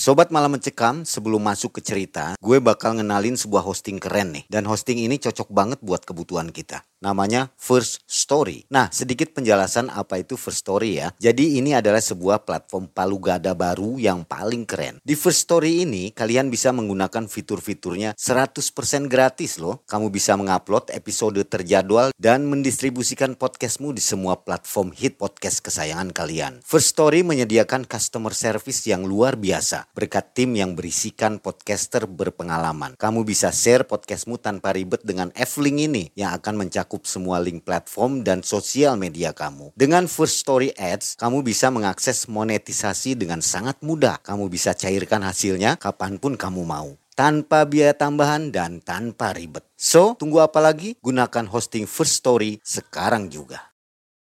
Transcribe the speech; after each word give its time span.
Sobat 0.00 0.32
Malam 0.32 0.56
Mencekam, 0.56 1.04
sebelum 1.04 1.44
masuk 1.44 1.76
ke 1.76 1.84
cerita, 1.84 2.32
gue 2.40 2.56
bakal 2.56 2.96
ngenalin 2.96 3.36
sebuah 3.36 3.60
hosting 3.60 4.00
keren 4.00 4.32
nih. 4.32 4.48
Dan 4.48 4.64
hosting 4.64 4.96
ini 4.96 5.20
cocok 5.20 5.52
banget 5.52 5.76
buat 5.84 6.08
kebutuhan 6.08 6.48
kita. 6.56 6.88
Namanya 7.04 7.52
First 7.60 8.08
Story. 8.08 8.64
Nah, 8.72 8.88
sedikit 8.88 9.36
penjelasan 9.36 9.92
apa 9.92 10.16
itu 10.24 10.40
First 10.40 10.64
Story 10.64 11.04
ya. 11.04 11.12
Jadi 11.20 11.60
ini 11.60 11.76
adalah 11.76 12.00
sebuah 12.00 12.48
platform 12.48 12.88
palu 12.88 13.20
gada 13.20 13.52
baru 13.52 14.00
yang 14.00 14.24
paling 14.24 14.64
keren. 14.64 15.04
Di 15.04 15.12
First 15.12 15.44
Story 15.44 15.84
ini, 15.84 16.16
kalian 16.16 16.48
bisa 16.48 16.72
menggunakan 16.72 17.28
fitur-fiturnya 17.28 18.16
100% 18.16 19.04
gratis 19.04 19.60
loh. 19.60 19.84
Kamu 19.84 20.08
bisa 20.08 20.32
mengupload 20.40 20.96
episode 20.96 21.44
terjadwal 21.44 22.16
dan 22.16 22.48
mendistribusikan 22.48 23.36
podcastmu 23.36 23.92
di 23.92 24.00
semua 24.00 24.40
platform 24.40 24.96
hit 24.96 25.20
podcast 25.20 25.60
kesayangan 25.60 26.08
kalian. 26.16 26.64
First 26.64 26.96
Story 26.96 27.20
menyediakan 27.20 27.84
customer 27.84 28.32
service 28.32 28.88
yang 28.88 29.04
luar 29.04 29.36
biasa 29.36 29.89
berkat 30.00 30.32
tim 30.32 30.56
yang 30.56 30.72
berisikan 30.72 31.36
podcaster 31.36 32.08
berpengalaman. 32.08 32.96
Kamu 32.96 33.28
bisa 33.28 33.52
share 33.52 33.84
podcastmu 33.84 34.40
tanpa 34.40 34.72
ribet 34.72 35.04
dengan 35.04 35.28
F-Link 35.36 35.92
ini 35.92 36.04
yang 36.16 36.32
akan 36.40 36.64
mencakup 36.64 37.04
semua 37.04 37.36
link 37.44 37.68
platform 37.68 38.24
dan 38.24 38.40
sosial 38.40 38.96
media 38.96 39.36
kamu. 39.36 39.76
Dengan 39.76 40.08
First 40.08 40.40
Story 40.40 40.72
Ads, 40.72 41.20
kamu 41.20 41.44
bisa 41.44 41.68
mengakses 41.68 42.24
monetisasi 42.24 43.12
dengan 43.20 43.44
sangat 43.44 43.76
mudah. 43.84 44.16
Kamu 44.24 44.48
bisa 44.48 44.72
cairkan 44.72 45.20
hasilnya 45.20 45.76
kapan 45.76 46.16
pun 46.16 46.40
kamu 46.40 46.64
mau 46.64 46.96
tanpa 47.12 47.68
biaya 47.68 47.92
tambahan 47.92 48.48
dan 48.48 48.80
tanpa 48.80 49.36
ribet. 49.36 49.68
So, 49.76 50.16
tunggu 50.16 50.40
apa 50.40 50.56
lagi? 50.64 50.96
Gunakan 51.04 51.52
hosting 51.52 51.84
First 51.84 52.24
Story 52.24 52.56
sekarang 52.64 53.28
juga. 53.28 53.76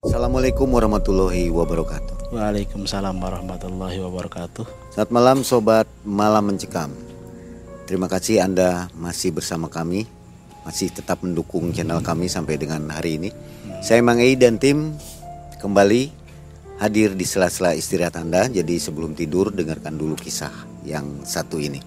Assalamualaikum 0.08 0.72
warahmatullahi 0.72 1.52
wabarakatuh. 1.52 2.17
Waalaikumsalam 2.28 3.24
warahmatullahi 3.24 4.04
wabarakatuh. 4.04 4.92
Selamat 4.92 5.12
malam 5.16 5.38
sobat 5.48 5.88
Malam 6.04 6.52
Mencekam. 6.52 6.92
Terima 7.88 8.12
kasih 8.12 8.44
Anda 8.44 8.92
masih 9.00 9.32
bersama 9.32 9.72
kami, 9.72 10.04
masih 10.68 10.92
tetap 10.92 11.24
mendukung 11.24 11.72
channel 11.72 12.04
kami 12.04 12.28
sampai 12.28 12.60
dengan 12.60 12.84
hari 12.92 13.16
ini. 13.16 13.32
Saya 13.80 14.04
Mang 14.04 14.20
Ei 14.20 14.36
dan 14.36 14.60
tim 14.60 14.92
kembali 15.64 16.12
hadir 16.84 17.16
di 17.16 17.24
sela-sela 17.24 17.72
istirahat 17.80 18.20
Anda. 18.20 18.52
Jadi 18.52 18.76
sebelum 18.76 19.16
tidur 19.16 19.56
dengarkan 19.56 19.96
dulu 19.96 20.20
kisah 20.20 20.52
yang 20.84 21.24
satu 21.24 21.64
ini. 21.64 21.80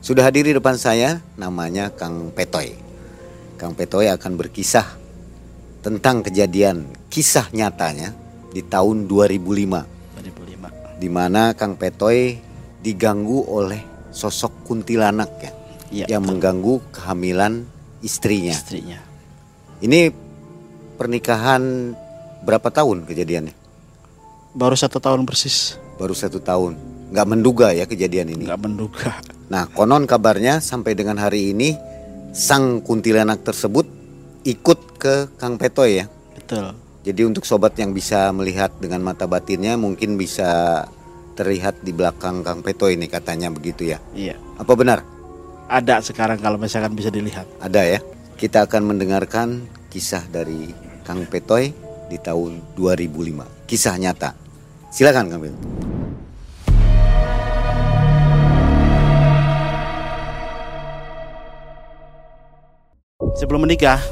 Sudah 0.00 0.24
hadir 0.24 0.48
di 0.48 0.56
depan 0.56 0.80
saya 0.80 1.20
namanya 1.36 1.92
Kang 1.92 2.32
Petoy. 2.32 2.72
Kang 3.60 3.76
Petoy 3.76 4.08
akan 4.08 4.40
berkisah 4.40 4.88
tentang 5.84 6.24
kejadian 6.24 6.88
kisah 7.12 7.52
nyatanya 7.52 8.24
di 8.56 8.64
tahun 8.64 9.04
2005 9.04 9.36
2005. 10.16 10.96
di 10.96 11.08
mana 11.12 11.52
Kang 11.52 11.76
Petoy 11.76 12.40
diganggu 12.80 13.44
oleh 13.44 13.84
sosok 14.08 14.64
kuntilanak 14.64 15.30
ya 15.38 15.52
Iya, 15.86 16.04
yang 16.16 16.24
betul. 16.24 16.30
mengganggu 16.34 16.74
kehamilan 16.90 17.52
istrinya. 18.00 18.50
istrinya. 18.50 18.98
Ini 19.78 20.10
pernikahan 20.96 21.94
berapa 22.42 22.72
tahun 22.72 23.06
kejadiannya? 23.06 23.54
Baru 24.50 24.74
satu 24.74 24.98
tahun 24.98 25.22
persis, 25.22 25.76
Baru 25.94 26.10
satu 26.10 26.40
tahun. 26.40 26.74
Nggak 27.12 27.26
menduga 27.28 27.70
ya 27.70 27.86
kejadian 27.86 28.34
ini. 28.34 28.44
nggak 28.48 28.60
menduga. 28.60 29.10
Nah 29.46 29.70
konon 29.70 30.10
kabarnya 30.10 30.58
sampai 30.58 30.98
dengan 30.98 31.22
hari 31.22 31.54
ini 31.54 31.78
sang 32.34 32.82
kuntilanak 32.82 33.46
tersebut 33.46 33.86
ikut 34.42 34.98
ke 34.98 35.30
Kang 35.38 35.54
Petoy 35.54 36.02
ya. 36.02 36.10
Betul. 36.34 36.74
Jadi 37.06 37.22
untuk 37.22 37.46
sobat 37.46 37.78
yang 37.78 37.94
bisa 37.94 38.34
melihat 38.34 38.74
dengan 38.82 38.98
mata 38.98 39.30
batinnya 39.30 39.78
mungkin 39.78 40.18
bisa 40.18 40.82
terlihat 41.38 41.86
di 41.86 41.94
belakang 41.94 42.42
Kang 42.42 42.66
Petoy 42.66 42.98
ini 42.98 43.06
katanya 43.06 43.46
begitu 43.46 43.86
ya. 43.86 44.02
Iya. 44.10 44.34
Apa 44.58 44.74
benar? 44.74 45.06
Ada 45.70 46.02
sekarang 46.02 46.42
kalau 46.42 46.58
misalkan 46.58 46.98
bisa 46.98 47.06
dilihat. 47.14 47.46
Ada 47.62 47.86
ya. 47.86 47.98
Kita 48.34 48.66
akan 48.66 48.90
mendengarkan 48.90 49.70
kisah 49.86 50.26
dari 50.26 50.74
Kang 51.06 51.22
Petoy 51.30 51.70
di 52.10 52.18
tahun 52.18 52.74
2005. 52.74 53.70
Kisah 53.70 53.94
nyata. 54.02 54.34
Silakan 54.90 55.30
Kang 55.30 55.40
Petoy. 55.46 55.62
Sebelum 63.38 63.62
menikah, 63.62 64.02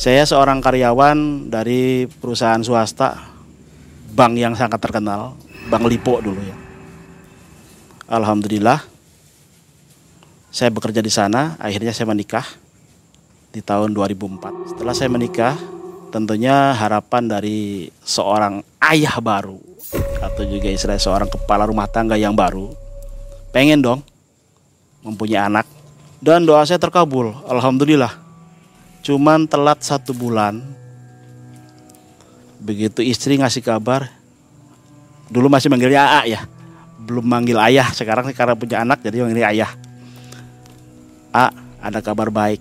saya 0.00 0.24
seorang 0.24 0.64
karyawan 0.64 1.52
dari 1.52 2.08
perusahaan 2.08 2.64
swasta, 2.64 3.20
bank 4.16 4.32
yang 4.32 4.56
sangat 4.56 4.80
terkenal, 4.80 5.36
Bank 5.68 5.84
Lipo 5.84 6.24
dulu 6.24 6.40
ya. 6.40 6.56
Alhamdulillah, 8.08 8.80
saya 10.48 10.72
bekerja 10.72 11.04
di 11.04 11.12
sana. 11.12 11.60
Akhirnya 11.60 11.92
saya 11.92 12.08
menikah 12.08 12.48
di 13.52 13.60
tahun 13.60 13.92
2004. 13.92 14.72
Setelah 14.72 14.94
saya 14.96 15.12
menikah, 15.12 15.60
tentunya 16.08 16.72
harapan 16.72 17.28
dari 17.28 17.92
seorang 18.00 18.64
ayah 18.80 19.20
baru 19.20 19.60
atau 20.24 20.48
juga 20.48 20.72
istilah 20.72 20.96
seorang 20.96 21.28
kepala 21.28 21.68
rumah 21.68 21.84
tangga 21.84 22.16
yang 22.16 22.32
baru, 22.32 22.72
pengen 23.52 23.84
dong 23.84 24.00
mempunyai 25.04 25.44
anak 25.44 25.68
dan 26.24 26.48
doa 26.48 26.64
saya 26.68 26.76
terkabul 26.76 27.32
alhamdulillah 27.48 28.19
cuman 29.00 29.48
telat 29.48 29.80
satu 29.80 30.12
bulan 30.12 30.60
begitu 32.60 33.00
istri 33.00 33.40
ngasih 33.40 33.64
kabar 33.64 34.12
dulu 35.32 35.48
masih 35.48 35.72
manggilnya 35.72 36.04
AA 36.04 36.22
ya 36.36 36.42
belum 37.00 37.24
manggil 37.24 37.56
ayah. 37.58 37.88
Sekarang 37.90 38.28
karena 38.36 38.54
punya 38.54 38.84
anak 38.84 39.00
jadi 39.00 39.24
manggilnya 39.24 39.50
ayah 39.50 39.70
A 41.32 41.48
ada 41.80 41.98
kabar 42.04 42.28
baik. 42.28 42.60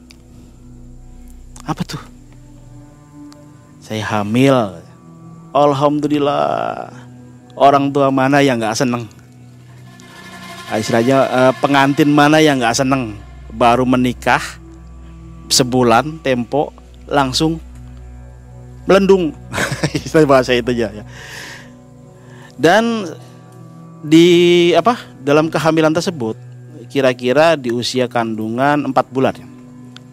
Apa 1.67 1.81
tuh? 1.83 2.01
Saya 3.83 4.05
hamil. 4.05 4.79
Alhamdulillah. 5.51 6.93
Orang 7.59 7.91
tua 7.91 8.13
mana 8.13 8.39
yang 8.39 8.61
nggak 8.61 8.77
seneng? 8.77 9.09
Ah, 10.69 10.77
istilahnya 10.77 11.17
eh, 11.25 11.53
pengantin 11.59 12.13
mana 12.13 12.37
yang 12.39 12.61
nggak 12.61 12.77
seneng? 12.77 13.17
Baru 13.49 13.83
menikah 13.83 14.39
sebulan 15.49 16.21
tempo 16.21 16.71
langsung 17.09 17.57
melendung 18.85 19.33
istilah 19.97 20.29
bahasa 20.29 20.53
itu 20.53 20.71
aja 20.73 20.93
ya 20.93 21.03
dan 22.55 23.09
di 24.05 24.27
apa 24.77 24.95
dalam 25.25 25.51
kehamilan 25.51 25.91
tersebut 25.91 26.37
kira-kira 26.89 27.53
di 27.53 27.69
usia 27.69 28.09
kandungan 28.09 28.89
4 28.89 29.13
bulan 29.13 29.33
ya. 29.37 29.47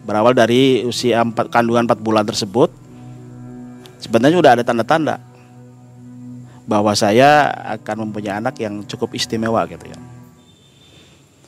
berawal 0.05 0.35
dari 0.35 0.85
usia 0.85 1.23
4, 1.23 1.49
kandungan 1.49 1.89
4 1.89 1.97
bulan 2.01 2.25
tersebut 2.27 2.69
sebenarnya 3.97 4.37
sudah 4.37 4.51
ada 4.59 4.63
tanda-tanda 4.65 5.15
bahwa 6.67 6.91
saya 6.93 7.47
akan 7.79 8.09
mempunyai 8.09 8.43
anak 8.43 8.59
yang 8.59 8.83
cukup 8.83 9.15
istimewa 9.15 9.63
gitu 9.65 9.87
ya 9.87 9.97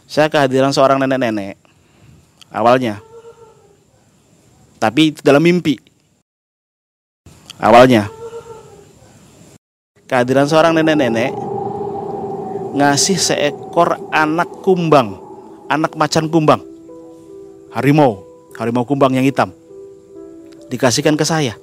saya 0.10 0.26
kehadiran 0.26 0.74
seorang 0.74 0.98
nenek-nenek 0.98 1.70
awalnya. 2.50 2.98
Tapi 4.80 5.12
itu 5.12 5.20
dalam 5.20 5.44
mimpi. 5.44 5.76
Awalnya. 7.60 8.08
Kehadiran 10.08 10.48
seorang 10.48 10.74
nenek-nenek 10.74 11.36
ngasih 12.74 13.20
seekor 13.20 14.00
anak 14.10 14.50
kumbang, 14.64 15.20
anak 15.68 15.94
macan 15.94 16.32
kumbang. 16.32 16.64
Harimau, 17.76 18.24
harimau 18.58 18.88
kumbang 18.88 19.14
yang 19.14 19.28
hitam. 19.28 19.54
Dikasihkan 20.72 21.20
ke 21.20 21.28
saya. 21.28 21.54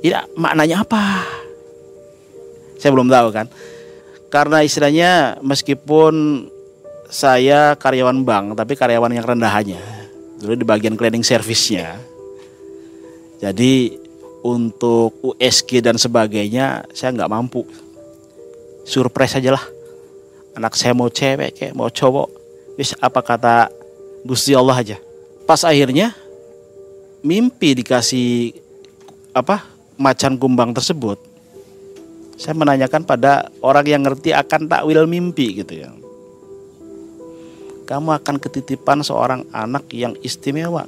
Tidak, 0.00 0.38
maknanya 0.38 0.86
apa? 0.86 1.26
Saya 2.78 2.94
belum 2.94 3.10
tahu 3.10 3.28
kan. 3.34 3.50
Karena 4.30 4.62
istilahnya 4.62 5.42
meskipun 5.42 6.46
saya 7.06 7.78
karyawan 7.78 8.26
bank 8.26 8.58
tapi 8.58 8.74
karyawan 8.74 9.14
yang 9.14 9.22
rendahannya 9.22 9.78
sebetulnya 10.36 10.62
di 10.62 10.68
bagian 10.68 10.94
cleaning 10.98 11.24
service-nya. 11.24 12.15
Jadi 13.36 13.92
untuk 14.46 15.16
USG 15.20 15.82
dan 15.84 16.00
sebagainya 16.00 16.86
saya 16.94 17.12
nggak 17.12 17.32
mampu. 17.32 17.66
Surprise 18.86 19.36
aja 19.36 19.56
lah. 19.56 19.64
Anak 20.56 20.78
saya 20.78 20.96
mau 20.96 21.10
cewek 21.10 21.58
kayak 21.58 21.76
mau 21.76 21.90
cowok. 21.92 22.28
Wis 22.80 22.96
apa 23.02 23.20
kata 23.20 23.68
Gusti 24.24 24.56
Allah 24.56 24.76
aja. 24.78 24.96
Pas 25.44 25.60
akhirnya 25.62 26.16
mimpi 27.20 27.76
dikasih 27.76 28.56
apa 29.36 29.66
macan 30.00 30.40
kumbang 30.40 30.72
tersebut. 30.72 31.20
Saya 32.36 32.52
menanyakan 32.52 33.04
pada 33.04 33.48
orang 33.64 33.86
yang 33.88 34.02
ngerti 34.04 34.32
akan 34.32 34.68
takwil 34.68 35.08
mimpi 35.08 35.56
gitu 35.64 35.72
ya 35.84 35.88
kamu 37.86 38.18
akan 38.18 38.36
ketitipan 38.42 39.00
seorang 39.06 39.46
anak 39.54 39.86
yang 39.94 40.18
istimewa. 40.20 40.84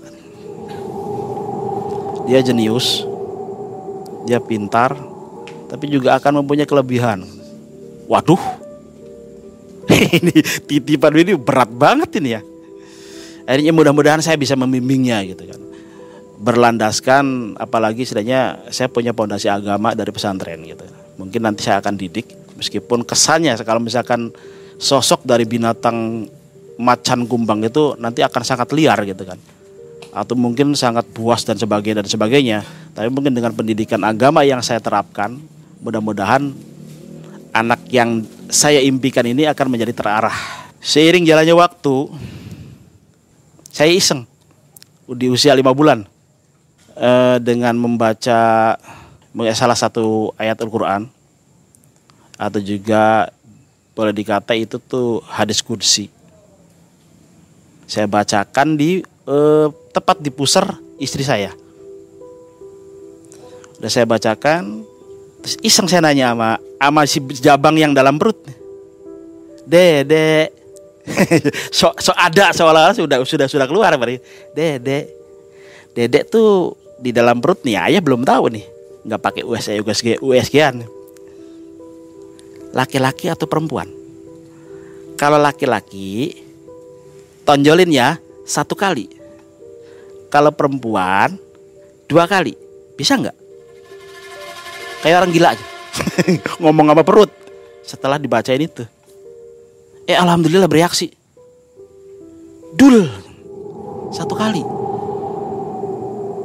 Dia 2.29 2.45
jenius, 2.45 3.09
dia 4.29 4.37
pintar, 4.37 4.93
tapi 5.73 5.89
juga 5.89 6.21
akan 6.21 6.45
mempunyai 6.45 6.69
kelebihan. 6.69 7.25
Waduh, 8.05 8.41
ini 10.21 10.37
titipan 10.69 11.17
ini 11.17 11.33
berat 11.41 11.73
banget 11.73 12.21
ini 12.21 12.37
ya. 12.37 12.43
Akhirnya 13.49 13.73
mudah-mudahan 13.73 14.21
saya 14.21 14.37
bisa 14.37 14.53
membimbingnya 14.61 15.25
gitu 15.25 15.49
kan. 15.49 15.61
Berlandaskan 16.39 17.57
apalagi 17.57 18.05
setidaknya 18.05 18.69
saya 18.69 18.93
punya 18.93 19.17
pondasi 19.17 19.49
agama 19.49 19.97
dari 19.97 20.13
pesantren 20.13 20.61
gitu. 20.69 20.85
Mungkin 21.17 21.41
nanti 21.41 21.65
saya 21.65 21.81
akan 21.81 21.97
didik 21.97 22.29
meskipun 22.61 23.09
kesannya 23.09 23.57
kalau 23.65 23.81
misalkan 23.81 24.29
sosok 24.77 25.25
dari 25.25 25.49
binatang 25.49 26.29
macan 26.79 27.27
kumbang 27.27 27.67
itu 27.67 27.99
nanti 27.99 28.23
akan 28.23 28.43
sangat 28.47 28.71
liar 28.71 29.03
gitu 29.03 29.27
kan 29.27 29.39
atau 30.19 30.35
mungkin 30.35 30.75
sangat 30.75 31.07
buas 31.15 31.47
dan 31.47 31.55
sebagainya 31.55 32.03
dan 32.03 32.09
sebagainya. 32.11 32.59
Tapi 32.91 33.07
mungkin 33.15 33.31
dengan 33.31 33.55
pendidikan 33.55 34.03
agama 34.03 34.43
yang 34.43 34.59
saya 34.59 34.83
terapkan 34.83 35.39
mudah-mudahan 35.79 36.51
anak 37.55 37.87
yang 37.95 38.27
saya 38.51 38.83
impikan 38.83 39.23
ini 39.23 39.47
akan 39.47 39.71
menjadi 39.71 39.95
terarah. 39.95 40.35
Seiring 40.83 41.23
jalannya 41.23 41.55
waktu 41.55 42.11
saya 43.71 43.95
iseng. 43.95 44.27
Di 45.09 45.31
usia 45.31 45.57
lima 45.57 45.73
bulan 45.73 46.05
eh, 46.99 47.37
dengan 47.41 47.79
membaca 47.79 48.77
salah 49.55 49.79
satu 49.79 50.35
ayat 50.37 50.59
Al-Quran 50.59 51.09
atau 52.37 52.61
juga 52.61 53.33
boleh 53.97 54.13
dikata 54.13 54.53
itu 54.53 54.77
tuh 54.77 55.25
hadis 55.27 55.65
kursi 55.65 56.13
saya 57.89 58.05
bacakan 58.05 58.77
di 58.77 59.01
eh, 59.29 59.67
tepat 59.93 60.17
di 60.25 60.33
pusar 60.33 60.81
istri 60.97 61.23
saya. 61.23 61.53
Udah 63.79 63.91
saya 63.93 64.09
bacakan, 64.09 64.83
terus 65.45 65.55
iseng 65.63 65.87
saya 65.87 66.03
nanya 66.03 66.35
sama 66.35 66.51
sama 66.59 67.01
si 67.07 67.19
jabang 67.39 67.77
yang 67.79 67.93
dalam 67.95 68.19
perut. 68.19 68.41
Dede. 69.69 70.51
so, 71.79 71.93
so 72.01 72.13
ada 72.17 72.53
seolah-olah 72.53 72.97
sudah 72.97 73.21
sudah 73.23 73.47
sudah 73.47 73.67
keluar 73.69 73.93
berarti. 73.95 74.19
Dede. 74.57 75.13
Dede 75.93 76.27
tuh 76.27 76.75
di 76.99 77.15
dalam 77.15 77.39
perut 77.39 77.63
nih 77.63 77.79
ayah 77.79 78.03
belum 78.03 78.27
tahu 78.27 78.51
nih. 78.51 78.67
nggak 79.09 79.23
pakai 79.25 79.43
USG 79.47 79.81
USG 79.87 80.09
USG-an. 80.21 80.85
Laki-laki 82.77 83.33
atau 83.33 83.49
perempuan? 83.49 83.89
Kalau 85.17 85.41
laki-laki 85.41 86.35
tonjolin 87.49 87.89
ya 87.89 88.21
satu 88.45 88.77
kali. 88.77 89.18
Kalau 90.29 90.53
perempuan 90.53 91.41
dua 92.05 92.29
kali, 92.29 92.53
bisa 92.97 93.17
nggak? 93.17 93.37
Kayak 95.01 95.17
orang 95.25 95.33
gila 95.33 95.49
aja. 95.55 95.67
Ngomong 96.63 96.93
apa 96.93 97.03
perut. 97.07 97.31
Setelah 97.87 98.21
dibacain 98.21 98.61
itu. 98.61 98.85
Eh 100.05 100.17
alhamdulillah 100.17 100.69
bereaksi. 100.69 101.09
Dul. 102.77 103.09
Satu 104.13 104.37
kali. 104.37 104.61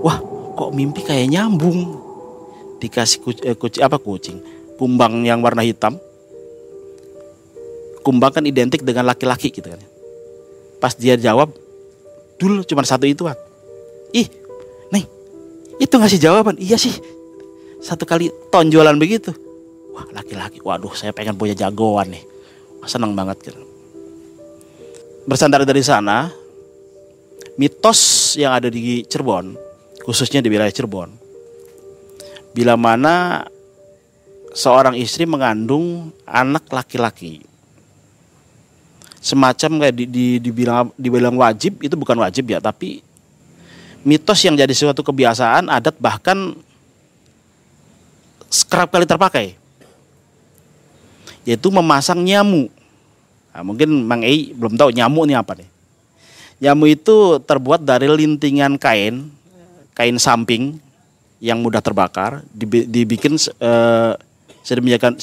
Wah, 0.04 0.20
kok 0.56 0.72
mimpi 0.76 1.04
kayak 1.04 1.32
nyambung. 1.32 2.00
Dikasih 2.80 3.24
kucing, 3.24 3.44
eh, 3.48 3.56
kucing 3.56 3.84
apa 3.84 3.96
kucing? 4.00 4.38
Kumbang 4.76 5.24
yang 5.24 5.40
warna 5.40 5.64
hitam. 5.64 5.96
Kumbang 8.04 8.36
kan 8.36 8.44
identik 8.44 8.84
dengan 8.84 9.08
laki-laki 9.08 9.48
gitu 9.48 9.72
kan. 9.72 9.80
Pas 10.84 10.92
dia 10.92 11.16
jawab, 11.16 11.56
dulu 12.36 12.68
cuma 12.68 12.84
satu 12.84 13.08
itu 13.08 13.24
kan. 13.24 13.40
Ih, 14.14 14.30
nih, 14.94 15.06
itu 15.82 15.94
ngasih 15.98 16.22
jawaban. 16.22 16.56
Iya 16.62 16.78
sih, 16.78 16.94
satu 17.82 18.06
kali 18.06 18.30
tonjolan 18.54 18.96
begitu. 19.02 19.34
Wah 19.94 20.06
laki-laki, 20.14 20.62
waduh 20.62 20.94
saya 20.94 21.14
pengen 21.14 21.38
punya 21.38 21.58
jagoan 21.58 22.14
nih. 22.14 22.24
Wah, 22.82 22.90
senang 22.90 23.18
banget 23.18 23.50
gitu. 23.50 23.62
Bersandar 25.26 25.66
dari 25.66 25.82
sana, 25.82 26.30
mitos 27.58 28.34
yang 28.38 28.54
ada 28.54 28.70
di 28.70 29.02
Cirebon, 29.06 29.58
khususnya 30.06 30.46
di 30.46 30.50
wilayah 30.50 30.74
Cirebon, 30.74 31.10
bila 32.54 32.78
mana 32.78 33.46
seorang 34.54 34.94
istri 34.94 35.26
mengandung 35.26 36.14
anak 36.30 36.70
laki-laki 36.70 37.42
semacam 39.24 39.88
kayak 39.88 39.96
di, 39.96 40.06
di, 40.06 40.26
dibilang 40.38 40.92
dibilang 41.00 41.34
wajib 41.40 41.80
itu 41.80 41.96
bukan 41.96 42.20
wajib 42.22 42.44
ya 42.52 42.60
tapi 42.60 43.00
mitos 44.04 44.40
yang 44.44 44.56
jadi 44.60 44.72
suatu 44.72 45.02
kebiasaan 45.02 45.72
adat 45.72 45.96
bahkan 45.98 46.56
kerap 48.70 48.94
kali 48.94 49.08
terpakai. 49.08 49.46
Yaitu 51.44 51.68
memasang 51.74 52.24
nyamu. 52.24 52.72
Nah, 53.52 53.64
mungkin 53.66 53.90
Mang 54.08 54.24
Ei 54.24 54.56
belum 54.56 54.80
tahu 54.80 54.96
nyamu 54.96 55.28
ini 55.28 55.36
apa 55.36 55.60
nih. 55.60 55.68
Nyamu 56.64 56.86
itu 56.88 57.44
terbuat 57.44 57.84
dari 57.84 58.08
lintingan 58.08 58.80
kain 58.80 59.28
kain 59.92 60.18
samping 60.18 60.80
yang 61.44 61.60
mudah 61.60 61.84
terbakar 61.84 62.40
dibikin 62.88 63.36
eh, 63.36 64.14
sedemikian 64.64 65.20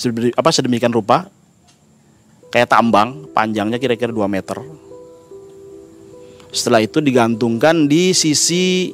sedemikian 0.53 0.93
rupa 0.93 1.33
kayak 2.51 2.69
tambang, 2.69 3.31
panjangnya 3.31 3.79
kira-kira 3.79 4.11
2 4.13 4.27
meter. 4.27 4.59
Setelah 6.51 6.83
itu 6.83 6.99
digantungkan 6.99 7.87
di 7.87 8.11
sisi 8.11 8.91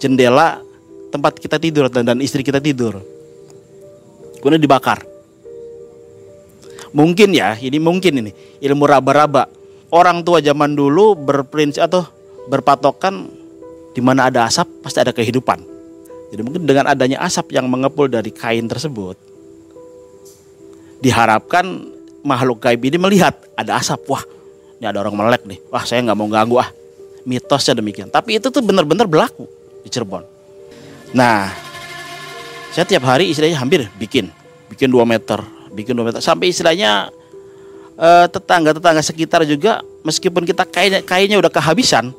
jendela 0.00 0.60
tempat 1.12 1.36
kita 1.36 1.60
tidur 1.60 1.88
dan 1.92 2.18
istri 2.20 2.40
kita 2.44 2.60
tidur. 2.60 3.00
Kemudian 4.40 4.62
dibakar. 4.62 5.04
Mungkin 6.96 7.36
ya, 7.36 7.56
ini 7.60 7.76
mungkin 7.76 8.24
ini 8.24 8.30
ilmu 8.64 8.88
raba-raba. 8.88 9.48
Orang 9.88 10.24
tua 10.24 10.40
zaman 10.44 10.76
dulu 10.76 11.16
berprinsip 11.16 11.84
atau 11.84 12.04
berpatokan 12.48 13.28
di 13.92 14.00
mana 14.04 14.28
ada 14.28 14.44
asap 14.48 14.68
pasti 14.84 15.00
ada 15.00 15.12
kehidupan. 15.12 15.60
Jadi 16.28 16.40
mungkin 16.44 16.68
dengan 16.68 16.92
adanya 16.92 17.24
asap 17.24 17.56
yang 17.56 17.68
mengepul 17.72 18.04
dari 18.08 18.28
kain 18.28 18.68
tersebut 18.68 19.16
diharapkan 21.00 21.88
makhluk 22.26 22.58
gaib 22.60 22.82
ini 22.82 22.98
melihat 22.98 23.34
ada 23.54 23.78
asap, 23.78 24.02
wah 24.10 24.22
ini 24.78 24.86
ada 24.86 24.98
orang 25.02 25.14
melek 25.14 25.46
nih, 25.46 25.58
wah 25.70 25.82
saya 25.86 26.02
nggak 26.04 26.18
mau 26.18 26.28
ganggu 26.28 26.58
ah. 26.60 26.68
Mitosnya 27.28 27.76
demikian. 27.76 28.08
Tapi 28.08 28.40
itu 28.40 28.48
tuh 28.48 28.64
benar-benar 28.64 29.04
berlaku 29.04 29.44
di 29.84 29.92
Cirebon. 29.92 30.24
Nah, 31.12 31.52
saya 32.72 32.88
tiap 32.88 33.04
hari 33.04 33.28
istilahnya 33.28 33.60
hampir 33.60 33.84
bikin, 34.00 34.32
bikin 34.72 34.88
2 34.88 35.04
meter, 35.04 35.44
bikin 35.76 35.92
2 35.92 36.08
meter. 36.08 36.20
Sampai 36.24 36.48
istilahnya 36.48 37.12
eh, 38.00 38.26
tetangga-tetangga 38.32 39.04
sekitar 39.04 39.44
juga 39.44 39.84
meskipun 40.08 40.48
kita 40.48 40.64
kainnya, 40.64 41.04
kainnya 41.04 41.36
udah 41.36 41.52
kehabisan, 41.52 42.16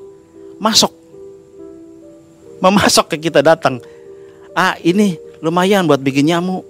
masuk. 0.62 0.94
Memasok 2.62 3.18
ke 3.18 3.32
kita 3.32 3.42
datang. 3.42 3.82
Ah 4.54 4.78
ini 4.86 5.18
lumayan 5.42 5.88
buat 5.90 6.04
bikin 6.04 6.30
nyamuk 6.30 6.68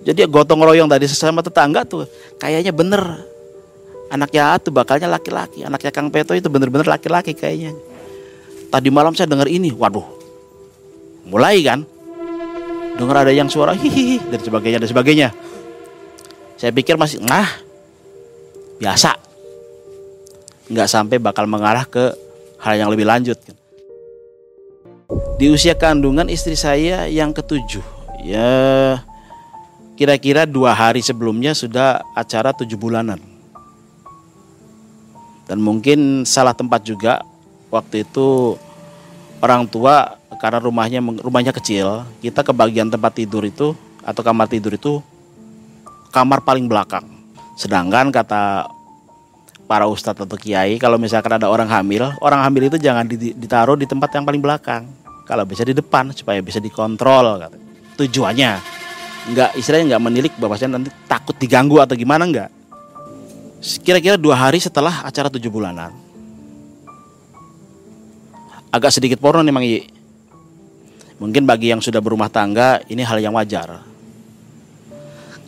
jadi 0.00 0.24
gotong 0.24 0.64
royong 0.64 0.88
tadi 0.88 1.04
sesama 1.04 1.44
tetangga 1.44 1.84
tuh 1.84 2.08
kayaknya 2.40 2.72
bener 2.72 3.20
anaknya 4.10 4.58
tuh 4.58 4.74
bakalnya 4.74 5.06
laki-laki, 5.06 5.62
anaknya 5.62 5.94
Kang 5.94 6.10
Peto 6.10 6.34
itu 6.34 6.50
bener-bener 6.50 6.84
laki-laki 6.84 7.32
kayaknya. 7.32 7.72
Tadi 8.70 8.88
malam 8.90 9.14
saya 9.14 9.30
dengar 9.30 9.46
ini, 9.46 9.70
waduh, 9.70 10.04
mulai 11.26 11.62
kan, 11.62 11.86
dengar 12.98 13.22
ada 13.22 13.32
yang 13.32 13.46
suara 13.46 13.72
hihihi 13.74 14.30
dan 14.30 14.40
sebagainya 14.42 14.78
dan 14.82 14.90
sebagainya. 14.90 15.28
Saya 16.58 16.74
pikir 16.74 16.98
masih 16.98 17.22
nah 17.22 17.46
biasa, 18.82 19.14
nggak 20.68 20.88
sampai 20.90 21.16
bakal 21.22 21.46
mengarah 21.46 21.86
ke 21.86 22.12
hal 22.60 22.74
yang 22.76 22.90
lebih 22.90 23.06
lanjut. 23.06 23.38
Di 25.40 25.48
usia 25.48 25.74
kandungan 25.74 26.28
istri 26.28 26.54
saya 26.54 27.08
yang 27.08 27.32
ketujuh, 27.32 27.82
ya 28.26 29.00
kira-kira 29.96 30.44
dua 30.44 30.76
hari 30.76 31.00
sebelumnya 31.00 31.56
sudah 31.56 32.04
acara 32.12 32.52
tujuh 32.52 32.76
bulanan. 32.76 33.29
Dan 35.50 35.58
mungkin 35.58 36.22
salah 36.22 36.54
tempat 36.54 36.86
juga 36.86 37.26
waktu 37.74 38.06
itu 38.06 38.54
orang 39.42 39.66
tua 39.66 40.14
karena 40.38 40.62
rumahnya 40.62 41.02
rumahnya 41.02 41.50
kecil, 41.50 42.06
kita 42.22 42.46
ke 42.46 42.54
bagian 42.54 42.86
tempat 42.86 43.18
tidur 43.18 43.42
itu 43.42 43.74
atau 44.06 44.22
kamar 44.22 44.46
tidur 44.46 44.78
itu 44.78 45.02
kamar 46.14 46.46
paling 46.46 46.70
belakang. 46.70 47.02
Sedangkan 47.58 48.14
kata 48.14 48.70
para 49.66 49.90
ustadz 49.90 50.22
atau 50.22 50.38
kiai 50.38 50.78
kalau 50.78 51.02
misalkan 51.02 51.42
ada 51.42 51.50
orang 51.50 51.66
hamil, 51.66 52.14
orang 52.22 52.46
hamil 52.46 52.70
itu 52.70 52.78
jangan 52.78 53.10
ditaruh 53.10 53.74
di 53.74 53.90
tempat 53.90 54.06
yang 54.14 54.22
paling 54.22 54.38
belakang. 54.38 54.86
Kalau 55.26 55.42
bisa 55.42 55.66
di 55.66 55.74
depan 55.74 56.14
supaya 56.14 56.38
bisa 56.38 56.62
dikontrol. 56.62 57.42
Tujuannya 57.98 58.78
nggak 59.34 59.50
istilahnya 59.58 59.98
nggak 59.98 60.02
menilik 60.06 60.32
bahwasanya 60.38 60.78
nanti 60.78 60.94
takut 61.10 61.34
diganggu 61.34 61.82
atau 61.82 61.98
gimana 61.98 62.22
nggak. 62.22 62.59
Kira-kira 63.60 64.16
dua 64.16 64.40
hari 64.40 64.56
setelah 64.56 65.04
acara 65.04 65.28
tujuh 65.28 65.52
bulanan, 65.52 65.92
agak 68.72 68.88
sedikit 68.88 69.20
porno 69.20 69.44
nih 69.44 69.52
Mang 69.52 69.66
Iyi. 69.66 69.84
Mungkin 71.20 71.44
bagi 71.44 71.68
yang 71.68 71.84
sudah 71.84 72.00
berumah 72.00 72.32
tangga 72.32 72.80
ini 72.88 73.04
hal 73.04 73.20
yang 73.20 73.36
wajar. 73.36 73.84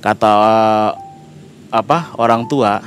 Kata 0.04 0.32
apa 1.72 2.12
orang 2.20 2.44
tua, 2.44 2.84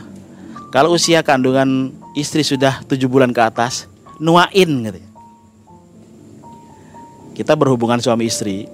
kalau 0.70 0.94
usia 0.94 1.26
kandungan 1.26 1.90
istri 2.14 2.46
sudah 2.46 2.86
tujuh 2.86 3.10
bulan 3.10 3.34
ke 3.34 3.42
atas, 3.42 3.90
nuain 4.22 4.70
gitu. 4.86 5.02
Kita 7.34 7.58
berhubungan 7.58 7.98
suami 7.98 8.30
istri, 8.30 8.70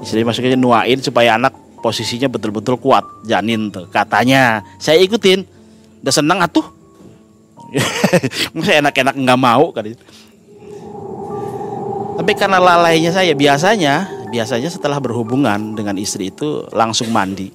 istri 0.00 0.24
maksudnya 0.24 0.56
nuain 0.56 1.04
supaya 1.04 1.36
anak 1.36 1.63
posisinya 1.84 2.32
betul-betul 2.32 2.80
kuat 2.80 3.04
janin 3.28 3.68
tuh 3.68 3.84
katanya 3.92 4.64
saya 4.80 4.96
ikutin 5.04 5.44
udah 6.00 6.14
seneng 6.14 6.40
atuh 6.40 6.64
masa 8.56 8.80
enak-enak 8.80 9.12
nggak 9.12 9.40
mau 9.40 9.68
kan 9.76 9.84
tapi 12.14 12.32
karena 12.38 12.62
lalainya 12.62 13.12
saya 13.12 13.36
biasanya 13.36 14.24
biasanya 14.34 14.66
setelah 14.66 14.98
berhubungan 14.98 15.78
dengan 15.78 15.94
istri 15.94 16.34
itu 16.34 16.66
langsung 16.74 17.14
mandi. 17.14 17.54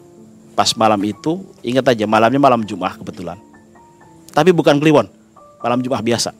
Pas 0.55 0.71
malam 0.79 0.99
itu 1.03 1.43
ingat 1.59 1.91
aja 1.91 2.07
malamnya 2.07 2.39
malam 2.39 2.63
Jumat 2.63 2.95
kebetulan. 2.95 3.35
Tapi 4.31 4.55
bukan 4.55 4.79
kliwon, 4.79 5.07
malam 5.59 5.83
Jumat 5.83 5.99
biasa. 5.99 6.31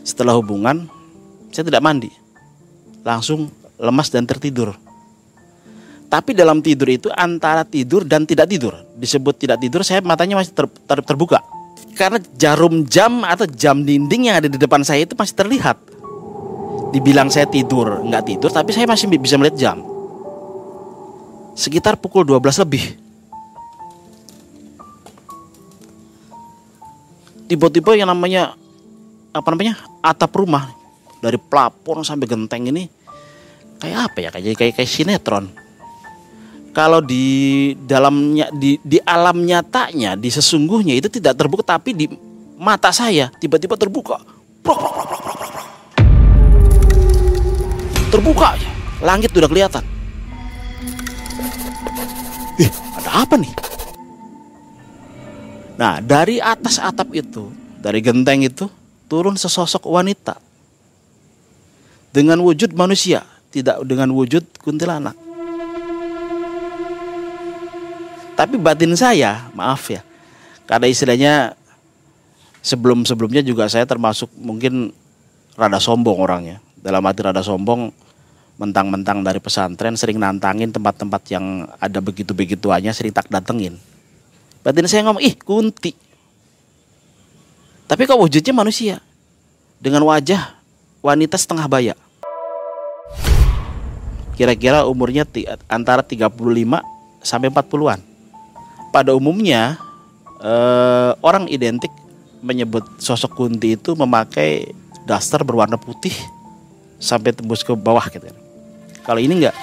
Setelah 0.00 0.36
hubungan 0.36 0.88
saya 1.52 1.68
tidak 1.68 1.84
mandi. 1.84 2.08
Langsung 3.04 3.52
lemas 3.76 4.08
dan 4.08 4.24
tertidur. 4.24 4.72
Tapi 6.08 6.32
dalam 6.32 6.64
tidur 6.64 6.88
itu 6.88 7.08
antara 7.12 7.68
tidur 7.68 8.04
dan 8.08 8.24
tidak 8.24 8.48
tidur. 8.48 8.72
Disebut 8.96 9.36
tidak 9.36 9.60
tidur 9.60 9.84
saya 9.84 10.00
matanya 10.00 10.40
masih 10.40 10.56
ter, 10.56 10.64
ter, 10.64 10.98
terbuka 11.04 11.44
karena 11.98 12.22
jarum 12.38 12.86
jam 12.86 13.26
atau 13.26 13.42
jam 13.50 13.82
dinding 13.82 14.30
yang 14.30 14.38
ada 14.38 14.46
di 14.46 14.54
depan 14.54 14.86
saya 14.86 15.02
itu 15.02 15.18
masih 15.18 15.34
terlihat. 15.34 15.76
Dibilang 16.94 17.28
saya 17.28 17.44
tidur, 17.50 18.00
nggak 18.06 18.24
tidur, 18.24 18.48
tapi 18.54 18.70
saya 18.72 18.86
masih 18.88 19.10
bisa 19.18 19.34
melihat 19.36 19.58
jam. 19.58 19.76
Sekitar 21.58 21.98
pukul 21.98 22.22
12 22.22 22.62
lebih. 22.64 22.84
Tiba-tiba 27.50 27.98
yang 27.98 28.08
namanya 28.08 28.54
apa 29.34 29.48
namanya 29.52 29.74
atap 30.00 30.32
rumah 30.38 30.70
dari 31.18 31.36
plafon 31.36 32.06
sampai 32.06 32.30
genteng 32.30 32.70
ini 32.70 32.86
kayak 33.82 33.98
apa 34.12 34.18
ya 34.22 34.28
kayak 34.32 34.56
kayak 34.56 34.72
kayak 34.80 34.90
sinetron 34.90 35.48
kalau 36.78 37.02
di 37.02 37.74
dalamnya 37.74 38.54
di 38.54 38.78
di 38.86 39.02
alam 39.02 39.42
nyatanya 39.42 40.14
di 40.14 40.30
sesungguhnya 40.30 40.94
itu 40.94 41.10
tidak 41.10 41.34
terbuka 41.34 41.74
tapi 41.74 41.90
di 41.90 42.06
mata 42.54 42.94
saya 42.94 43.34
tiba-tiba 43.42 43.74
terbuka. 43.74 44.22
Terbuka 48.14 48.54
langit 49.02 49.34
sudah 49.34 49.50
kelihatan. 49.50 49.82
Ih, 52.62 52.70
ada 52.70 53.10
apa 53.26 53.34
nih? 53.34 53.52
Nah 55.82 55.98
dari 55.98 56.38
atas 56.38 56.78
atap 56.78 57.10
itu 57.10 57.50
dari 57.82 57.98
genteng 57.98 58.46
itu 58.46 58.70
turun 59.10 59.34
sesosok 59.34 59.82
wanita. 59.82 60.38
Dengan 62.14 62.38
wujud 62.38 62.70
manusia 62.78 63.26
tidak 63.50 63.82
dengan 63.82 64.14
wujud 64.14 64.46
kuntilanak 64.62 65.27
Tapi 68.38 68.54
batin 68.54 68.94
saya, 68.94 69.50
maaf 69.50 69.90
ya, 69.90 70.06
karena 70.62 70.86
istilahnya 70.86 71.58
sebelum-sebelumnya 72.62 73.42
juga 73.42 73.66
saya 73.66 73.82
termasuk 73.82 74.30
mungkin 74.38 74.94
rada 75.58 75.82
sombong 75.82 76.22
orangnya. 76.22 76.62
Dalam 76.78 77.02
arti 77.02 77.26
rada 77.26 77.42
sombong, 77.42 77.90
mentang-mentang 78.62 79.26
dari 79.26 79.42
pesantren 79.42 79.98
sering 79.98 80.22
nantangin 80.22 80.70
tempat-tempat 80.70 81.22
yang 81.34 81.66
ada 81.82 81.98
begitu-begituannya 81.98 82.94
sering 82.94 83.10
tak 83.10 83.26
datengin. 83.26 83.74
Batin 84.62 84.86
saya 84.86 85.02
ngomong, 85.10 85.18
ih 85.18 85.34
kunti. 85.34 85.98
Tapi 87.90 88.06
kok 88.06 88.22
wujudnya 88.22 88.54
manusia. 88.54 89.02
Dengan 89.82 90.06
wajah 90.06 90.54
wanita 91.02 91.34
setengah 91.34 91.66
baya. 91.66 91.94
Kira-kira 94.38 94.86
umurnya 94.86 95.26
antara 95.66 96.06
35 96.06 96.38
sampai 97.18 97.50
40-an 97.50 98.07
pada 98.90 99.12
umumnya 99.14 99.76
eh, 100.40 101.10
orang 101.20 101.46
identik 101.50 101.92
menyebut 102.40 102.86
sosok 103.02 103.34
Kunti 103.34 103.74
itu 103.74 103.98
memakai 103.98 104.70
daster 105.08 105.42
berwarna 105.42 105.80
putih 105.80 106.14
sampai 106.98 107.34
tembus 107.34 107.62
ke 107.62 107.72
bawah 107.74 108.04
gitu. 108.10 108.28
Kalau 109.06 109.20
ini 109.22 109.40
enggak. 109.42 109.56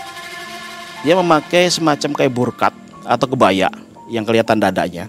Dia 1.05 1.13
memakai 1.13 1.69
semacam 1.69 2.17
kayak 2.17 2.33
burkat 2.33 2.73
atau 3.05 3.29
kebaya 3.29 3.69
yang 4.09 4.25
kelihatan 4.25 4.57
dadanya. 4.57 5.05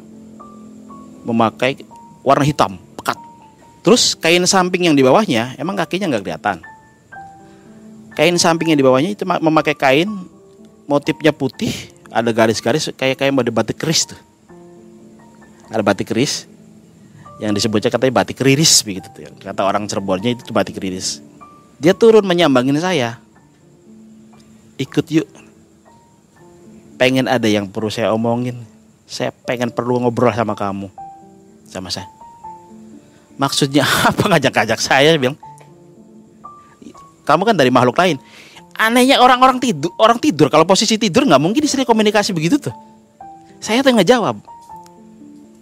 Memakai 1.24 1.80
warna 2.20 2.44
hitam, 2.44 2.76
pekat. 3.00 3.16
Terus 3.80 4.12
kain 4.12 4.44
samping 4.44 4.92
yang 4.92 4.94
di 4.94 5.00
bawahnya 5.00 5.56
emang 5.56 5.72
kakinya 5.72 6.12
nggak 6.12 6.22
kelihatan. 6.22 6.60
Kain 8.12 8.36
samping 8.36 8.76
yang 8.76 8.78
di 8.78 8.84
bawahnya 8.84 9.16
itu 9.16 9.24
memakai 9.24 9.72
kain 9.72 10.08
motifnya 10.84 11.32
putih 11.32 11.72
ada 12.10 12.30
garis-garis 12.30 12.90
kayak 12.94 13.18
kayak 13.18 13.32
mode 13.34 13.50
batik 13.50 13.78
keris 13.78 14.06
tuh. 14.06 14.20
Ada 15.70 15.82
batik 15.82 16.14
keris 16.14 16.46
yang 17.36 17.52
disebutnya 17.52 17.92
katanya 17.92 18.22
batik 18.22 18.40
riris 18.40 18.80
begitu 18.80 19.08
tuh. 19.12 19.28
Kata 19.42 19.66
orang 19.66 19.84
Cirebonnya 19.84 20.38
itu 20.38 20.52
batik 20.54 20.80
riris. 20.80 21.20
Dia 21.76 21.92
turun 21.92 22.24
menyambangin 22.24 22.78
saya. 22.80 23.20
Ikut 24.80 25.06
yuk. 25.12 25.28
Pengen 26.96 27.28
ada 27.28 27.44
yang 27.44 27.68
perlu 27.68 27.92
saya 27.92 28.12
omongin. 28.16 28.56
Saya 29.04 29.30
pengen 29.44 29.68
perlu 29.68 30.00
ngobrol 30.00 30.32
sama 30.32 30.56
kamu. 30.56 30.88
Sama 31.68 31.92
saya. 31.92 32.08
Maksudnya 33.36 33.84
apa 34.08 34.22
ngajak-ngajak 34.32 34.80
saya 34.80 35.12
bilang. 35.20 35.36
Kamu 37.26 37.42
kan 37.42 37.58
dari 37.58 37.74
makhluk 37.74 37.98
lain 37.98 38.16
anehnya 38.76 39.20
orang-orang 39.20 39.58
tidur 39.58 39.92
orang 39.96 40.20
tidur 40.20 40.52
kalau 40.52 40.68
posisi 40.68 41.00
tidur 41.00 41.24
nggak 41.24 41.42
mungkin 41.42 41.64
istri 41.64 41.82
komunikasi 41.82 42.36
begitu 42.36 42.60
tuh. 42.60 42.74
Saya 43.60 43.80
tuh 43.80 43.96
nggak 43.96 44.08
jawab. 44.08 44.36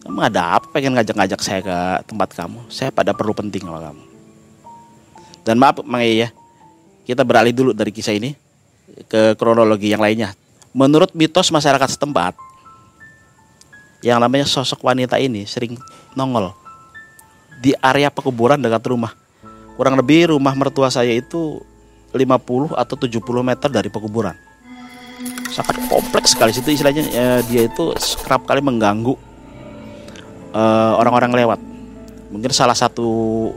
Kamu 0.05 0.21
ada 0.21 0.61
apa? 0.61 0.69
Pengen 0.69 0.93
ngajak-ngajak 1.01 1.41
saya 1.41 1.61
ke 1.65 1.77
tempat 2.05 2.37
kamu? 2.37 2.69
Saya 2.69 2.93
pada 2.93 3.17
perlu 3.17 3.33
penting 3.33 3.65
sama 3.65 3.81
kamu. 3.81 4.03
Dan 5.47 5.57
maaf 5.57 5.81
Mang 5.87 6.05
ya. 6.05 6.29
Kita 7.05 7.25
beralih 7.25 7.53
dulu 7.53 7.77
dari 7.77 7.93
kisah 7.93 8.17
ini 8.17 8.33
ke 9.09 9.37
kronologi 9.37 9.93
yang 9.93 10.01
lainnya. 10.01 10.33
Menurut 10.73 11.13
mitos 11.13 11.49
masyarakat 11.53 11.97
setempat 11.97 12.37
yang 14.05 14.21
namanya 14.21 14.45
sosok 14.45 14.85
wanita 14.85 15.17
ini 15.17 15.49
sering 15.49 15.81
nongol 16.13 16.53
di 17.65 17.73
area 17.81 18.13
pekuburan 18.13 18.61
dekat 18.61 18.85
rumah. 18.93 19.17
Kurang 19.75 19.97
lebih 19.97 20.37
rumah 20.37 20.53
mertua 20.53 20.93
saya 20.93 21.13
itu 21.17 21.65
50 22.15 22.79
atau 22.79 22.95
70 22.95 23.19
meter 23.43 23.69
dari 23.69 23.91
pekuburan. 23.91 24.39
Sangat 25.51 25.79
kompleks 25.91 26.35
sekali 26.35 26.51
situ 26.55 26.75
istilahnya 26.75 27.03
ya, 27.11 27.29
dia 27.47 27.67
itu 27.67 27.95
kerap 28.23 28.47
kali 28.47 28.63
mengganggu 28.63 29.15
eh, 30.55 30.93
orang-orang 30.99 31.35
lewat. 31.45 31.61
Mungkin 32.31 32.51
salah 32.51 32.75
satu 32.75 33.51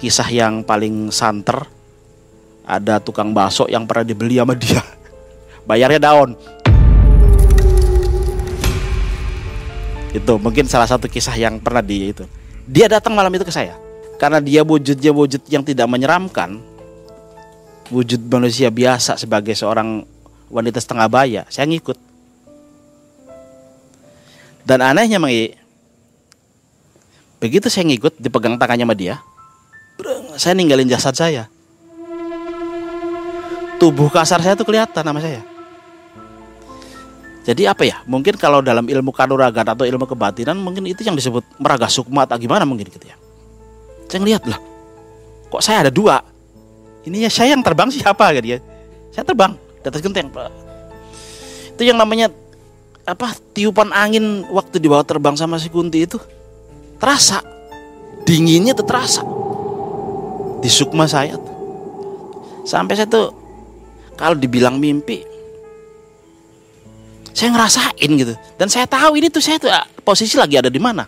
kisah 0.00 0.28
yang 0.28 0.64
paling 0.64 1.12
santer 1.12 1.64
ada 2.68 3.00
tukang 3.00 3.32
bakso 3.32 3.64
yang 3.68 3.88
pernah 3.88 4.04
dibeli 4.04 4.36
sama 4.36 4.52
dia. 4.52 4.80
Bayarnya 5.68 6.00
daun. 6.12 6.36
Itu 10.12 10.40
mungkin 10.40 10.64
salah 10.64 10.88
satu 10.88 11.08
kisah 11.08 11.36
yang 11.36 11.60
pernah 11.60 11.84
dia 11.84 12.12
itu. 12.12 12.24
Dia 12.68 12.88
datang 12.88 13.16
malam 13.16 13.32
itu 13.32 13.44
ke 13.44 13.52
saya. 13.52 13.76
Karena 14.16 14.40
dia 14.40 14.64
wujudnya 14.64 15.12
wujud 15.14 15.40
yang 15.46 15.62
tidak 15.62 15.86
menyeramkan, 15.86 16.60
wujud 17.88 18.20
manusia 18.28 18.68
biasa 18.68 19.16
sebagai 19.16 19.56
seorang 19.56 20.04
wanita 20.52 20.80
setengah 20.80 21.08
baya, 21.08 21.42
saya 21.48 21.68
ngikut. 21.68 21.96
Dan 24.68 24.84
anehnya 24.84 25.16
Mang 25.16 25.32
Begitu 27.38 27.70
saya 27.70 27.86
ngikut 27.86 28.18
dipegang 28.18 28.58
tangannya 28.58 28.82
sama 28.82 28.96
dia, 28.98 29.14
saya 30.34 30.58
ninggalin 30.58 30.90
jasad 30.90 31.14
saya. 31.14 31.46
Tubuh 33.78 34.10
kasar 34.10 34.42
saya 34.42 34.58
tuh 34.58 34.66
kelihatan 34.66 35.06
nama 35.06 35.22
saya. 35.22 35.38
Jadi 37.46 37.64
apa 37.64 37.86
ya? 37.86 38.02
Mungkin 38.10 38.34
kalau 38.36 38.58
dalam 38.58 38.84
ilmu 38.84 39.14
kanuragan 39.14 39.64
atau 39.64 39.86
ilmu 39.86 40.04
kebatinan 40.04 40.58
mungkin 40.58 40.84
itu 40.84 41.06
yang 41.06 41.14
disebut 41.14 41.46
meraga 41.62 41.86
sukma 41.86 42.26
atau 42.26 42.36
gimana 42.42 42.66
mungkin 42.66 42.90
gitu 42.90 43.06
ya. 43.06 43.14
Saya 44.10 44.18
ngeliat 44.18 44.42
lah, 44.50 44.58
kok 45.48 45.62
saya 45.62 45.86
ada 45.86 45.92
dua? 45.94 46.18
Ini 47.08 47.26
ya 47.26 47.30
saya 47.32 47.56
yang 47.56 47.64
terbang 47.64 47.88
siapa 47.88 48.36
gitu 48.36 48.56
ya? 48.56 48.58
Saya 49.10 49.24
terbang 49.24 49.56
di 49.56 49.86
atas 49.88 50.00
genteng. 50.04 50.28
Itu 51.72 51.82
yang 51.82 51.96
namanya 51.96 52.28
apa? 53.08 53.32
Tiupan 53.56 53.90
angin 53.96 54.44
waktu 54.52 54.76
dibawa 54.76 55.02
terbang 55.02 55.34
sama 55.34 55.56
si 55.56 55.72
Kunti 55.72 56.04
itu 56.04 56.20
terasa 57.00 57.40
dinginnya 58.28 58.76
tuh 58.76 58.84
terasa 58.84 59.24
di 60.60 60.68
sukma 60.68 61.08
saya 61.08 61.40
tuh. 61.40 61.56
Sampai 62.68 63.00
saya 63.00 63.08
tuh 63.08 63.32
kalau 64.18 64.36
dibilang 64.36 64.76
mimpi 64.76 65.24
saya 67.38 67.54
ngerasain 67.54 68.10
gitu 68.18 68.34
dan 68.58 68.66
saya 68.66 68.90
tahu 68.90 69.14
ini 69.14 69.30
tuh 69.30 69.38
saya 69.38 69.62
tuh 69.62 69.70
ah, 69.70 69.86
posisi 70.02 70.34
lagi 70.34 70.58
ada 70.58 70.66
di 70.66 70.82
mana 70.82 71.06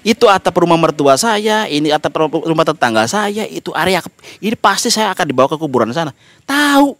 itu 0.00 0.24
atap 0.24 0.56
rumah 0.64 0.80
mertua 0.80 1.12
saya 1.20 1.68
ini 1.68 1.92
atap 1.92 2.32
rumah 2.32 2.64
tetangga 2.64 3.04
saya 3.04 3.44
itu 3.44 3.68
area 3.76 4.00
ini 4.40 4.56
pasti 4.56 4.88
saya 4.88 5.12
akan 5.12 5.24
dibawa 5.28 5.48
ke 5.52 5.56
kuburan 5.60 5.92
sana. 5.92 6.16
Tahu. 6.48 6.96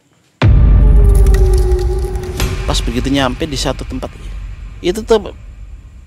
Pas 2.68 2.78
begitu 2.84 3.08
nyampe 3.08 3.48
di 3.48 3.56
satu 3.56 3.82
tempat 3.88 4.12
itu 4.80 5.00
tuh 5.04 5.32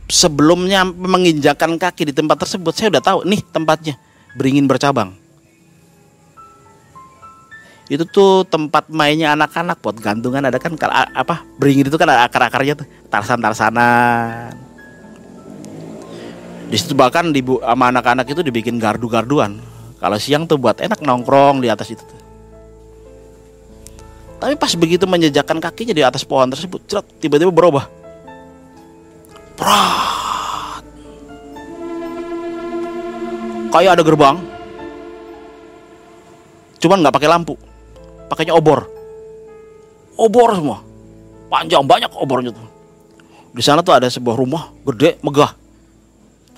sebelumnya 0.10 0.86
menginjakan 0.86 1.82
kaki 1.82 2.10
di 2.10 2.14
tempat 2.14 2.46
tersebut 2.46 2.74
saya 2.74 2.94
udah 2.98 3.04
tahu 3.04 3.20
nih 3.26 3.42
tempatnya 3.50 3.98
beringin 4.38 4.70
bercabang. 4.70 5.18
Itu 7.92 8.08
tuh 8.08 8.48
tempat 8.48 8.88
mainnya 8.88 9.36
anak-anak 9.36 9.82
buat 9.82 9.98
gantungan 10.00 10.46
ada 10.46 10.62
kan 10.62 10.78
apa 11.14 11.42
beringin 11.58 11.90
itu 11.90 11.98
kan 11.98 12.08
ada 12.08 12.30
akar-akarnya 12.30 12.80
tuh 12.80 12.88
tarsan-tarsanan 13.12 14.73
di 16.74 16.77
situ 16.82 16.98
bahkan 16.98 17.30
di 17.30 17.46
sama 17.46 17.94
anak-anak 17.94 18.25
itu 18.34 18.42
dibikin 18.42 18.82
gardu-garduan. 18.82 19.62
Kalau 20.01 20.18
siang 20.18 20.50
tuh 20.50 20.58
buat 20.58 20.82
enak 20.82 21.06
nongkrong 21.06 21.62
di 21.62 21.70
atas 21.70 21.94
itu 21.94 22.01
tapi 24.44 24.60
pas 24.60 24.75
begitu 24.75 25.08
menjejakkan 25.08 25.56
kakinya 25.63 25.96
di 25.96 26.03
atas 26.03 26.27
pohon 26.27 26.51
tersebut 26.51 26.84
tiba-tiba 27.24 27.48
berubah. 27.48 27.88
Prat. 29.56 30.84
kayak 33.72 33.96
ada 33.96 34.03
gerbang. 34.03 34.36
Cuman 36.84 37.00
nggak 37.00 37.15
pakai 37.15 37.30
lampu. 37.32 37.56
Pakainya 38.27 38.51
obor. 38.51 38.84
Obor 40.20 40.60
semua. 40.60 40.84
Panjang 41.48 41.88
banyak 41.88 42.12
obornya 42.12 42.51
tuh. 42.51 42.68
Di 43.56 43.63
sana 43.63 43.80
tuh 43.80 43.96
ada 43.96 44.12
sebuah 44.12 44.36
rumah 44.36 44.75
gede 44.84 45.24
megah 45.24 45.56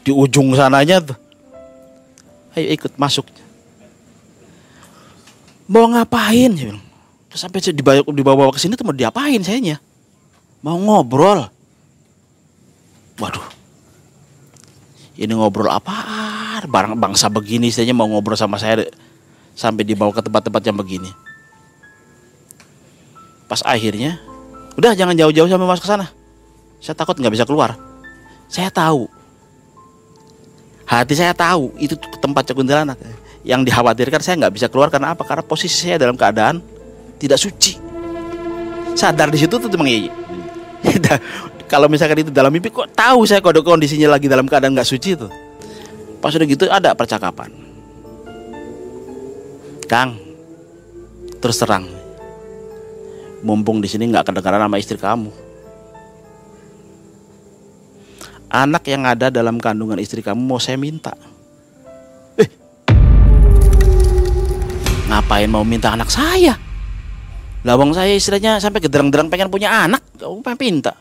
di 0.06 0.14
ujung 0.14 0.54
sananya 0.54 1.02
tuh. 1.02 1.18
Ayo 2.54 2.72
ikut 2.78 2.94
masuk. 2.96 3.26
Mau 5.66 5.90
ngapain? 5.90 6.54
Ya 6.54 6.78
terus 7.36 7.42
sampai 7.52 7.60
dibawa 7.76 8.00
dibawa 8.16 8.54
ke 8.54 8.64
sini 8.64 8.80
tuh 8.80 8.88
mau 8.88 8.96
diapain 8.96 9.42
sayanya? 9.44 9.82
Mau 10.62 10.78
ngobrol. 10.80 11.50
Waduh. 13.20 13.44
Ini 15.20 15.34
ngobrol 15.36 15.68
apa 15.68 16.24
barang 16.64 16.96
bangsa 16.96 17.28
begini 17.28 17.68
istilahnya 17.68 17.92
mau 17.92 18.08
ngobrol 18.08 18.40
sama 18.40 18.56
saya 18.56 18.88
sampai 19.52 19.84
dibawa 19.84 20.16
ke 20.16 20.24
tempat-tempat 20.24 20.62
yang 20.64 20.78
begini. 20.80 21.12
Pas 23.52 23.60
akhirnya 23.68 24.22
udah 24.80 24.96
jangan 24.96 25.16
jauh-jauh 25.18 25.50
sampai 25.52 25.68
masuk 25.68 25.84
ke 25.84 25.92
sana. 25.92 26.08
Saya 26.80 26.96
takut 26.96 27.20
nggak 27.20 27.34
bisa 27.36 27.44
keluar. 27.44 27.76
Saya 28.48 28.72
tahu 28.72 29.12
hati 30.86 31.14
saya 31.18 31.34
tahu 31.34 31.74
itu 31.82 31.98
tempat 32.22 32.54
kuntilanak 32.54 32.98
yang 33.46 33.62
dikhawatirkan 33.62 34.22
saya 34.22 34.42
nggak 34.46 34.54
bisa 34.54 34.68
keluar 34.70 34.90
karena 34.90 35.14
apa? 35.14 35.26
Karena 35.26 35.46
posisi 35.46 35.86
saya 35.86 36.02
dalam 36.02 36.18
keadaan 36.18 36.62
tidak 37.22 37.38
suci. 37.42 37.78
Sadar 38.96 39.28
di 39.28 39.38
situ 39.42 39.60
tuh 39.60 39.68
memang 39.76 39.92
iya 39.92 40.14
kalau 41.72 41.90
misalkan 41.90 42.22
itu 42.22 42.32
dalam 42.32 42.54
mimpi 42.54 42.70
kok 42.70 42.90
tahu 42.94 43.26
saya 43.26 43.42
kode 43.42 43.66
kondisinya 43.66 44.16
lagi 44.16 44.30
dalam 44.30 44.46
keadaan 44.46 44.74
nggak 44.78 44.88
suci 44.88 45.18
itu 45.18 45.28
pas 46.22 46.34
udah 46.34 46.48
gitu 46.48 46.66
ada 46.70 46.94
percakapan. 46.98 47.54
Kang 49.86 50.18
terus 51.38 51.62
terang. 51.62 51.86
Mumpung 53.46 53.78
di 53.78 53.86
sini 53.86 54.10
nggak 54.10 54.34
kedengaran 54.34 54.66
nama 54.66 54.82
istri 54.82 54.98
kamu. 54.98 55.30
Anak 58.56 58.88
yang 58.88 59.04
ada 59.04 59.28
dalam 59.28 59.60
kandungan 59.60 60.00
istri 60.00 60.24
kamu 60.24 60.40
mau 60.40 60.56
saya 60.64 60.80
minta. 60.80 61.12
Eh, 62.40 62.48
ngapain 65.12 65.52
mau 65.52 65.68
minta 65.68 65.92
anak 65.92 66.08
saya? 66.08 66.56
Lawang 67.68 67.92
saya 67.92 68.16
istilahnya 68.16 68.64
sampai 68.64 68.80
gederang-derang 68.80 69.28
pengen 69.28 69.52
punya 69.52 69.68
anak, 69.84 70.00
kamu 70.16 70.40
pengen 70.40 70.60
minta. 70.64 70.96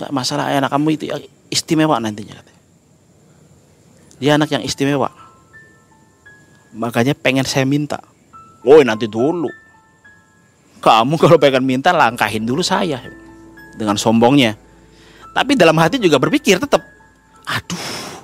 Nggak 0.00 0.10
masalah 0.16 0.48
anak 0.48 0.72
kamu 0.72 0.96
itu 0.96 1.04
istimewa 1.52 2.00
nantinya. 2.00 2.40
Dia 4.16 4.40
anak 4.40 4.48
yang 4.48 4.64
istimewa. 4.64 5.12
Makanya 6.72 7.12
pengen 7.12 7.44
saya 7.44 7.68
minta. 7.68 8.00
Woi 8.64 8.80
nanti 8.80 9.04
dulu 9.04 9.52
kamu 10.84 11.16
kalau 11.16 11.40
pengen 11.40 11.64
minta 11.64 11.96
langkahin 11.96 12.44
dulu 12.44 12.60
saya 12.60 13.00
dengan 13.80 13.96
sombongnya 13.96 14.52
tapi 15.34 15.58
dalam 15.58 15.74
hati 15.82 15.98
juga 15.98 16.22
berpikir 16.22 16.62
tetap 16.62 16.80
aduh 17.44 18.14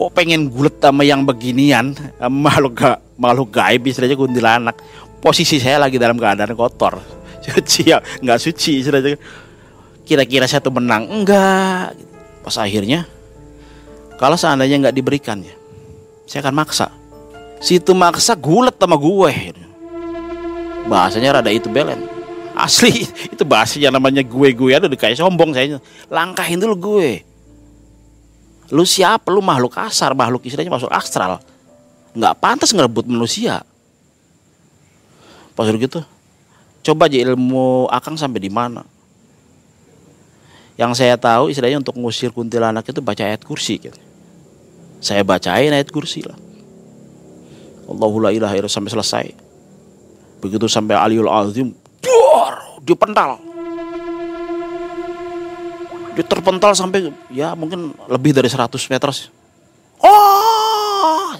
kok 0.00 0.16
pengen 0.16 0.48
gulet 0.48 0.80
sama 0.80 1.04
yang 1.04 1.28
beginian? 1.28 1.92
Makhluk 2.24 2.72
ga, 2.72 2.96
makhluk 3.20 3.52
gaib 3.52 3.84
istilahnya 3.84 4.16
kuntilanak. 4.16 4.76
Posisi 5.20 5.60
saya 5.60 5.76
lagi 5.76 6.00
dalam 6.00 6.16
keadaan 6.16 6.56
kotor. 6.56 6.96
Suci 7.44 7.92
ya 7.92 8.00
nggak 8.00 8.40
suci 8.40 8.80
istilahnya 8.80 9.20
kira-kira 10.08 10.48
saya 10.48 10.64
tuh 10.64 10.72
menang? 10.72 11.04
Enggak. 11.04 11.92
Pas 12.40 12.56
akhirnya 12.56 13.04
kalau 14.16 14.40
seandainya 14.40 14.88
nggak 14.88 14.96
diberikan 14.96 15.44
ya 15.44 15.52
saya 16.24 16.48
akan 16.48 16.56
maksa. 16.56 16.88
Situ 17.60 17.92
maksa 17.92 18.32
gulet 18.40 18.76
sama 18.80 18.96
gue. 18.96 19.52
Bahasanya 20.88 21.40
rada 21.40 21.52
itu 21.52 21.68
belen 21.68 22.19
asli 22.64 23.06
itu 23.34 23.42
bahasa 23.46 23.80
yang 23.80 23.94
namanya 23.94 24.24
gue 24.24 24.48
gue. 24.52 24.70
Ada 24.72 24.86
kayak 24.90 25.20
sombong 25.20 25.54
saya. 25.56 25.80
Langkahin 26.10 26.60
dulu 26.60 26.76
gue. 26.98 27.24
Lu 28.70 28.86
siapa? 28.86 29.28
Lu 29.32 29.42
makhluk 29.42 29.74
kasar 29.74 30.14
makhluk 30.14 30.46
istilahnya 30.46 30.70
masuk 30.70 30.90
astral. 30.92 31.42
Nggak 32.14 32.34
pantas 32.38 32.70
ngerebut 32.70 33.06
manusia. 33.06 33.62
Pas 35.54 35.66
gitu 35.68 36.00
coba 36.80 37.12
aja 37.12 37.20
ilmu 37.20 37.86
akang 37.92 38.16
sampai 38.16 38.40
di 38.40 38.50
mana. 38.50 38.84
Yang 40.80 41.04
saya 41.04 41.20
tahu 41.20 41.52
istilahnya 41.52 41.76
untuk 41.76 41.92
ngusir 42.00 42.32
kuntilanak 42.32 42.88
itu 42.88 43.04
baca 43.04 43.20
ayat 43.20 43.44
kursi 43.44 43.76
gitu. 43.76 44.00
saya 45.00 45.24
bacain 45.24 45.72
ayat 45.72 45.88
kursi 45.88 46.24
lah. 46.24 46.36
Allahullah 47.88 48.36
ilaha 48.36 48.68
sampai 48.68 48.92
selesai. 48.92 49.26
Begitu 50.44 50.68
sampai 50.68 50.96
Aliul 50.96 51.28
Azim, 51.28 51.72
duar, 52.00 52.80
dia 52.82 52.96
pental. 52.96 53.38
Dia 56.16 56.24
terpental 56.26 56.74
sampai 56.74 57.14
ya 57.30 57.54
mungkin 57.54 57.94
lebih 58.10 58.34
dari 58.34 58.50
100 58.50 58.66
meter. 58.90 59.08
Oh! 60.02 61.32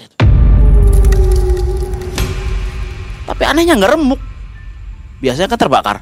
Tapi 3.27 3.43
anehnya 3.45 3.77
nggak 3.77 3.93
remuk. 3.93 4.21
Biasanya 5.21 5.49
kan 5.51 5.59
terbakar. 5.59 5.97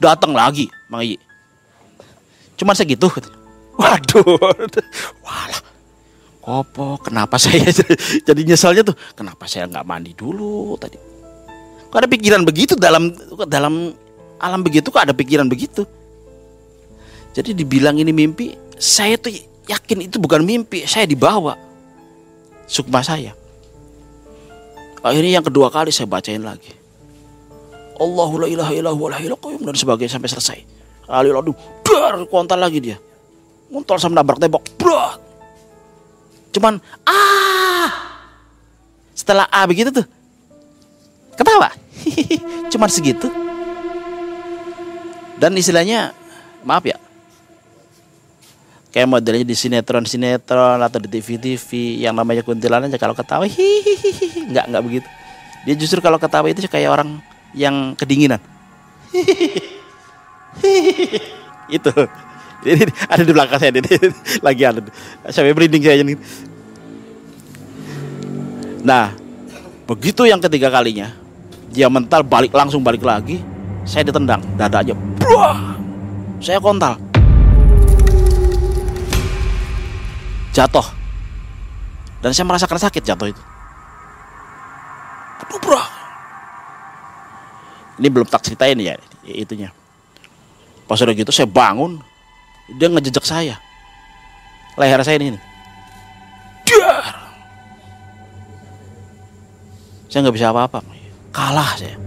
Datang 0.00 0.32
lagi, 0.32 0.68
Mang 0.88 1.04
Iyi. 1.04 1.20
Cuman 2.56 2.76
segitu. 2.76 3.08
Waduh. 3.80 4.38
Walah. 5.24 5.62
Kopo, 6.44 7.00
kenapa 7.00 7.40
saya 7.40 7.72
jadi 8.28 8.42
nyesalnya 8.44 8.84
tuh? 8.84 8.96
Kenapa 9.16 9.48
saya 9.48 9.64
nggak 9.64 9.88
mandi 9.88 10.12
dulu 10.12 10.76
tadi? 10.76 11.13
Kok 11.94 12.02
ada 12.02 12.10
pikiran 12.10 12.42
begitu 12.42 12.74
dalam 12.74 13.14
dalam 13.46 13.94
alam 14.42 14.60
begitu 14.66 14.90
kok 14.90 14.98
ada 14.98 15.14
pikiran 15.14 15.46
begitu? 15.46 15.86
Jadi 17.38 17.54
dibilang 17.54 17.94
ini 17.94 18.10
mimpi, 18.10 18.50
saya 18.74 19.14
tuh 19.14 19.30
yakin 19.70 20.10
itu 20.10 20.18
bukan 20.18 20.42
mimpi, 20.42 20.82
saya 20.90 21.06
dibawa. 21.06 21.54
Sukma 22.66 22.98
saya. 22.98 23.30
Akhirnya 25.06 25.38
yang 25.38 25.46
kedua 25.46 25.70
kali 25.70 25.94
saya 25.94 26.10
bacain 26.10 26.42
lagi. 26.42 26.74
Allahu 28.02 28.42
la 28.42 28.46
ilaha 28.50 28.74
illallah 28.74 28.98
wa 28.98 29.14
la 29.14 29.62
dan 29.70 29.76
sebagainya 29.78 30.18
sampai 30.18 30.30
selesai. 30.34 30.58
Kali 31.06 31.30
lalu 31.30 31.54
dar 31.86 32.18
kontal 32.26 32.58
lagi 32.58 32.82
dia. 32.82 32.98
Muntol 33.70 34.02
sama 34.02 34.18
nabrak 34.18 34.42
tembok. 34.42 34.66
Cuman 36.50 36.82
ah. 37.06 37.86
Setelah 39.14 39.46
A 39.46 39.62
begitu 39.70 39.94
tuh. 39.94 40.06
Ketawa. 41.34 41.70
Cuman 42.72 42.90
segitu. 42.90 43.28
Dan 45.38 45.58
istilahnya 45.58 46.14
maaf 46.62 46.86
ya. 46.86 46.98
Kayak 48.94 49.10
modelnya 49.10 49.42
di 49.42 49.58
sinetron-sinetron 49.58 50.78
atau 50.78 51.02
di 51.02 51.10
TV-TV 51.10 51.98
yang 51.98 52.14
namanya 52.14 52.46
kuntilanak 52.46 52.94
kalau 52.94 53.10
ketawa 53.10 53.42
hihihi 53.42 54.46
nggak 54.54 54.70
nggak 54.70 54.82
begitu. 54.86 55.08
Dia 55.66 55.74
justru 55.74 55.98
kalau 55.98 56.22
ketawa 56.22 56.46
itu 56.46 56.62
kayak 56.70 56.94
orang 56.94 57.18
yang 57.58 57.98
kedinginan. 57.98 58.38
itu. 61.76 61.92
Ini 62.64 62.86
ada 63.10 63.22
di 63.26 63.32
belakang 63.34 63.58
saya 63.60 63.74
ini 63.74 63.90
lagi 64.40 64.62
ada. 64.62 64.80
Saya 65.28 65.50
merinding 65.50 65.82
saya 65.82 66.00
ini. 66.00 66.14
Nah, 68.86 69.10
begitu 69.90 70.22
yang 70.24 70.38
ketiga 70.38 70.70
kalinya 70.70 71.23
dia 71.74 71.90
mental 71.90 72.22
balik 72.22 72.54
langsung 72.54 72.86
balik 72.86 73.02
lagi, 73.02 73.42
saya 73.82 74.06
ditendang 74.06 74.38
dadanya. 74.54 74.94
Buah! 75.18 75.74
Saya 76.38 76.62
kontal. 76.62 76.94
Jatuh. 80.54 80.86
Dan 82.22 82.30
saya 82.30 82.46
merasakan 82.46 82.78
sakit 82.78 83.02
jatuh 83.02 83.26
itu. 83.34 83.42
Aduh, 85.42 85.58
bro. 85.58 85.82
Ini 87.98 88.06
belum 88.06 88.30
tak 88.30 88.46
ceritain 88.46 88.78
ya 88.78 88.94
itunya. 89.26 89.74
Pas 90.86 91.02
udah 91.02 91.10
gitu 91.10 91.34
saya 91.34 91.50
bangun, 91.50 91.98
dia 92.78 92.86
ngejejak 92.86 93.26
saya. 93.26 93.58
Leher 94.78 95.02
saya 95.02 95.18
ini. 95.18 95.42
Dar. 96.70 97.02
Saya 100.06 100.22
nggak 100.22 100.36
bisa 100.38 100.54
apa-apa. 100.54 101.03
Kalah 101.34 101.70
saya. 101.74 101.98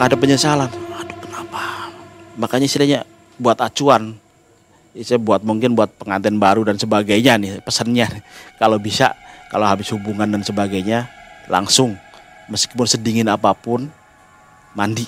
Ada 0.00 0.16
penyesalan. 0.16 0.72
Aduh 0.72 1.18
kenapa? 1.20 1.92
Makanya 2.40 2.64
istilahnya 2.64 3.00
buat 3.36 3.60
acuan. 3.60 4.16
Saya 4.96 5.20
buat 5.20 5.44
mungkin 5.44 5.76
buat 5.76 5.92
pengantin 6.00 6.40
baru 6.40 6.64
dan 6.64 6.80
sebagainya 6.80 7.36
nih 7.36 7.60
pesannya. 7.60 8.08
Kalau 8.60 8.80
bisa 8.80 9.12
kalau 9.46 9.66
habis 9.68 9.92
hubungan 9.94 10.26
dan 10.26 10.42
sebagainya 10.42 11.06
langsung 11.46 11.94
meskipun 12.50 12.82
sedingin 12.82 13.30
apa 13.30 13.54
pun 13.54 13.86
mandi 14.74 15.06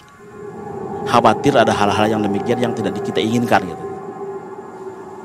khawatir 1.11 1.59
ada 1.59 1.74
hal-hal 1.74 2.07
yang 2.07 2.22
demikian 2.22 2.59
yang 2.62 2.70
tidak 2.77 2.94
kita 3.03 3.18
inginkan 3.18 3.66
gitu. 3.66 3.85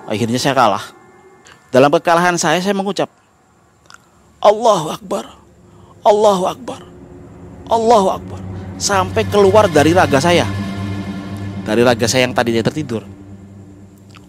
Akhirnya 0.10 0.39
saya 0.41 0.58
kalah. 0.58 0.86
Dalam 1.69 1.93
kekalahan 1.93 2.38
saya 2.41 2.58
saya 2.58 2.73
mengucap 2.73 3.10
Allahu 4.41 4.97
Akbar. 4.97 5.42
Allahu 6.03 6.43
Akbar. 6.47 6.81
Allahu 7.71 8.07
Akbar. 8.11 8.41
Sampai 8.77 9.23
keluar 9.27 9.71
dari 9.71 9.95
raga 9.95 10.19
saya. 10.19 10.43
Dari 11.63 11.81
raga 11.83 12.05
saya 12.05 12.27
yang 12.27 12.35
tadinya 12.35 12.63
tertidur. 12.63 13.07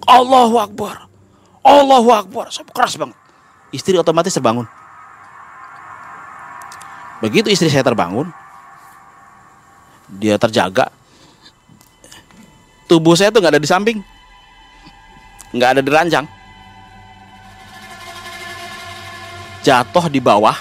Allahu 0.06 0.56
Akbar. 0.62 1.10
Allahu 1.66 2.10
Akbar. 2.14 2.48
Keras 2.70 2.94
banget. 2.94 3.18
Istri 3.74 3.98
otomatis 3.98 4.30
terbangun. 4.30 4.70
Begitu 7.18 7.50
istri 7.50 7.72
saya 7.72 7.80
terbangun, 7.80 8.28
dia 10.20 10.36
terjaga, 10.36 10.92
tubuh 12.86 13.16
saya 13.16 13.32
tuh 13.32 13.40
nggak 13.40 13.56
ada 13.56 13.62
di 13.62 13.70
samping 13.70 13.98
nggak 15.54 15.70
ada 15.78 15.80
di 15.80 15.90
ranjang 15.90 16.26
jatuh 19.64 20.06
di 20.12 20.20
bawah 20.20 20.54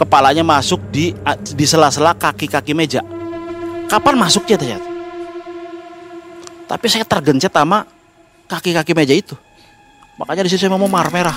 kepalanya 0.00 0.40
masuk 0.40 0.80
di 0.88 1.12
di 1.52 1.64
sela-sela 1.68 2.16
kaki-kaki 2.16 2.72
meja. 2.72 3.04
Kapan 3.92 4.16
masuknya 4.16 4.56
ternyata 4.56 4.90
tapi 6.70 6.86
saya 6.86 7.02
tergencet 7.02 7.50
sama 7.50 7.82
kaki-kaki 8.46 8.94
meja 8.94 9.10
itu. 9.10 9.34
Makanya 10.14 10.46
di 10.46 10.54
sini 10.54 10.70
saya 10.70 10.78
mau 10.78 10.86
marah 10.86 11.10
merah. 11.10 11.34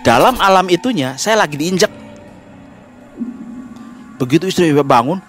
Dalam 0.00 0.40
alam 0.40 0.64
itunya 0.72 1.12
saya 1.20 1.36
lagi 1.36 1.60
diinjak 1.60 1.92
begitu 4.18 4.50
istri 4.50 4.74
bangun 4.74 5.22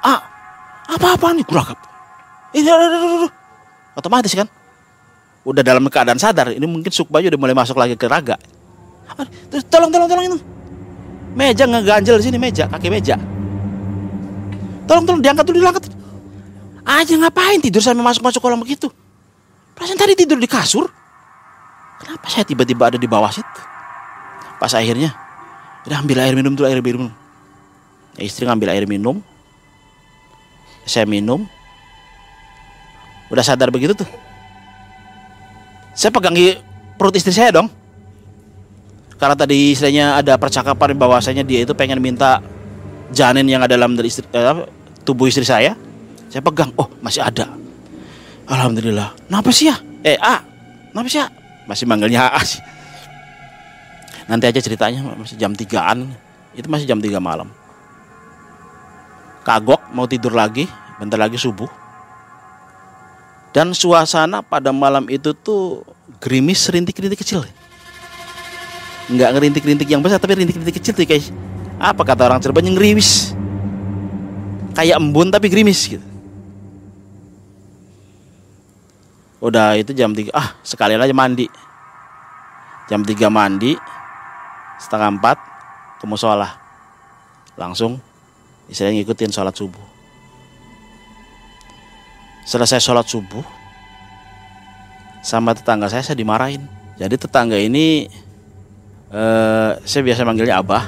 ah 0.00 0.24
apa-apa 0.88 1.36
nih 1.36 1.44
kurang 1.44 1.76
ini 2.56 2.72
otomatis 3.92 4.32
kan 4.32 4.48
udah 5.44 5.60
dalam 5.60 5.84
keadaan 5.92 6.16
sadar 6.16 6.48
ini 6.56 6.64
mungkin 6.64 6.88
sukbayu 6.88 7.28
udah 7.28 7.36
mulai 7.36 7.52
masuk 7.52 7.76
lagi 7.76 8.00
ke 8.00 8.08
raga 8.08 8.40
terus 9.50 9.64
tolong 9.66 9.90
tolong 9.90 10.08
tolong 10.08 10.24
itu. 10.30 10.38
Meja 11.34 11.64
ngeganjel 11.66 12.18
di 12.18 12.24
sini 12.26 12.38
meja 12.38 12.66
kaki 12.66 12.90
meja. 12.90 13.14
Tolong 14.86 15.04
tolong 15.06 15.22
diangkat 15.22 15.44
dulu 15.46 15.58
diangkat. 15.62 15.84
Aja 16.82 17.14
ngapain 17.14 17.62
tidur 17.62 17.78
sampai 17.78 18.02
masuk 18.02 18.22
masuk 18.26 18.40
kolam 18.42 18.58
begitu? 18.58 18.90
Perasaan 19.78 19.96
tadi 19.96 20.18
tidur 20.18 20.36
di 20.42 20.50
kasur. 20.50 20.90
Kenapa 22.02 22.26
saya 22.26 22.42
tiba-tiba 22.42 22.90
ada 22.90 22.98
di 22.98 23.06
bawah 23.06 23.30
situ? 23.30 23.60
Pas 24.58 24.72
akhirnya 24.74 25.14
udah 25.86 26.02
ambil 26.02 26.18
air 26.20 26.34
minum 26.34 26.52
dulu 26.52 26.66
air 26.66 26.82
minum. 26.82 27.08
Istri 28.18 28.44
ngambil 28.50 28.74
air 28.74 28.84
minum. 28.90 29.22
Saya 30.84 31.06
minum. 31.06 31.46
Udah 33.30 33.46
sadar 33.46 33.70
begitu 33.70 33.94
tuh. 33.94 34.08
Saya 35.94 36.10
pegang 36.10 36.34
perut 36.98 37.14
istri 37.14 37.30
saya 37.30 37.54
dong 37.54 37.79
karena 39.20 39.36
tadi 39.36 39.76
istilahnya 39.76 40.16
ada 40.16 40.40
percakapan 40.40 40.96
bahwasanya 40.96 41.44
dia 41.44 41.60
itu 41.60 41.76
pengen 41.76 42.00
minta 42.00 42.40
janin 43.12 43.44
yang 43.44 43.60
ada 43.60 43.76
dalam 43.76 43.92
istri, 44.00 44.24
eh, 44.32 44.64
tubuh 45.04 45.28
istri 45.28 45.44
saya. 45.44 45.76
Saya 46.32 46.40
pegang. 46.40 46.72
Oh 46.80 46.88
masih 47.04 47.20
ada. 47.20 47.52
Alhamdulillah. 48.48 49.12
Kenapa 49.28 49.52
sih 49.52 49.68
ya? 49.68 49.76
Eh 50.00 50.16
ah 50.16 50.40
kenapa 50.88 51.08
sih 51.12 51.20
ya 51.20 51.28
masih 51.68 51.84
manggilnya 51.84 52.32
A. 52.32 52.40
Sih 52.40 52.64
nanti 54.24 54.48
aja 54.48 54.56
ceritanya 54.64 55.04
masih 55.04 55.36
jam 55.36 55.52
tigaan. 55.52 56.08
Itu 56.56 56.72
masih 56.72 56.88
jam 56.88 56.98
3 56.98 57.20
malam. 57.20 57.52
Kagok 59.44 59.92
mau 59.92 60.08
tidur 60.08 60.32
lagi. 60.32 60.64
Bentar 60.96 61.20
lagi 61.20 61.36
subuh. 61.36 61.68
Dan 63.52 63.74
suasana 63.76 64.40
pada 64.40 64.70
malam 64.70 65.10
itu 65.10 65.34
tuh 65.34 65.82
gerimis 66.22 66.70
rintik-rintik 66.70 67.20
kecil 67.20 67.42
nggak 69.10 69.30
ngerintik-rintik 69.34 69.88
yang 69.90 70.00
besar 70.00 70.22
tapi 70.22 70.38
rintik-rintik 70.38 70.78
kecil 70.78 70.94
tuh 70.94 71.04
guys. 71.04 71.34
Apa 71.80 72.06
kata 72.06 72.30
orang 72.30 72.38
Cirebon 72.38 72.70
yang 72.70 72.76
gerimis? 72.78 73.34
Kayak 74.76 75.02
embun 75.02 75.34
tapi 75.34 75.50
gerimis 75.50 75.80
gitu. 75.90 76.06
Udah 79.40 79.74
itu 79.74 79.96
jam 79.96 80.12
3 80.12 80.30
ah 80.36 80.54
sekalian 80.62 81.00
aja 81.00 81.16
mandi. 81.16 81.48
Jam 82.86 83.02
3 83.02 83.16
mandi 83.32 83.74
setengah 84.78 85.16
4 85.18 86.00
ke 86.00 86.04
musola 86.04 86.60
langsung 87.56 87.98
istilahnya 88.68 89.02
ngikutin 89.02 89.32
sholat 89.32 89.56
subuh. 89.56 89.86
Selesai 92.44 92.80
sholat 92.80 93.08
subuh 93.08 93.44
sama 95.24 95.56
tetangga 95.56 95.88
saya 95.88 96.04
saya 96.04 96.16
dimarahin. 96.16 96.64
Jadi 97.00 97.16
tetangga 97.16 97.56
ini 97.56 98.08
eh, 99.10 99.70
saya 99.82 100.02
biasa 100.06 100.22
manggilnya 100.24 100.62
abah. 100.62 100.84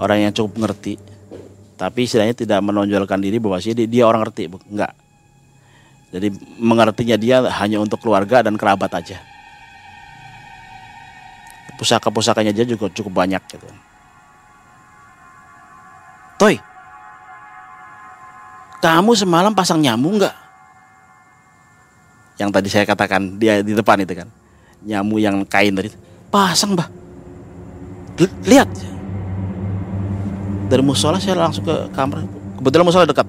Orang 0.00 0.20
yang 0.20 0.32
cukup 0.32 0.64
ngerti. 0.64 0.96
Tapi 1.76 2.04
istilahnya 2.04 2.36
tidak 2.36 2.60
menonjolkan 2.60 3.20
diri 3.20 3.40
bahwa 3.40 3.56
dia, 3.60 3.72
dia 3.72 4.04
orang 4.04 4.24
ngerti 4.28 4.48
enggak. 4.48 4.92
Jadi 6.10 6.28
mengertinya 6.58 7.16
dia 7.16 7.40
hanya 7.62 7.78
untuk 7.78 8.02
keluarga 8.02 8.42
dan 8.44 8.58
kerabat 8.58 8.90
aja. 8.92 9.22
Pusaka-pusakanya 11.78 12.52
dia 12.52 12.68
juga 12.68 12.92
cukup 12.92 13.24
banyak 13.24 13.40
gitu. 13.48 13.64
Toy, 16.36 16.56
kamu 18.80 19.12
semalam 19.12 19.52
pasang 19.52 19.80
nyamuk 19.80 20.20
nggak? 20.20 20.36
Yang 22.40 22.50
tadi 22.52 22.68
saya 22.72 22.84
katakan 22.88 23.36
dia 23.36 23.60
di 23.60 23.76
depan 23.76 24.00
itu 24.00 24.12
kan, 24.16 24.28
nyamuk 24.84 25.20
yang 25.20 25.44
kain 25.44 25.76
tadi. 25.76 26.09
Pasang 26.30 26.78
bah. 26.78 26.88
Lihat. 28.46 28.70
Dari 30.70 30.82
musola 30.86 31.18
saya 31.18 31.34
langsung 31.34 31.66
ke 31.66 31.74
kamar. 31.90 32.22
Kebetulan 32.56 32.86
musola 32.86 33.04
dekat 33.04 33.26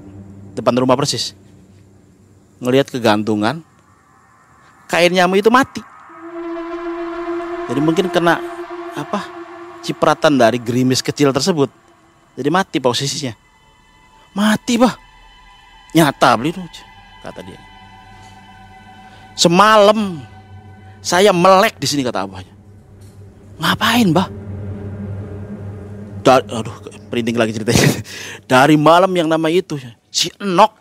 depan 0.54 0.78
rumah 0.78 0.94
persis. 0.94 1.34
Ngelihat 2.62 2.94
kegantungan, 2.94 3.66
kain 4.86 5.10
nyamuk 5.10 5.42
itu 5.42 5.50
mati. 5.50 5.82
Jadi 7.66 7.80
mungkin 7.82 8.06
kena 8.14 8.38
apa 8.94 9.26
cipratan 9.82 10.38
dari 10.38 10.62
gerimis 10.62 11.02
kecil 11.02 11.34
tersebut 11.34 11.74
jadi 12.36 12.50
mati 12.52 12.78
posisinya. 12.80 13.34
Mati 14.32 14.80
bah. 14.80 14.96
Nyata 15.92 16.40
beli 16.40 16.56
itu 16.56 16.64
kata 17.20 17.44
dia. 17.44 17.60
Semalam 19.36 20.24
saya 21.04 21.36
melek 21.36 21.76
di 21.76 21.88
sini 21.90 22.06
kata 22.08 22.24
abahnya. 22.24 22.61
Ngapain, 23.62 24.10
Bah? 24.10 24.28
Dari, 26.22 26.46
aduh, 26.50 26.74
printing 27.14 27.38
lagi 27.38 27.54
ceritanya. 27.54 27.86
Dari 28.52 28.76
malam 28.78 29.10
yang 29.14 29.30
nama 29.30 29.50
itu, 29.54 29.78
si 30.10 30.34
Enok, 30.42 30.74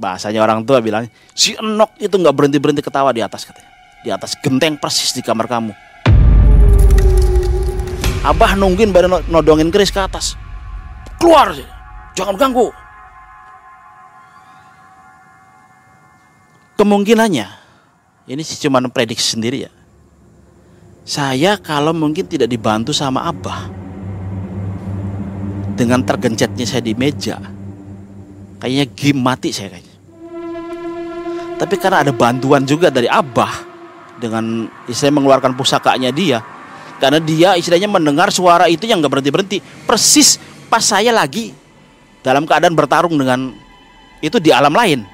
bahasanya 0.00 0.40
orang 0.40 0.64
tua 0.64 0.80
bilang, 0.80 1.08
si 1.36 1.52
Enok 1.56 1.96
itu 2.00 2.12
nggak 2.16 2.32
berhenti 2.32 2.58
berhenti 2.60 2.82
ketawa 2.84 3.12
di 3.12 3.20
atas 3.20 3.44
katanya, 3.44 3.72
di 4.00 4.08
atas 4.12 4.36
genteng 4.40 4.80
persis 4.80 5.12
di 5.12 5.20
kamar 5.20 5.44
kamu. 5.48 5.72
Abah 8.24 8.56
nungguin 8.56 8.88
badan 8.88 9.20
nodongin 9.28 9.68
keris 9.68 9.92
ke 9.92 10.00
atas. 10.00 10.32
Keluar, 11.20 11.52
jangan 12.16 12.40
ganggu. 12.40 12.72
Kemungkinannya, 16.80 17.46
ini 18.28 18.42
sih 18.42 18.56
cuma 18.60 18.80
prediksi 18.88 19.36
sendiri 19.36 19.68
ya. 19.68 19.83
Saya 21.04 21.60
kalau 21.60 21.92
mungkin 21.92 22.24
tidak 22.24 22.48
dibantu 22.48 22.96
sama 22.96 23.28
Abah 23.28 23.68
dengan 25.76 26.00
tergencetnya 26.00 26.64
saya 26.64 26.80
di 26.80 26.96
meja, 26.96 27.36
kayaknya 28.56 28.88
game 28.88 29.20
mati 29.20 29.52
saya 29.52 29.76
kayaknya. 29.76 29.96
Tapi 31.60 31.74
karena 31.76 32.00
ada 32.08 32.12
bantuan 32.16 32.64
juga 32.64 32.88
dari 32.88 33.04
Abah 33.04 33.52
dengan 34.16 34.64
istilahnya 34.88 35.20
mengeluarkan 35.20 35.52
pusakanya 35.52 36.08
dia, 36.08 36.40
karena 36.96 37.20
dia 37.20 37.52
istilahnya 37.52 37.92
mendengar 37.92 38.32
suara 38.32 38.64
itu 38.72 38.88
yang 38.88 39.04
nggak 39.04 39.12
berhenti 39.12 39.32
berhenti, 39.32 39.58
persis 39.84 40.40
pas 40.72 40.80
saya 40.80 41.12
lagi 41.12 41.52
dalam 42.24 42.48
keadaan 42.48 42.72
bertarung 42.72 43.12
dengan 43.12 43.52
itu 44.24 44.40
di 44.40 44.48
alam 44.48 44.72
lain. 44.72 45.04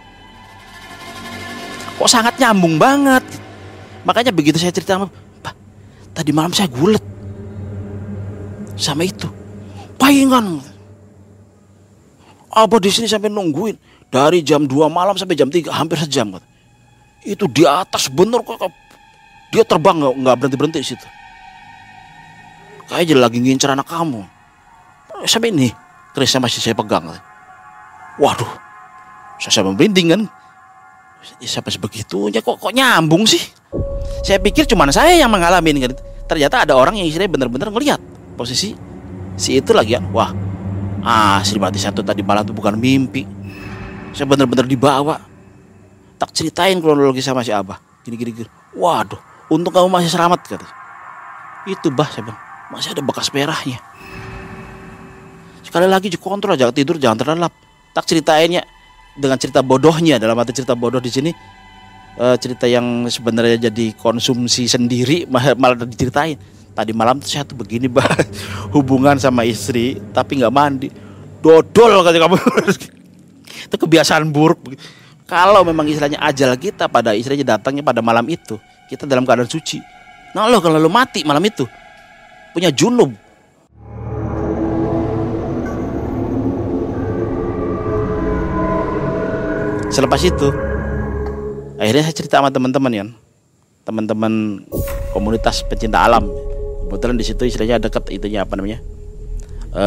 Kok 1.98 2.07
sangat 2.07 2.38
nyambung 2.38 2.79
banget. 2.79 3.26
Makanya 4.07 4.31
begitu 4.33 4.57
saya 4.57 4.72
cerita 4.72 4.96
tadi 6.14 6.31
malam 6.35 6.53
saya 6.55 6.68
gulet 6.70 7.03
sama 8.81 9.05
itu. 9.05 9.29
Palingan. 10.01 10.64
Apa 12.51 12.83
di 12.83 12.90
sini 12.90 13.07
sampai 13.07 13.31
nungguin 13.31 13.77
dari 14.11 14.42
jam 14.42 14.66
2 14.66 14.90
malam 14.90 15.14
sampai 15.14 15.38
jam 15.38 15.46
3 15.46 15.70
hampir 15.70 16.01
sejam. 16.01 16.35
Itu 17.23 17.46
di 17.46 17.62
atas 17.68 18.11
bener 18.11 18.42
kok 18.42 18.59
dia 19.55 19.62
terbang 19.62 20.03
nggak 20.03 20.14
nggak 20.18 20.37
berhenti 20.40 20.57
berhenti 20.57 20.79
di 20.83 20.88
situ. 20.96 21.07
Kayaknya 22.90 23.23
lagi 23.23 23.38
ngincer 23.38 23.70
anak 23.70 23.87
kamu. 23.87 24.27
Sampai 25.29 25.55
ini 25.55 25.70
kerisnya 26.16 26.42
masih 26.42 26.59
saya 26.59 26.75
pegang. 26.75 27.07
Waduh, 28.18 28.51
saya 29.38 29.62
sampai 29.62 29.79
merinding 29.79 30.09
kan. 30.11 30.23
Ya, 31.38 31.46
sampai 31.46 31.70
sebegitunya 31.70 32.40
kok 32.40 32.59
kok 32.59 32.73
nyambung 32.73 33.29
sih. 33.29 33.44
Saya 34.21 34.39
pikir 34.41 34.69
cuma 34.69 34.89
saya 34.93 35.17
yang 35.17 35.33
mengalami 35.33 35.81
kan. 35.81 35.93
Ternyata 36.29 36.63
ada 36.63 36.79
orang 36.79 36.95
yang 37.01 37.09
istilahnya 37.09 37.33
benar-benar 37.35 37.69
ngelihat 37.75 38.01
posisi 38.39 38.77
si 39.35 39.57
itu 39.59 39.73
lagi 39.73 39.97
ya. 39.97 40.01
Wah, 40.13 40.31
ah 41.03 41.41
si 41.43 41.57
mati 41.57 41.81
satu 41.81 42.05
tadi 42.05 42.21
malam 42.21 42.45
itu 42.45 42.55
bukan 42.55 42.77
mimpi. 42.77 43.25
Saya 44.13 44.29
benar-benar 44.29 44.69
dibawa. 44.69 45.17
Tak 46.21 46.37
ceritain 46.37 46.77
kronologi 46.79 47.25
sama 47.25 47.41
si 47.41 47.49
Abah. 47.49 47.81
Gini-gini. 48.05 48.45
gini. 48.45 48.51
Waduh, 48.77 49.19
untung 49.49 49.73
kamu 49.73 49.89
masih 49.89 50.13
selamat 50.13 50.41
kata. 50.45 50.69
Itu 51.65 51.89
bah 51.89 52.09
saya 52.13 52.29
bilang, 52.29 52.41
masih 52.69 52.93
ada 52.93 53.03
bekas 53.03 53.33
merahnya. 53.33 53.81
Sekali 55.65 55.89
lagi 55.89 56.13
kontrol 56.21 56.61
jangan 56.61 56.77
tidur 56.77 57.01
jangan 57.01 57.17
terlelap. 57.17 57.53
Tak 57.91 58.05
ceritainnya 58.07 58.63
dengan 59.17 59.39
cerita 59.41 59.65
bodohnya 59.65 60.21
dalam 60.21 60.39
arti 60.39 60.55
cerita 60.55 60.79
bodoh 60.79 61.03
di 61.03 61.11
sini 61.11 61.31
uh, 62.16 62.37
cerita 62.40 62.66
yang 62.66 63.07
sebenarnya 63.07 63.70
jadi 63.70 63.94
konsumsi 63.94 64.66
sendiri 64.66 65.29
malah 65.29 65.77
diceritain. 65.87 66.40
Tadi 66.70 66.94
malam 66.94 67.18
tuh 67.18 67.29
saya 67.29 67.44
tuh 67.44 67.59
begini 67.59 67.90
bah 67.90 68.07
hubungan 68.75 69.18
sama 69.20 69.44
istri 69.44 70.01
tapi 70.11 70.40
nggak 70.40 70.55
mandi. 70.55 70.88
Dodol 71.44 72.01
kata 72.03 72.18
kamu. 72.18 72.37
itu 73.68 73.77
kebiasaan 73.77 74.31
buruk. 74.33 74.75
Kalau 75.29 75.62
memang 75.62 75.87
istilahnya 75.87 76.18
ajal 76.27 76.57
kita 76.59 76.90
pada 76.90 77.14
istilahnya 77.14 77.55
datangnya 77.55 77.87
pada 77.87 78.03
malam 78.03 78.27
itu, 78.27 78.59
kita 78.90 79.07
dalam 79.07 79.23
keadaan 79.23 79.46
suci. 79.46 79.79
Nah 80.35 80.51
lo 80.51 80.59
kalau 80.59 80.79
lo 80.79 80.90
mati 80.90 81.23
malam 81.23 81.42
itu 81.42 81.66
punya 82.51 82.70
junub 82.75 83.14
Selepas 89.90 90.23
itu, 90.23 90.55
akhirnya 91.81 92.05
saya 92.05 92.14
cerita 92.14 92.37
sama 92.38 92.53
teman-teman 92.53 92.93
ya, 92.93 93.05
teman-teman 93.88 94.61
komunitas 95.16 95.64
pencinta 95.64 96.05
alam. 96.05 96.29
Kebetulan 96.87 97.16
di 97.16 97.25
situ 97.25 97.49
istilahnya 97.49 97.81
dekat 97.81 98.12
itunya 98.12 98.45
apa 98.45 98.61
namanya, 98.61 98.85
e, 99.73 99.85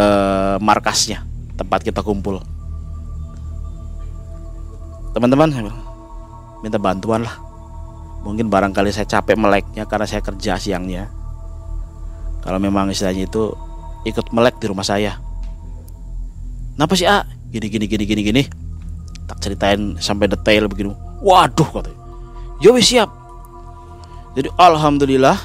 markasnya, 0.57 1.21
tempat 1.53 1.85
kita 1.85 2.01
kumpul. 2.01 2.41
Teman-teman, 5.13 5.69
minta 6.65 6.81
bantuan 6.81 7.21
lah. 7.21 7.37
Mungkin 8.25 8.49
barangkali 8.49 8.89
saya 8.89 9.05
capek 9.05 9.37
meleknya 9.37 9.85
karena 9.85 10.07
saya 10.09 10.25
kerja 10.25 10.57
siangnya. 10.57 11.11
Kalau 12.41 12.57
memang 12.57 12.89
istilahnya 12.89 13.29
itu 13.29 13.53
ikut 14.09 14.33
melek 14.33 14.57
di 14.57 14.65
rumah 14.71 14.87
saya. 14.87 15.19
Kenapa 16.73 16.97
sih 16.97 17.05
A? 17.05 17.27
Gini 17.53 17.69
gini 17.69 17.85
gini 17.85 18.03
gini 18.09 18.21
gini 18.25 18.43
tak 19.27 19.39
ceritain 19.39 19.95
sampai 20.01 20.27
detail 20.27 20.67
begini 20.67 20.91
waduh 21.23 21.69
katanya. 21.71 22.01
Ya 22.59 22.69
wis 22.75 22.91
siap. 22.91 23.09
Jadi 24.35 24.51
alhamdulillah 24.59 25.39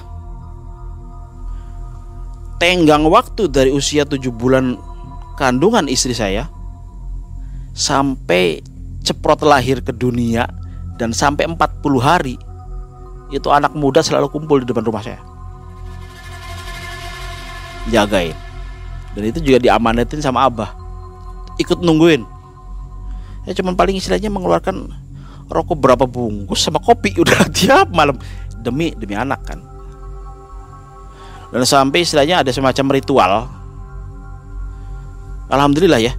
tenggang 2.59 3.07
waktu 3.07 3.47
dari 3.47 3.71
usia 3.71 4.03
7 4.03 4.19
bulan 4.35 4.75
kandungan 5.39 5.87
istri 5.87 6.11
saya 6.11 6.51
sampai 7.79 8.59
ceprot 9.07 9.47
lahir 9.47 9.79
ke 9.79 9.95
dunia 9.95 10.51
dan 10.99 11.15
sampai 11.15 11.47
40 11.47 11.55
hari 12.03 12.35
itu 13.31 13.47
anak 13.53 13.77
muda 13.77 14.03
selalu 14.03 14.27
kumpul 14.33 14.59
di 14.59 14.67
depan 14.67 14.83
rumah 14.83 15.05
saya. 15.05 15.21
Jagain. 17.89 18.35
Dan 19.17 19.23
itu 19.29 19.39
juga 19.41 19.59
diamanatin 19.63 20.21
sama 20.21 20.49
abah. 20.49 20.75
Ikut 21.61 21.81
nungguin. 21.81 22.25
Ya 23.49 23.53
cuman 23.57 23.77
paling 23.77 23.97
istilahnya 23.97 24.29
mengeluarkan 24.29 24.93
rokok 25.49 25.77
berapa 25.81 26.05
bungkus 26.05 26.63
sama 26.63 26.79
kopi? 26.79 27.17
Udah 27.23 27.49
tiap 27.51 27.91
malam. 27.91 28.21
Demi 28.61 28.93
demi 28.95 29.17
anak 29.17 29.41
kan. 29.49 29.59
Dan 31.49 31.65
sampai 31.65 32.05
istilahnya 32.05 32.45
ada 32.45 32.51
semacam 32.53 32.87
ritual. 32.93 33.33
Alhamdulillah 35.49 36.01
ya. 36.01 36.13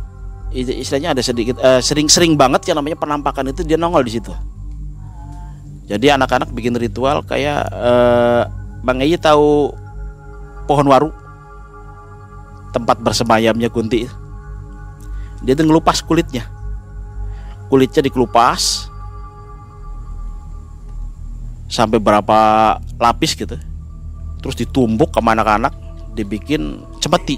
Istilahnya 0.49 1.13
ada 1.13 1.21
sedikit 1.21 1.61
uh, 1.61 1.77
sering-sering 1.77 2.33
banget 2.33 2.65
yang 2.73 2.81
namanya 2.81 2.97
penampakan 2.97 3.53
itu 3.53 3.61
dia 3.61 3.77
nongol 3.77 4.01
di 4.01 4.17
situ. 4.17 4.33
Jadi 5.85 6.09
anak-anak 6.09 6.49
bikin 6.53 6.73
ritual 6.73 7.21
kayak 7.21 7.69
uh, 7.69 8.49
Bang 8.81 9.05
Eyi 9.05 9.17
tahu 9.21 9.69
pohon 10.65 10.89
waru? 10.89 11.09
Tempat 12.73 13.01
bersemayamnya 13.01 13.69
Kunti. 13.69 14.05
Dia 15.45 15.53
tuh 15.53 15.65
ngelupas 15.69 16.01
kulitnya. 16.01 16.45
Kulitnya 17.69 18.01
dikelupas 18.01 18.88
sampai 21.69 22.01
berapa 22.01 22.39
lapis 22.97 23.37
gitu. 23.37 23.55
Terus 24.41 24.55
ditumbuk 24.57 25.13
ke 25.13 25.21
anak-anak 25.21 25.71
dibikin 26.17 26.81
cemeti. 26.97 27.37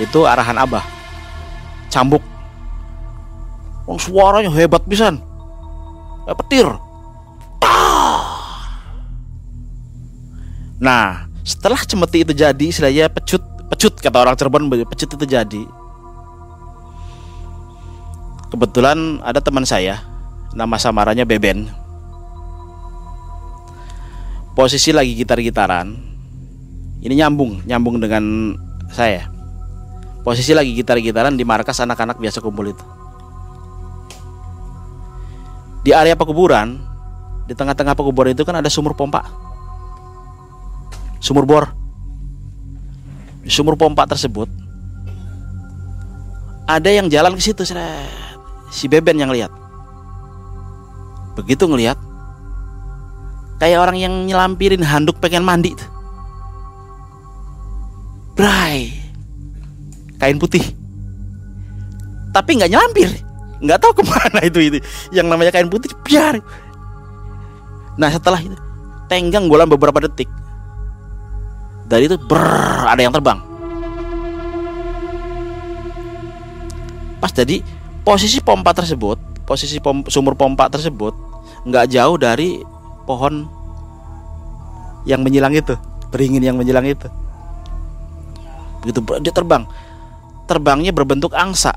Itu 0.00 0.24
arahan 0.24 0.58
abah. 0.58 0.82
Cambuk. 1.92 2.24
Wong 3.84 4.00
suaranya 4.00 4.48
hebat 4.48 4.80
pisan. 4.88 5.20
Kayak 6.24 6.38
petir. 6.40 6.68
Nah 10.80 11.28
setelah 11.44 11.78
cemeti 11.84 12.24
itu 12.24 12.32
jadi 12.32 12.64
istilahnya 12.64 13.12
pecut 13.12 13.44
pecut 13.68 13.92
kata 14.00 14.16
orang 14.16 14.34
Cirebon 14.34 14.72
pecut 14.88 15.12
itu 15.12 15.26
jadi. 15.28 15.62
Kebetulan 18.48 19.20
ada 19.20 19.42
teman 19.42 19.66
saya 19.66 20.00
nama 20.54 20.78
samarannya 20.78 21.26
Beben 21.26 21.83
posisi 24.54 24.94
lagi 24.94 25.18
gitar-gitaran 25.18 25.92
ini 27.04 27.14
nyambung 27.20 27.66
nyambung 27.68 28.00
dengan 28.00 28.56
saya. 28.88 29.28
Posisi 30.24 30.56
lagi 30.56 30.72
gitar-gitaran 30.72 31.36
di 31.36 31.44
markas 31.44 31.82
anak-anak 31.84 32.16
biasa 32.16 32.40
kumpul 32.40 32.72
itu. 32.72 32.84
Di 35.84 35.92
area 35.92 36.16
pekuburan 36.16 36.80
di 37.44 37.52
tengah-tengah 37.52 37.92
pekuburan 37.92 38.32
itu 38.32 38.40
kan 38.40 38.56
ada 38.56 38.72
sumur 38.72 38.96
pompa. 38.96 39.20
Sumur 41.20 41.44
bor. 41.44 41.68
Sumur 43.44 43.76
pompa 43.76 44.08
tersebut 44.08 44.48
ada 46.64 46.88
yang 46.88 47.12
jalan 47.12 47.36
ke 47.36 47.42
situ 47.44 47.62
si 48.72 48.84
Beben 48.88 49.20
yang 49.20 49.28
lihat. 49.28 49.52
Begitu 51.36 51.68
ngelihat, 51.68 51.98
kayak 53.58 53.78
orang 53.78 53.96
yang 53.98 54.14
nyelampirin 54.26 54.82
handuk 54.82 55.18
pengen 55.22 55.46
mandi. 55.46 55.74
Tuh. 55.74 55.90
Bray, 58.34 58.90
kain 60.18 60.42
putih. 60.42 60.62
Tapi 62.34 62.58
nggak 62.58 62.70
nyelampir, 62.70 63.08
nggak 63.62 63.78
tahu 63.78 63.92
ke 63.98 64.02
mana 64.02 64.40
itu 64.42 64.58
itu. 64.58 64.78
Yang 65.14 65.26
namanya 65.30 65.54
kain 65.54 65.70
putih 65.70 65.94
biar. 66.02 66.42
Nah 67.94 68.10
setelah 68.10 68.42
itu 68.42 68.58
tenggang 69.06 69.46
bola 69.46 69.62
beberapa 69.70 70.02
detik. 70.02 70.26
Dari 71.86 72.10
itu 72.10 72.18
ber 72.18 72.42
ada 72.90 72.98
yang 72.98 73.14
terbang. 73.14 73.38
Pas 77.22 77.30
jadi 77.30 77.62
posisi 78.02 78.42
pompa 78.42 78.74
tersebut, 78.74 79.46
posisi 79.46 79.78
pom, 79.78 80.02
sumur 80.10 80.34
pompa 80.34 80.66
tersebut 80.66 81.14
nggak 81.64 81.88
jauh 81.88 82.16
dari 82.20 82.60
pohon 83.04 83.48
yang 85.04 85.20
menyilang 85.20 85.52
itu, 85.52 85.76
beringin 86.08 86.40
yang 86.40 86.56
menyilang 86.56 86.84
itu. 86.88 87.08
Begitu 88.84 89.00
dia 89.24 89.32
terbang, 89.32 89.64
terbangnya 90.44 90.92
berbentuk 90.92 91.32
angsa. 91.32 91.72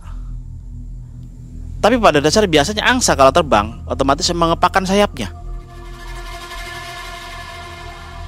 Tapi 1.78 1.96
pada 2.02 2.20
dasarnya 2.20 2.50
biasanya 2.50 2.84
angsa 2.84 3.14
kalau 3.14 3.32
terbang 3.32 3.80
otomatis 3.86 4.28
mengepakkan 4.34 4.84
sayapnya. 4.84 5.30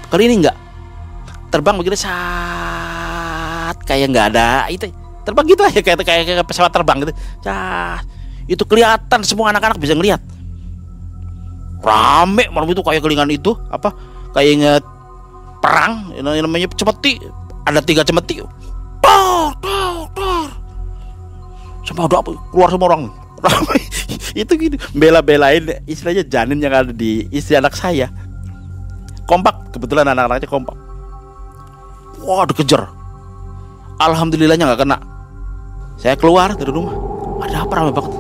Kali 0.10 0.26
ini 0.26 0.46
enggak. 0.46 0.58
Terbang 1.50 1.76
begitu 1.82 1.98
saat 1.98 3.76
kayak 3.84 4.14
nggak 4.14 4.28
ada 4.34 4.70
itu 4.70 4.86
terbang 5.26 5.46
gitu 5.50 5.62
aja 5.62 5.80
kayak 5.82 5.98
kayak, 6.06 6.24
kayak 6.26 6.46
pesawat 6.46 6.72
terbang 6.74 7.04
gitu. 7.06 7.14
Cah, 7.42 8.02
itu 8.50 8.64
kelihatan 8.66 9.22
semua 9.26 9.54
anak-anak 9.54 9.78
bisa 9.82 9.94
ngelihat. 9.98 10.22
Rame 11.80 12.52
malam 12.52 12.68
itu 12.68 12.84
kayak 12.84 13.02
kelingan 13.04 13.32
itu 13.32 13.56
apa? 13.72 13.96
Kayak 14.36 14.50
inget 14.52 14.84
perang 15.64 16.12
yang 16.16 16.28
namanya 16.44 16.68
cemeti. 16.76 17.20
Ada 17.68 17.80
tiga 17.84 18.04
cemeti. 18.04 18.44
Tor, 19.00 19.56
tor, 19.64 20.08
tor. 20.12 20.50
Semua 21.88 22.06
udah 22.08 22.20
keluar 22.52 22.70
semua 22.72 22.88
orang. 22.92 23.04
itu 24.42 24.52
gitu 24.60 24.76
bela-belain 24.94 25.82
istilahnya 25.90 26.24
janin 26.28 26.60
yang 26.62 26.74
ada 26.74 26.92
di 26.94 27.26
istri 27.34 27.58
anak 27.58 27.74
saya 27.74 28.12
kompak 29.26 29.74
kebetulan 29.74 30.06
anak-anaknya 30.10 30.50
kompak 30.50 30.76
wah 32.22 32.46
dikejar 32.46 32.90
alhamdulillahnya 34.02 34.70
nggak 34.70 34.82
kena 34.82 34.98
saya 36.00 36.16
keluar 36.16 36.54
dari 36.56 36.72
rumah 36.72 36.96
ada 37.44 37.66
apa 37.66 37.74
ramai 37.74 37.94
banget 37.94 38.14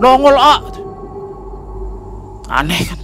nongol 0.00 0.36
ah 0.36 0.60
aneh 2.50 2.80
kan? 2.86 3.00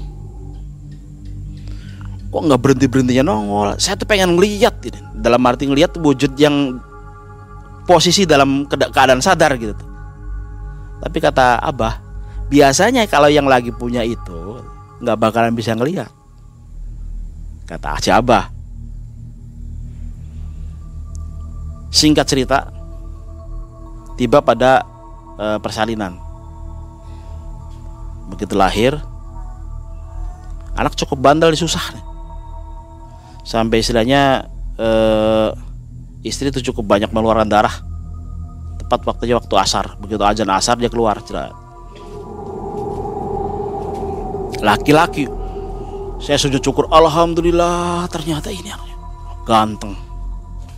Kok 2.33 2.43
nggak 2.49 2.61
berhenti 2.65 2.87
berhentinya 2.89 3.29
nongol? 3.29 3.77
Saya 3.77 4.01
tuh 4.01 4.09
pengen 4.09 4.41
ngeliat 4.41 4.81
gitu. 4.81 4.97
dalam 5.23 5.39
arti 5.47 5.69
ngeliat 5.69 5.95
wujud 6.01 6.35
yang 6.35 6.81
posisi 7.85 8.25
dalam 8.25 8.65
keadaan 8.67 9.21
sadar 9.21 9.55
gitu. 9.61 9.77
Tapi 11.03 11.19
kata 11.21 11.61
abah 11.61 12.01
biasanya 12.49 13.05
kalau 13.05 13.29
yang 13.29 13.45
lagi 13.45 13.69
punya 13.69 14.01
itu 14.01 14.65
nggak 15.05 15.19
bakalan 15.21 15.53
bisa 15.53 15.77
ngeliat. 15.77 16.09
Kata 17.69 18.01
si 18.01 18.09
abah. 18.09 18.49
Singkat 21.93 22.25
cerita 22.25 22.73
tiba 24.17 24.41
pada 24.41 24.81
e, 25.37 25.47
persalinan. 25.61 26.17
Begitu 28.33 28.57
lahir 28.57 29.12
anak 30.77 30.97
cukup 30.97 31.21
bandel 31.21 31.53
susah 31.53 31.83
sampai 33.43 33.83
istilahnya 33.83 34.47
e, 34.79 34.89
istri 36.23 36.49
itu 36.49 36.73
cukup 36.73 36.97
banyak 36.97 37.11
mengeluarkan 37.11 37.51
darah. 37.51 37.75
Tepat 38.79 39.05
waktunya 39.05 39.35
waktu 39.37 39.55
asar. 39.59 39.99
Begitu 39.99 40.23
ajan 40.23 40.49
asar 40.55 40.79
dia 40.79 40.89
keluar 40.89 41.19
laki-laki 44.63 45.27
saya 46.23 46.39
sujud 46.39 46.63
syukur 46.63 46.87
alhamdulillah 46.87 48.07
ternyata 48.07 48.47
ini 48.47 48.71
ganteng. 49.43 49.99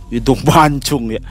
Hidung 0.09 0.41
mancung 0.41 1.13
ya. 1.13 1.21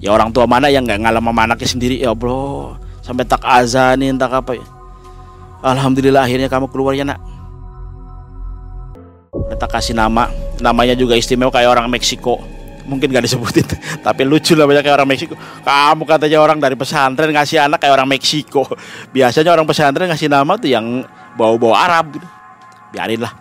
Ya 0.00 0.16
orang 0.16 0.32
tua 0.32 0.48
mana 0.48 0.72
yang 0.72 0.88
nggak 0.88 1.04
ngalam 1.04 1.20
sama 1.20 1.40
anaknya 1.44 1.68
sendiri 1.68 1.96
ya 2.00 2.16
bro. 2.16 2.80
Sampai 3.04 3.28
tak 3.28 3.44
azanin 3.44 4.16
tak 4.16 4.32
apa 4.32 4.56
ya 4.56 4.77
alhamdulillah 5.62 6.24
akhirnya 6.26 6.48
kamu 6.50 6.70
keluar 6.70 6.94
ya 6.94 7.04
nak. 7.06 7.20
Kita 9.48 9.66
kasih 9.66 9.94
nama. 9.96 10.30
Namanya 10.58 10.98
juga 10.98 11.14
istimewa 11.14 11.50
kayak 11.50 11.70
orang 11.70 11.86
Meksiko. 11.90 12.40
Mungkin 12.88 13.12
gak 13.12 13.28
disebutin 13.28 13.68
tapi 14.06 14.24
lucu 14.24 14.56
lah 14.56 14.64
banyak 14.64 14.80
kayak 14.80 14.96
orang 14.96 15.08
Meksiko. 15.08 15.34
Kamu 15.64 16.02
katanya 16.08 16.38
orang 16.40 16.58
dari 16.58 16.72
pesantren 16.72 17.30
ngasih 17.36 17.68
anak 17.68 17.78
kayak 17.84 17.94
orang 17.94 18.08
Meksiko. 18.08 18.64
Biasanya 19.12 19.50
orang 19.52 19.66
pesantren 19.68 20.08
ngasih 20.08 20.28
nama 20.32 20.56
tuh 20.56 20.72
yang 20.72 21.04
bau-bau 21.36 21.76
Arab 21.76 22.16
gitu. 22.16 22.26
Biarin 22.96 23.20
lah. 23.20 23.32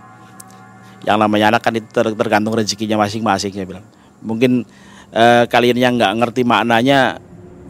Yang 1.08 1.18
namanya 1.24 1.46
anak 1.56 1.62
kan 1.64 1.74
itu 1.80 1.88
tergantung 1.96 2.52
rezekinya 2.52 3.00
masing-masing 3.00 3.56
saya 3.56 3.64
bilang. 3.64 3.86
Mungkin 4.20 4.68
eh, 5.16 5.44
kalian 5.48 5.78
yang 5.80 5.94
nggak 5.96 6.14
ngerti 6.20 6.42
maknanya 6.44 7.24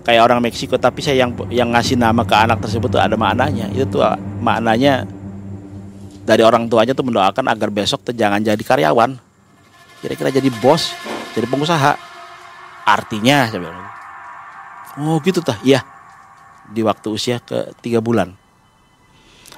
kayak 0.08 0.24
orang 0.24 0.40
Meksiko 0.40 0.80
tapi 0.80 1.04
saya 1.04 1.28
yang 1.28 1.36
yang 1.52 1.68
ngasih 1.76 2.00
nama 2.00 2.24
ke 2.24 2.32
anak 2.32 2.64
tersebut 2.64 2.88
tuh 2.88 3.04
ada 3.04 3.20
maknanya. 3.20 3.68
Itu 3.76 4.00
tuh 4.00 4.08
maknanya 4.40 5.04
dari 6.24 6.48
orang 6.48 6.72
tuanya 6.72 6.96
tuh 6.96 7.04
mendoakan 7.04 7.52
agar 7.52 7.68
besok 7.68 8.08
tuh 8.08 8.16
jangan 8.16 8.40
jadi 8.40 8.64
karyawan. 8.64 9.20
Kira-kira 10.00 10.32
jadi 10.32 10.48
bos 10.64 10.96
jadi 11.36 11.44
pengusaha. 11.52 12.00
Artinya 12.88 13.52
saya 13.52 13.60
bilang 13.60 13.84
oh 15.04 15.20
gitu 15.20 15.44
tah. 15.44 15.60
Iya. 15.60 15.84
Di 16.72 16.80
waktu 16.88 17.12
usia 17.12 17.44
ke 17.44 17.76
tiga 17.84 18.00
bulan. 18.00 18.32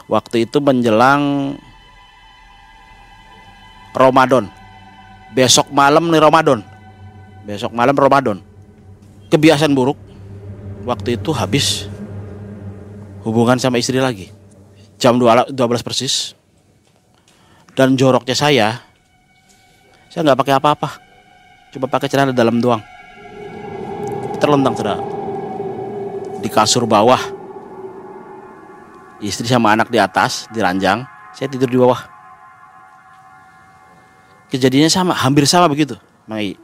Waktu 0.10 0.50
itu 0.50 0.58
menjelang 0.58 1.54
Ramadan. 3.94 4.50
Besok 5.30 5.70
malam 5.70 6.10
nih 6.10 6.18
Ramadan. 6.18 6.66
Besok 7.46 7.70
malam 7.70 7.94
Ramadan. 7.94 8.42
Kebiasaan 9.30 9.78
buruk 9.78 10.09
waktu 10.84 11.20
itu 11.20 11.32
habis 11.36 11.88
hubungan 13.24 13.60
sama 13.60 13.80
istri 13.80 14.00
lagi. 14.00 14.32
Jam 15.00 15.16
12 15.16 15.56
persis. 15.84 16.36
Dan 17.76 17.96
joroknya 17.96 18.36
saya 18.36 18.68
saya 20.12 20.26
nggak 20.26 20.40
pakai 20.44 20.54
apa-apa. 20.60 20.90
Cuma 21.72 21.86
pakai 21.88 22.10
celana 22.12 22.34
dalam 22.36 22.60
doang. 22.60 22.82
Terlentang 24.42 24.76
sudah 24.76 24.98
di 26.44 26.50
kasur 26.52 26.84
bawah. 26.84 27.20
Istri 29.20 29.52
sama 29.52 29.76
anak 29.76 29.92
di 29.92 30.00
atas 30.00 30.48
di 30.52 30.60
ranjang. 30.60 31.04
Saya 31.36 31.48
tidur 31.52 31.70
di 31.72 31.80
bawah. 31.80 32.20
Kejadiannya 34.50 34.90
sama 34.90 35.14
hampir 35.14 35.46
sama 35.46 35.70
begitu 35.70 35.94
Mai 36.26 36.58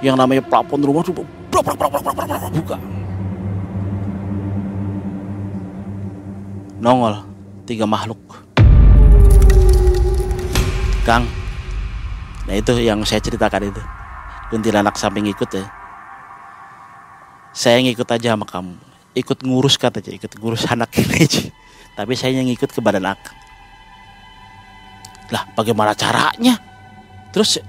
yang 0.00 0.16
namanya 0.16 0.40
plafon 0.44 0.80
rumah 0.80 1.04
tuh 1.04 1.14
buka. 1.16 2.76
Nongol 6.80 7.20
tiga 7.68 7.84
makhluk. 7.84 8.20
Kang 11.04 11.24
nah 12.48 12.56
itu 12.56 12.72
yang 12.80 13.04
saya 13.04 13.20
ceritakan 13.20 13.68
itu. 13.68 13.82
Kuntilanak 14.50 14.96
samping 14.98 15.28
ikut 15.30 15.48
ya. 15.52 15.64
Saya 17.54 17.78
ngikut 17.84 18.08
aja 18.08 18.34
sama 18.34 18.48
kamu. 18.48 18.74
Ikut 19.14 19.42
ngurus 19.44 19.76
katanya 19.76 20.16
ikut 20.16 20.32
ngurus 20.40 20.66
anak 20.72 20.90
ini 20.96 21.52
tapi 21.98 22.14
saya 22.14 22.40
yang 22.40 22.48
ikut 22.48 22.70
ke 22.70 22.80
badan 22.80 23.04
akang 23.04 23.36
lah 25.30 25.46
bagaimana 25.54 25.94
caranya? 25.94 26.58
Terus 27.30 27.62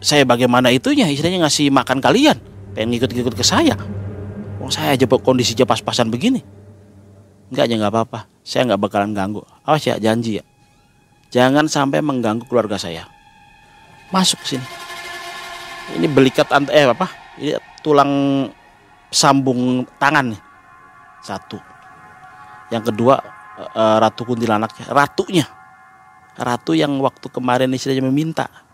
saya 0.00 0.28
bagaimana 0.28 0.68
itunya? 0.68 1.08
Istilahnya 1.08 1.48
ngasih 1.48 1.72
makan 1.72 1.98
kalian. 2.04 2.36
Pengen 2.76 2.92
ngikut-ngikut 2.92 3.34
ke 3.36 3.44
saya. 3.44 3.74
Oh 4.60 4.68
saya 4.68 4.92
aja 4.92 5.08
kondisinya 5.08 5.64
pas-pasan 5.64 6.12
begini. 6.12 6.44
Enggak 7.48 7.70
aja 7.70 7.74
nggak 7.80 7.92
apa-apa. 7.92 8.18
Saya 8.44 8.68
nggak 8.68 8.80
bakalan 8.82 9.16
ganggu. 9.16 9.40
Awas 9.64 9.86
ya 9.86 9.96
janji 9.96 10.42
ya. 10.42 10.44
Jangan 11.32 11.66
sampai 11.70 12.04
mengganggu 12.04 12.44
keluarga 12.46 12.76
saya. 12.76 13.08
Masuk 14.12 14.42
sini. 14.44 14.66
Ini 15.96 16.06
belikat 16.10 16.50
eh 16.70 16.86
apa? 16.86 17.06
Ini 17.38 17.56
tulang 17.80 18.10
sambung 19.08 19.86
tangan 19.96 20.34
nih. 20.34 20.40
Satu. 21.24 21.58
Yang 22.68 22.92
kedua 22.92 23.22
uh, 23.72 23.96
ratu 24.02 24.26
kuntilanaknya 24.28 24.92
ratunya. 24.92 25.46
Ratu 26.36 26.76
yang 26.76 27.00
waktu 27.00 27.32
kemarin 27.32 27.72
istilahnya 27.72 28.04
meminta 28.04 28.65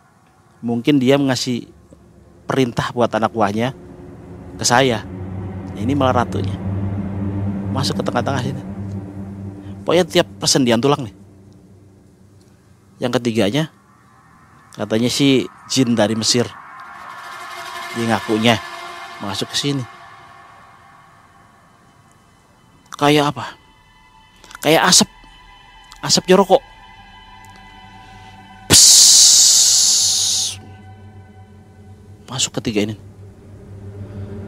mungkin 0.63 1.03
dia 1.03 1.19
ngasih 1.19 1.69
perintah 2.49 2.95
buat 2.95 3.11
anak 3.13 3.35
buahnya 3.35 3.75
ke 4.57 4.65
saya. 4.65 5.05
Ini 5.77 5.93
malah 5.93 6.25
ratunya. 6.25 6.55
Masuk 7.75 8.01
ke 8.01 8.03
tengah-tengah 8.05 8.43
sini 8.45 8.63
pokoknya 9.83 10.07
tiap 10.07 10.29
persendian 10.39 10.79
tulang 10.79 11.03
nih. 11.03 11.15
Yang 13.03 13.19
ketiganya 13.19 13.69
katanya 14.79 15.11
si 15.11 15.45
jin 15.69 15.99
dari 15.99 16.15
Mesir. 16.15 16.47
Dia 17.93 18.05
ngakunya 18.09 18.57
masuk 19.21 19.53
ke 19.53 19.57
sini. 19.59 19.85
Kayak 22.97 23.35
apa? 23.35 23.59
Kayak 24.63 24.89
asap. 24.89 25.11
Asap 26.03 26.25
jorokok 26.31 26.63
masuk 32.33 32.57
ketiga 32.57 32.89
ini. 32.89 32.97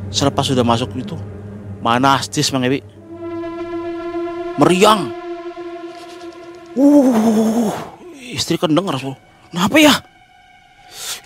Selepas 0.08 0.48
sudah 0.48 0.64
masuk 0.64 0.88
itu 0.96 1.20
mana 1.84 2.16
astis 2.16 2.48
Bang 2.48 2.64
Ebi. 2.64 2.80
Meriang. 4.56 5.12
Uh 6.72 7.68
istri 8.34 8.56
kan 8.56 8.72
dengar 8.72 8.96
so. 8.96 9.12
kenapa 9.52 9.76
ya? 9.76 9.94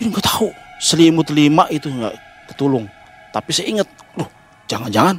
Ini 0.03 0.11
nggak 0.11 0.25
tahu. 0.27 0.51
Selimut 0.83 1.31
lima 1.31 1.65
itu 1.71 1.87
nggak 1.87 2.13
ketulung. 2.51 2.85
Tapi 3.31 3.49
saya 3.55 3.71
ingat 3.71 3.87
loh 4.19 4.27
jangan-jangan. 4.67 5.17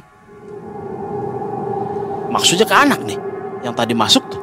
Maksudnya 2.31 2.63
ke 2.63 2.75
anak 2.75 2.99
nih 3.03 3.19
yang 3.65 3.75
tadi 3.75 3.91
masuk 3.97 4.23
tuh. 4.29 4.41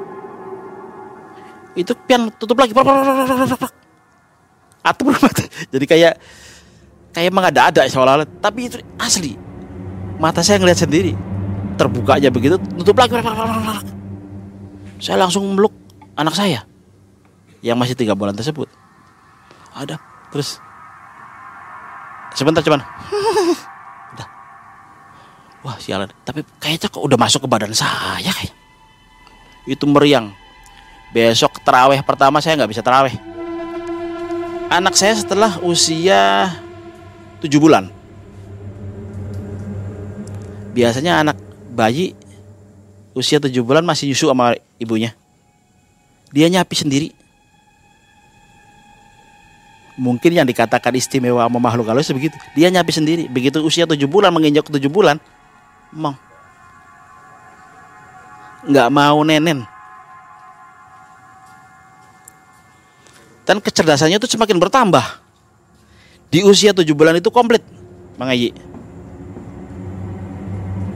Itu 1.78 1.94
pian 1.94 2.28
tutup 2.36 2.58
lagi. 2.58 2.74
Atau 4.88 5.04
jadi 5.72 5.84
kayak 5.88 6.14
kayak 7.18 7.34
mengada-ada 7.34 7.82
seolah-olah. 7.90 8.28
Tapi 8.38 8.70
itu 8.70 8.78
asli. 8.94 9.34
Mata 10.22 10.38
saya 10.46 10.62
ngeliat 10.62 10.78
sendiri. 10.78 11.18
Terbuka 11.74 12.18
aja 12.18 12.30
begitu 12.30 12.58
tutup 12.78 12.94
lagi. 12.98 13.18
Saya 15.02 15.26
langsung 15.26 15.46
meluk 15.54 15.74
anak 16.14 16.34
saya 16.34 16.66
yang 17.62 17.74
masih 17.78 17.98
tiga 17.98 18.14
bulan 18.14 18.34
tersebut. 18.34 18.70
Ada 19.74 19.98
terus. 20.30 20.62
Sebentar 22.34 22.62
cuman. 22.62 22.82
Wah 25.66 25.74
sialan. 25.82 26.10
Tapi 26.22 26.46
kayaknya 26.62 26.86
kok 26.86 27.02
udah 27.02 27.18
masuk 27.18 27.46
ke 27.46 27.48
badan 27.50 27.74
saya 27.74 28.30
kayak 28.30 28.54
itu 29.66 29.84
meriang. 29.90 30.30
Besok 31.10 31.62
teraweh 31.66 31.98
pertama 32.06 32.38
saya 32.38 32.58
nggak 32.58 32.70
bisa 32.70 32.82
teraweh 32.84 33.16
anak 34.68 34.94
saya 34.94 35.16
setelah 35.16 35.56
usia 35.64 36.52
tujuh 37.44 37.58
bulan. 37.62 37.90
Biasanya 40.74 41.26
anak 41.26 41.36
bayi 41.74 42.14
usia 43.14 43.42
tujuh 43.42 43.66
bulan 43.66 43.82
masih 43.82 44.10
nyusu 44.10 44.30
sama 44.30 44.54
ibunya. 44.78 45.14
Dia 46.30 46.46
nyapi 46.46 46.74
sendiri. 46.76 47.08
Mungkin 49.98 50.30
yang 50.30 50.46
dikatakan 50.46 50.94
istimewa 50.94 51.42
sama 51.42 51.58
makhluk 51.58 51.90
halus 51.90 52.06
begitu. 52.14 52.38
Dia 52.54 52.70
nyapi 52.70 52.92
sendiri. 52.94 53.26
Begitu 53.26 53.58
usia 53.66 53.82
tujuh 53.82 54.06
bulan 54.06 54.30
menginjak 54.30 54.70
tujuh 54.70 54.86
bulan 54.86 55.18
emang 55.90 56.14
nggak 58.68 58.88
mau 58.92 59.18
nenen. 59.26 59.64
Dan 63.48 63.64
kecerdasannya 63.64 64.20
itu 64.20 64.28
semakin 64.28 64.60
bertambah 64.60 65.27
di 66.28 66.44
usia 66.44 66.76
tujuh 66.76 66.92
bulan 66.92 67.16
itu 67.16 67.32
komplit 67.32 67.64
Bang 68.18 68.34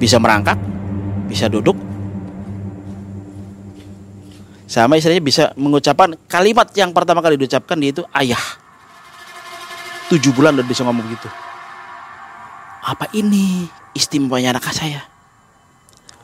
bisa 0.03 0.19
merangkak 0.19 0.59
bisa 1.31 1.47
duduk. 1.47 1.79
Sama 4.67 4.99
istilahnya 4.99 5.23
bisa 5.23 5.45
mengucapkan 5.55 6.19
kalimat 6.27 6.67
yang 6.75 6.91
pertama 6.91 7.23
kali 7.23 7.39
diucapkan 7.39 7.79
dia 7.79 7.95
itu 7.95 8.03
ayah. 8.19 8.43
Tujuh 10.11 10.35
bulan 10.35 10.59
udah 10.59 10.67
bisa 10.67 10.83
ngomong 10.83 11.07
gitu. 11.07 11.31
Apa 12.83 13.07
ini 13.15 13.71
istimewanya 13.95 14.59
anak 14.59 14.67
saya? 14.75 15.07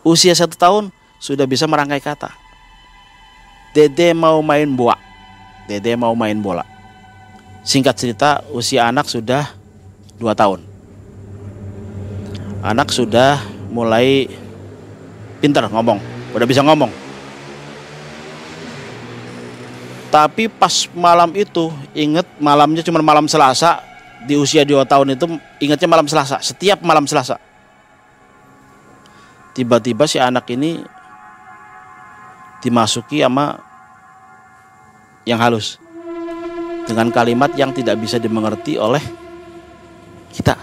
Usia 0.02 0.34
satu 0.34 0.59
tahun 0.59 0.90
sudah 1.22 1.46
bisa 1.46 1.70
merangkai 1.70 2.02
kata. 2.02 2.34
Dede 3.76 4.11
mau 4.16 4.42
main 4.42 4.66
bola. 4.66 4.98
Dede 5.70 5.94
mau 5.94 6.16
main 6.18 6.40
bola 6.40 6.78
singkat 7.66 7.94
cerita 7.98 8.42
usia 8.50 8.86
anak 8.88 9.06
sudah 9.06 9.48
dua 10.18 10.34
tahun. 10.34 10.64
Anak 12.62 12.90
sudah 12.90 13.38
mulai 13.70 14.26
pintar 15.38 15.70
ngomong 15.70 16.18
udah 16.34 16.46
bisa 16.46 16.61
ngomong. 16.64 16.90
Tapi 20.09 20.48
pas 20.48 20.88
malam 20.96 21.30
itu 21.36 21.68
inget 21.92 22.24
malamnya 22.40 22.80
cuma 22.80 23.04
malam 23.04 23.28
Selasa 23.28 23.84
di 24.24 24.34
usia 24.40 24.64
dua 24.64 24.88
tahun 24.88 25.14
itu 25.14 25.24
ingatnya 25.61 25.88
malam 25.88 26.09
Selasa 26.09 26.40
setiap 26.40 26.80
malam 26.80 27.04
Selasa. 27.04 27.36
Tiba-tiba 29.52 30.09
si 30.09 30.16
anak 30.16 30.48
ini 30.54 30.80
dimasuki 32.64 33.20
sama 33.20 33.59
yang 35.28 35.36
halus 35.38 35.76
dengan 36.89 37.12
kalimat 37.12 37.53
yang 37.53 37.76
tidak 37.76 38.01
bisa 38.01 38.16
dimengerti 38.16 38.80
oleh 38.80 39.05
kita. 40.32 40.57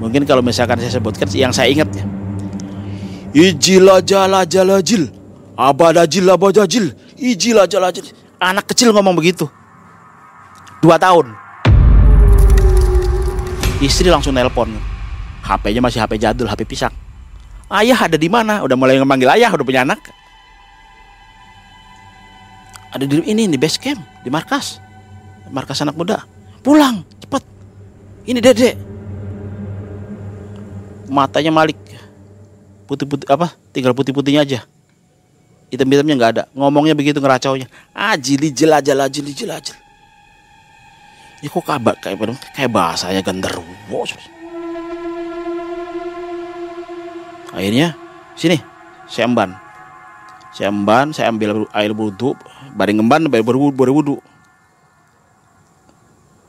Mungkin 0.00 0.24
kalau 0.24 0.40
misalkan 0.40 0.80
saya 0.80 0.96
sebutkan 0.96 1.28
yang 1.36 1.52
saya 1.52 1.68
ingat 1.68 1.92
ya. 1.92 2.04
Ijila 3.30 4.02
jala 4.02 4.42
jala 4.42 4.82
jil 4.82 5.06
Abadajil 5.54 6.26
abadajil 6.26 6.90
Ijila 7.14 7.62
jala 7.68 7.94
jil 7.94 8.08
Anak 8.40 8.72
kecil 8.72 8.96
ngomong 8.96 9.12
begitu. 9.12 9.44
Dua 10.80 10.96
tahun. 10.96 11.36
Istri 13.84 14.08
langsung 14.08 14.32
nelpon. 14.32 14.72
HP-nya 15.44 15.84
masih 15.84 16.00
HP 16.00 16.16
jadul, 16.16 16.48
HP 16.48 16.64
pisang. 16.64 16.92
Ayah 17.68 18.08
ada 18.08 18.16
di 18.16 18.32
mana? 18.32 18.64
Udah 18.64 18.80
mulai 18.80 18.96
ngemanggil 18.96 19.28
ayah, 19.36 19.52
udah 19.52 19.62
punya 19.62 19.84
anak 19.84 20.00
Ada 22.90 23.06
di 23.06 23.22
ini, 23.26 23.46
di 23.46 23.58
base 23.58 23.78
camp, 23.78 24.02
di 24.22 24.30
markas. 24.30 24.82
Markas 25.50 25.82
anak 25.82 25.94
muda. 25.94 26.22
Pulang, 26.62 27.02
cepet. 27.22 27.42
Ini 28.26 28.38
dedek 28.38 28.76
Matanya 31.10 31.50
Malik. 31.50 31.78
Putih-putih 32.86 33.26
apa? 33.26 33.50
Tinggal 33.74 33.94
putih-putihnya 33.94 34.46
aja. 34.46 34.60
Hitam-hitamnya 35.70 36.14
nggak 36.14 36.32
ada. 36.38 36.44
Ngomongnya 36.54 36.94
begitu 36.94 37.18
ngeracaunya. 37.18 37.66
Ah 37.94 38.14
jelajah 38.14 39.10
jili 39.10 39.34
jelajah 39.34 39.90
ini 41.40 41.48
kok 41.48 41.64
kabar 41.64 41.96
kayak 41.96 42.36
kayak 42.52 42.70
bahasanya 42.70 43.24
genderuwo 43.24 44.04
akhirnya 47.50 47.96
sini 48.36 48.60
saya 49.08 49.24
emban 49.24 49.56
saya 50.52 50.68
emban 50.68 51.16
saya 51.16 51.32
ambil 51.32 51.64
air 51.72 51.96
wudhu 51.96 52.36
baring 52.74 53.02
emban 53.02 53.26
baru 53.26 53.70
berwudhu 53.74 54.18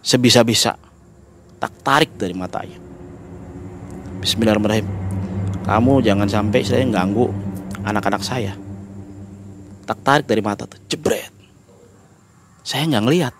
sebisa-bisa. 0.01 0.77
Tak 1.61 1.73
tarik 1.85 2.17
dari 2.17 2.33
matanya 2.33 2.81
Bismillahirrahmanirrahim. 4.21 4.85
Kamu 5.65 6.01
jangan 6.05 6.29
sampai 6.29 6.61
saya 6.61 6.85
ganggu 6.85 7.29
anak-anak 7.81 8.21
saya. 8.21 8.53
Tak 9.89 9.97
tarik 10.05 10.25
dari 10.29 10.45
mata 10.45 10.69
tuh. 10.69 10.77
Jebret. 10.85 11.33
Saya 12.61 12.85
nggak 12.85 13.01
ngelihat. 13.01 13.33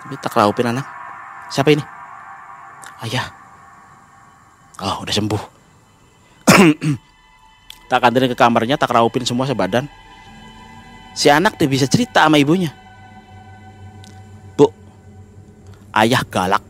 Tapi 0.00 0.14
tak 0.16 0.32
raupin 0.32 0.72
anak. 0.72 0.88
Siapa 1.52 1.76
ini? 1.76 1.84
Ayah. 3.04 3.28
Oh 4.80 5.04
udah 5.04 5.14
sembuh. 5.14 5.42
Tak 7.88 8.04
anterin 8.04 8.28
ke 8.28 8.36
kamarnya 8.36 8.76
tak 8.76 8.92
raupin 8.92 9.24
semua 9.24 9.48
sebadan 9.48 9.88
si 11.18 11.26
anak 11.26 11.58
tuh 11.58 11.66
bisa 11.66 11.90
cerita 11.90 12.22
sama 12.22 12.38
ibunya 12.38 12.70
bu 14.54 14.70
ayah 15.98 16.22
galak 16.30 16.62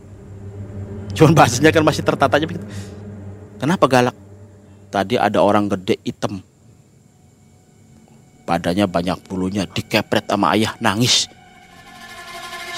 cuman 1.13 1.37
bahasanya 1.37 1.69
kan 1.69 1.85
masih 1.85 2.01
tertatanya 2.01 2.49
begitu 2.49 2.65
Kenapa 3.59 3.91
galak? 3.91 4.15
Tadi 4.87 5.19
ada 5.19 5.43
orang 5.43 5.67
gede 5.67 5.99
hitam. 6.07 6.39
Badannya 8.47 8.87
banyak 8.87 9.19
bulunya, 9.27 9.67
dikepret 9.67 10.25
sama 10.25 10.55
ayah, 10.55 10.73
nangis. 10.79 11.27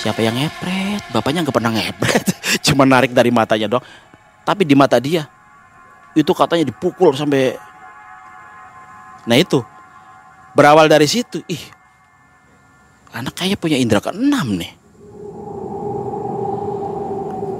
Siapa 0.01 0.19
yang 0.25 0.35
ngepret? 0.35 1.05
Bapaknya 1.13 1.45
nggak 1.45 1.55
pernah 1.55 1.71
ngepret. 1.71 2.25
Cuma 2.65 2.83
narik 2.83 3.13
dari 3.13 3.29
matanya 3.29 3.69
doang. 3.69 3.85
Tapi 4.41 4.65
di 4.65 4.73
mata 4.73 4.97
dia, 4.97 5.29
itu 6.17 6.33
katanya 6.33 6.65
dipukul 6.65 7.13
sampai... 7.13 7.55
Nah 9.29 9.37
itu, 9.37 9.61
berawal 10.51 10.87
dari 10.91 11.07
situ, 11.07 11.39
ih, 11.47 11.63
anak 13.15 13.35
kayaknya 13.35 13.57
punya 13.59 13.77
indera 13.79 14.03
keenam 14.03 14.55
nih. 14.59 14.71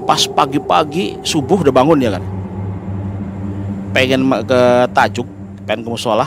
Pas 0.02 0.26
pagi-pagi 0.26 1.22
subuh 1.22 1.62
udah 1.62 1.74
bangun 1.74 2.02
ya 2.02 2.10
kan. 2.18 2.24
Pengen 3.94 4.26
ke 4.44 4.60
tajuk, 4.90 5.28
pengen 5.64 5.86
ke 5.86 5.90
musola. 5.92 6.26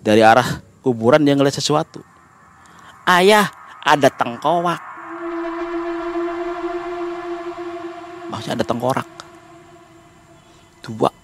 Dari 0.00 0.24
arah 0.24 0.64
kuburan 0.80 1.20
dia 1.20 1.36
ngeliat 1.36 1.60
sesuatu. 1.60 2.00
Ayah, 3.04 3.52
ada 3.84 4.08
tengkorak. 4.08 4.80
Maksudnya 8.32 8.62
ada 8.62 8.64
tengkorak. 8.64 9.08
Dua. 10.80 11.19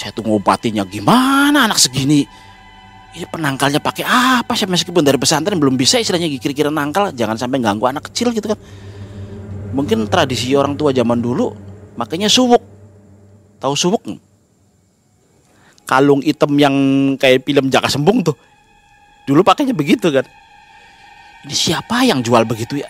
Saya 0.00 0.16
tuh 0.16 0.24
ngobatinya 0.24 0.88
gimana 0.88 1.68
anak 1.68 1.76
segini? 1.76 2.24
Ini 3.12 3.28
penangkalnya 3.28 3.84
pakai 3.84 4.08
apa? 4.08 4.56
Sih 4.56 4.64
meskipun 4.64 5.04
dari 5.04 5.20
pesantren 5.20 5.60
belum 5.60 5.76
bisa 5.76 6.00
istilahnya 6.00 6.32
kira-kira 6.40 6.72
nangkal. 6.72 7.12
Jangan 7.12 7.36
sampai 7.36 7.60
ganggu 7.60 7.84
anak 7.84 8.08
kecil 8.08 8.32
gitu 8.32 8.48
kan. 8.48 8.56
Mungkin 9.76 10.08
tradisi 10.08 10.56
orang 10.56 10.72
tua 10.72 10.96
zaman 10.96 11.20
dulu 11.20 11.52
makanya 12.00 12.32
subuk. 12.32 12.64
Tahu 13.60 13.76
subuk 13.76 14.00
kalung 15.84 16.24
hitam 16.24 16.54
yang 16.54 16.72
kayak 17.18 17.44
film 17.44 17.68
Jaka 17.68 17.92
Sembung 17.92 18.24
tuh. 18.24 18.38
Dulu 19.28 19.44
pakainya 19.44 19.76
begitu 19.76 20.08
kan. 20.08 20.24
Ini 21.44 21.52
siapa 21.52 22.08
yang 22.08 22.24
jual 22.24 22.46
begitu 22.48 22.80
ya? 22.80 22.88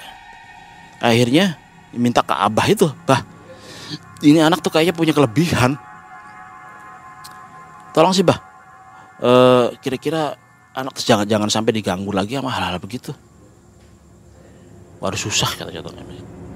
Akhirnya 1.03 1.59
minta 1.91 2.23
ke 2.23 2.37
abah 2.37 2.67
itu. 2.71 2.87
Bah 3.03 3.25
ini 4.23 4.39
anak 4.39 4.61
tuh 4.63 4.69
kayaknya 4.69 4.93
punya 4.93 5.17
kelebihan 5.17 5.81
tolong 7.93 8.15
sih 8.15 8.23
bah 8.27 8.51
Eh, 9.21 9.67
kira-kira 9.85 10.33
anak 10.73 10.97
jangan 10.97 11.29
jangan 11.29 11.53
sampai 11.53 11.77
diganggu 11.77 12.09
lagi 12.09 12.41
sama 12.41 12.49
hal-hal 12.49 12.81
begitu. 12.81 13.13
Waduh 14.97 15.21
susah 15.21 15.53
kata 15.61 15.69
contohnya. 15.69 16.05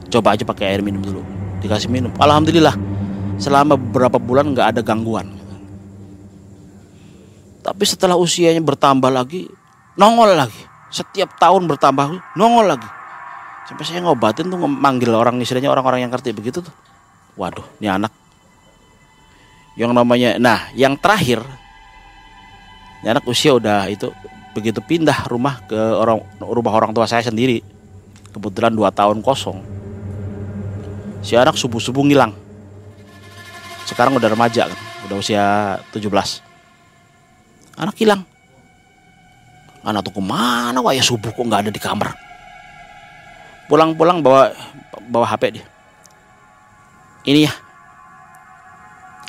Coba 0.08 0.32
aja 0.32 0.48
pakai 0.48 0.72
air 0.72 0.80
minum 0.80 1.04
dulu. 1.04 1.20
Dikasih 1.60 1.92
minum. 1.92 2.08
Alhamdulillah 2.16 2.72
selama 3.36 3.76
beberapa 3.76 4.16
bulan 4.16 4.48
nggak 4.56 4.66
ada 4.76 4.80
gangguan. 4.80 5.28
Tapi 7.64 7.84
setelah 7.84 8.16
usianya 8.16 8.60
bertambah 8.64 9.12
lagi, 9.12 9.48
nongol 10.00 10.32
lagi. 10.32 10.60
Setiap 10.88 11.36
tahun 11.36 11.68
bertambah, 11.68 12.36
nongol 12.36 12.76
lagi. 12.76 12.88
Sampai 13.68 13.84
saya 13.84 14.04
ngobatin 14.04 14.52
tuh 14.52 14.60
manggil 14.60 15.12
orang 15.12 15.36
istilahnya 15.40 15.72
orang-orang 15.72 16.04
yang 16.04 16.12
ngerti 16.12 16.32
begitu 16.32 16.64
tuh. 16.64 16.74
Waduh, 17.36 17.64
ini 17.80 17.88
anak 17.88 18.12
yang 19.74 19.90
namanya 19.90 20.38
nah 20.38 20.70
yang 20.74 20.94
terakhir 20.94 21.42
anak 23.04 23.26
usia 23.28 23.52
udah 23.52 23.90
itu 23.90 24.08
begitu 24.54 24.78
pindah 24.78 25.26
rumah 25.26 25.60
ke 25.66 25.76
orang 25.76 26.22
rumah 26.40 26.72
orang 26.72 26.94
tua 26.94 27.04
saya 27.04 27.26
sendiri. 27.26 27.60
Kebetulan 28.30 28.74
dua 28.74 28.90
tahun 28.90 29.22
kosong. 29.22 29.62
Si 31.22 31.34
anak 31.38 31.58
subuh 31.58 31.78
subuh 31.78 32.02
ngilang. 32.02 32.34
Sekarang 33.84 34.16
udah 34.16 34.30
remaja 34.32 34.72
kan 34.72 34.80
udah 35.04 35.20
usia 35.20 35.44
17 35.92 36.08
anak 37.76 37.96
hilang. 38.00 38.24
Anak 39.84 40.00
tuh 40.08 40.16
ke 40.16 40.22
mana 40.24 40.80
wah 40.80 40.96
ya 40.96 41.04
subuh 41.04 41.28
kok 41.28 41.44
nggak 41.44 41.68
ada 41.68 41.70
di 41.74 41.82
kamar. 41.82 42.16
Pulang-pulang 43.68 44.24
bawa 44.24 44.48
bawa 45.12 45.26
HP 45.28 45.60
dia. 45.60 45.66
Ini 47.28 47.48
ya 47.48 47.52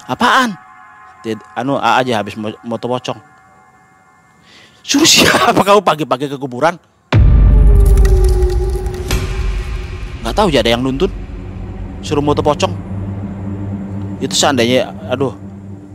apaan 0.06 0.54
anu 1.58 1.82
A 1.82 1.98
aja 2.02 2.22
habis 2.22 2.38
moto 2.38 2.86
pocong 2.86 3.18
Suruh 4.86 5.10
siapa 5.10 5.66
kau 5.66 5.82
pagi-pagi 5.82 6.30
ke 6.30 6.38
kuburan? 6.38 6.78
Gak 10.22 10.36
tahu 10.38 10.54
ya 10.54 10.62
ada 10.62 10.78
yang 10.78 10.86
nuntun. 10.86 11.10
Suruh 12.06 12.22
moto 12.22 12.46
pocong. 12.46 12.70
Itu 14.22 14.38
seandainya, 14.38 14.94
aduh, 15.10 15.34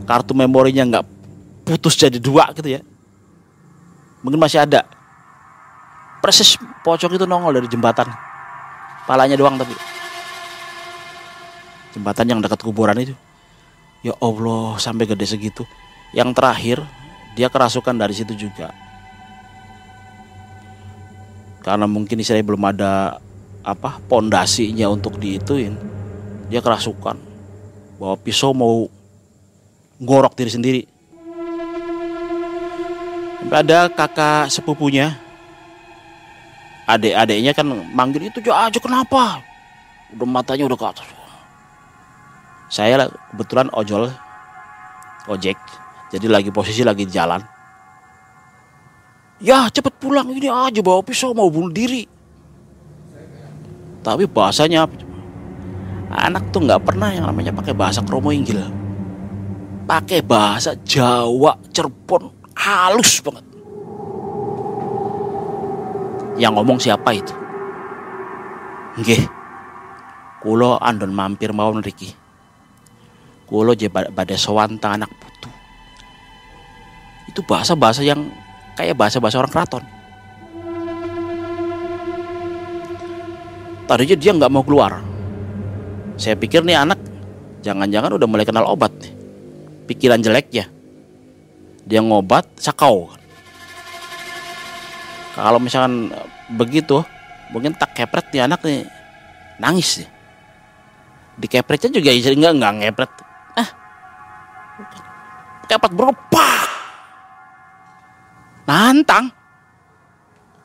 kartu 0.03 0.35
memorinya 0.35 0.83
nggak 0.83 1.05
putus 1.63 1.95
jadi 1.95 2.19
dua 2.19 2.51
gitu 2.51 2.67
ya. 2.67 2.83
Mungkin 4.27 4.43
masih 4.43 4.59
ada. 4.59 4.83
Persis 6.19 6.59
pocong 6.83 7.15
itu 7.15 7.23
nongol 7.23 7.63
dari 7.63 7.71
jembatan. 7.71 8.11
Palanya 9.07 9.39
doang 9.39 9.55
tapi. 9.55 9.71
Jembatan 11.95 12.27
yang 12.27 12.39
dekat 12.43 12.59
kuburan 12.59 12.99
itu. 12.99 13.15
Ya 14.01 14.17
Allah, 14.17 14.81
sampai 14.81 15.05
gede 15.05 15.29
segitu. 15.29 15.61
Yang 16.09 16.33
terakhir, 16.33 16.77
dia 17.37 17.53
kerasukan 17.53 17.93
dari 17.93 18.17
situ 18.17 18.33
juga. 18.33 18.73
Karena 21.61 21.85
mungkin 21.85 22.17
saya 22.25 22.41
belum 22.41 22.65
ada 22.65 23.21
apa 23.61 24.01
pondasinya 24.09 24.89
untuk 24.89 25.21
diituin 25.21 25.77
dia 26.49 26.65
kerasukan. 26.65 27.13
Bahwa 28.01 28.17
pisau 28.17 28.57
mau 28.57 28.89
gorok 30.01 30.33
diri 30.33 30.49
sendiri. 30.49 30.81
Sampai 33.37 33.57
ada 33.61 33.85
kakak 33.85 34.49
sepupunya. 34.49 35.13
Adik-adiknya 36.89 37.53
kan 37.53 37.69
manggil 37.93 38.33
itu 38.33 38.41
aja 38.49 38.81
kenapa? 38.81 39.45
Udah 40.17 40.25
matanya 40.25 40.65
udah 40.65 40.79
ke 40.81 40.87
atas 40.89 41.20
saya 42.71 43.11
kebetulan 43.35 43.67
ojol 43.75 44.07
ojek 45.27 45.59
jadi 46.07 46.27
lagi 46.31 46.55
posisi 46.55 46.87
lagi 46.87 47.03
jalan. 47.03 47.43
Ya 49.43 49.67
cepet 49.67 49.91
pulang 49.99 50.31
ini 50.31 50.47
aja 50.47 50.79
bawa 50.79 51.03
pisau 51.03 51.35
mau 51.35 51.51
bunuh 51.51 51.67
diri. 51.67 52.07
Tapi 53.99 54.23
bahasanya 54.23 54.87
anak 56.11 56.47
tuh 56.55 56.63
nggak 56.63 56.83
pernah 56.87 57.11
yang 57.11 57.27
namanya 57.27 57.51
pakai 57.51 57.75
bahasa 57.75 57.99
kromo 57.99 58.31
inggil. 58.31 58.63
Pakai 59.83 60.23
bahasa 60.23 60.71
Jawa 60.87 61.59
Cirebon 61.75 62.31
halus 62.55 63.19
banget. 63.19 63.45
Yang 66.39 66.51
ngomong 66.55 66.79
siapa 66.79 67.09
itu? 67.11 67.33
Nggih. 69.03 69.23
Kulo 70.39 70.79
andon 70.79 71.11
mampir 71.11 71.51
mau 71.51 71.71
nriki. 71.75 72.20
Kulo 73.51 73.75
je 73.75 73.91
badhe 73.91 74.39
sowan 74.39 74.79
anak 74.79 75.11
itu 77.31 77.39
bahasa-bahasa 77.47 78.03
yang 78.03 78.27
kayak 78.75 78.99
bahasa-bahasa 78.99 79.39
orang 79.39 79.51
keraton. 79.51 79.83
Tadinya 83.87 84.15
dia 84.19 84.31
nggak 84.35 84.51
mau 84.51 84.63
keluar. 84.63 84.99
Saya 86.19 86.35
pikir 86.35 86.63
nih 86.63 86.79
anak 86.79 86.99
jangan-jangan 87.63 88.15
udah 88.19 88.27
mulai 88.27 88.43
kenal 88.43 88.67
obat 88.67 88.91
nih. 88.99 89.11
Pikiran 89.87 90.19
jeleknya. 90.19 90.67
Dia 91.87 92.03
ngobat 92.03 92.47
sakau. 92.59 93.11
Kalau 95.31 95.59
misalkan 95.63 96.11
begitu, 96.51 96.99
mungkin 97.51 97.71
tak 97.75 97.95
kepret 97.95 98.27
nih 98.35 98.43
anak 98.43 98.59
nih 98.63 98.83
nangis 99.59 100.03
nih. 100.03 100.09
Di 101.39 101.47
kepretnya 101.47 101.95
juga 101.95 102.11
enggak 102.11 102.53
enggak 102.59 102.73
ngepret. 102.79 103.11
Ah. 105.71 105.79
Kepret 105.79 105.93
berapa? 105.95 106.47
Nantang. 108.67 109.31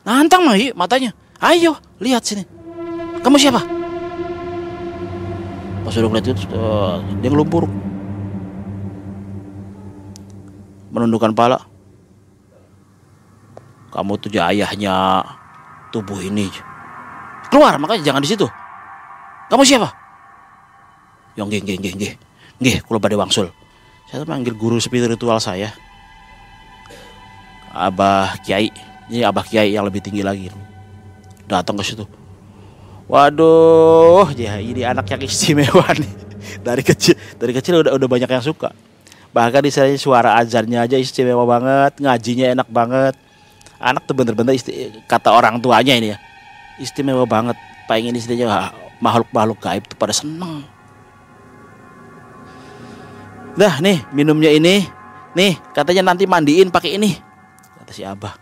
Nantang 0.02 0.42
mah 0.42 0.58
matanya. 0.74 1.14
Ayo, 1.38 1.78
lihat 2.02 2.26
sini. 2.26 2.42
Kamu 3.22 3.38
siapa? 3.38 3.62
Pas 5.86 5.94
udah 5.94 6.10
ngeliat 6.10 6.26
itu, 6.26 6.42
uh, 6.58 6.98
dia 7.22 7.30
ngelumpur. 7.30 7.70
Menundukkan 10.90 11.30
pala. 11.38 11.62
Kamu 13.94 14.18
tuh 14.18 14.34
ayahnya 14.34 15.22
tubuh 15.94 16.18
ini. 16.18 16.50
Keluar, 17.46 17.78
makanya 17.78 18.10
jangan 18.10 18.22
di 18.22 18.30
situ. 18.34 18.46
Kamu 19.46 19.62
siapa? 19.62 19.86
Yang 21.38 21.62
geng 21.62 21.64
geng 21.70 21.82
geng 21.86 21.98
geng. 21.98 22.16
Nggih, 22.58 22.76
kula 22.82 22.98
badhe 22.98 23.14
wangsul. 23.14 23.54
Saya 24.06 24.22
tuh 24.22 24.30
manggil 24.30 24.54
guru 24.54 24.78
spiritual 24.78 25.42
saya. 25.42 25.74
Abah 27.74 28.38
Kiai. 28.46 28.70
Ini 29.10 29.26
Abah 29.26 29.42
Kiai 29.42 29.74
yang 29.74 29.82
lebih 29.82 29.98
tinggi 29.98 30.22
lagi. 30.22 30.46
Datang 31.50 31.74
ke 31.74 31.82
situ. 31.82 32.06
Waduh 33.06 34.34
ya 34.34 34.58
ini 34.58 34.82
anak 34.82 35.10
yang 35.10 35.22
istimewa 35.26 35.86
nih. 36.00 36.10
Dari 36.62 36.82
kecil 36.86 37.14
dari 37.38 37.50
kecil 37.54 37.82
udah 37.82 37.94
udah 37.98 38.08
banyak 38.10 38.30
yang 38.30 38.42
suka. 38.42 38.70
Bahkan 39.34 39.62
di 39.66 39.70
sana 39.74 39.90
suara 39.98 40.38
azannya 40.38 40.86
aja 40.86 40.96
istimewa 40.98 41.42
banget 41.42 41.98
ngajinya 41.98 42.46
enak 42.62 42.68
banget. 42.70 43.14
Anak 43.82 44.06
tuh 44.06 44.14
bener-bener 44.16 44.56
kata 45.10 45.34
orang 45.34 45.58
tuanya 45.58 45.94
ini 45.98 46.14
ya 46.14 46.18
istimewa 46.78 47.26
banget. 47.26 47.58
Pengen 47.86 48.14
istilahnya 48.18 48.70
makhluk-makhluk 48.98 49.58
gaib 49.62 49.82
tuh 49.86 49.98
pada 49.98 50.14
seneng 50.14 50.66
Dah 53.56 53.80
nih 53.80 54.04
minumnya 54.12 54.52
ini. 54.52 54.84
Nih 55.32 55.56
katanya 55.72 56.12
nanti 56.12 56.28
mandiin 56.28 56.68
pakai 56.68 57.00
ini. 57.00 57.16
Kata 57.80 57.92
si 57.92 58.04
Abah. 58.04 58.36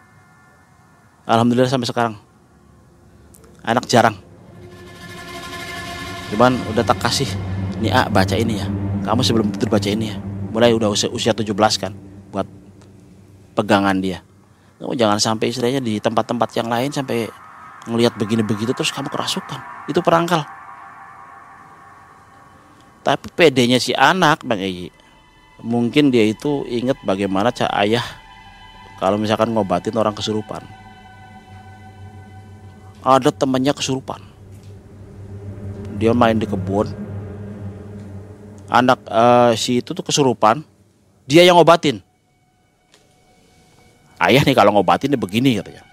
Alhamdulillah 1.25 1.71
sampai 1.71 1.89
sekarang. 1.89 2.15
Anak 3.65 3.87
jarang. 3.89 4.19
cuman 6.35 6.59
udah 6.75 6.83
tak 6.83 6.99
kasih. 6.99 7.31
Nih 7.79 7.95
A 7.95 8.11
baca 8.11 8.35
ini 8.35 8.59
ya. 8.59 8.67
Kamu 9.07 9.23
sebelum 9.23 9.55
tidur 9.55 9.71
baca 9.71 9.87
ini 9.87 10.11
ya. 10.11 10.19
Mulai 10.51 10.75
udah 10.75 10.91
usia, 10.91 11.07
usia 11.07 11.31
17 11.31 11.55
kan 11.79 11.95
buat 12.35 12.47
pegangan 13.55 13.95
dia. 14.03 14.19
Kamu 14.83 14.99
jangan 14.99 15.23
sampai 15.23 15.55
istilahnya 15.55 15.79
di 15.79 16.03
tempat-tempat 16.03 16.51
yang 16.59 16.67
lain 16.67 16.91
sampai 16.91 17.31
ngelihat 17.87 18.19
begini 18.19 18.43
begitu 18.43 18.75
terus 18.75 18.91
kamu 18.91 19.07
kerasukan. 19.15 19.87
Itu 19.87 20.03
perangkal. 20.03 20.43
Tapi 23.07 23.31
pedenya 23.31 23.79
si 23.79 23.95
anak 23.95 24.43
bang 24.43 24.59
Egi 24.59 25.04
mungkin 25.63 26.11
dia 26.11 26.27
itu 26.27 26.67
inget 26.67 26.99
bagaimana 27.07 27.55
cak 27.55 27.71
ayah 27.85 28.05
kalau 28.99 29.21
misalkan 29.21 29.51
ngobatin 29.53 29.95
orang 29.99 30.15
kesurupan. 30.15 30.63
Ada 33.05 33.29
temannya 33.35 33.77
kesurupan. 33.77 34.23
Dia 36.01 36.17
main 36.17 36.41
di 36.41 36.49
kebun. 36.49 36.89
Anak 38.73 39.05
uh, 39.13 39.53
si 39.55 39.85
itu 39.85 39.93
tuh 39.93 40.01
kesurupan. 40.01 40.65
Dia 41.29 41.45
yang 41.45 41.61
ngobatin. 41.61 42.01
Ayah 44.17 44.41
nih 44.41 44.57
kalau 44.57 44.73
ngobatin 44.73 45.13
dia 45.13 45.21
begini 45.21 45.61
katanya. 45.61 45.85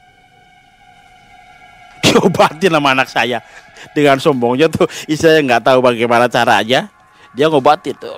Diobatin 2.08 2.72
sama 2.72 2.96
anak 2.96 3.12
saya. 3.12 3.44
Dengan 3.92 4.24
sombongnya 4.24 4.72
tuh 4.72 4.88
istilahnya 5.10 5.58
nggak 5.58 5.64
tahu 5.68 5.84
bagaimana 5.84 6.32
caranya. 6.32 6.88
Dia 7.36 7.52
ngobatin 7.52 7.98
tuh 8.00 8.16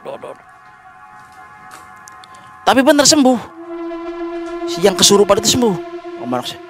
tapi 2.63 2.79
bener 2.79 3.03
sembuh. 3.03 3.39
Si 4.71 4.79
yang 4.79 4.95
kesurupan 4.95 5.43
itu 5.43 5.59
sembuh. 5.59 5.75
Anak 6.23 6.47
saya 6.47 6.63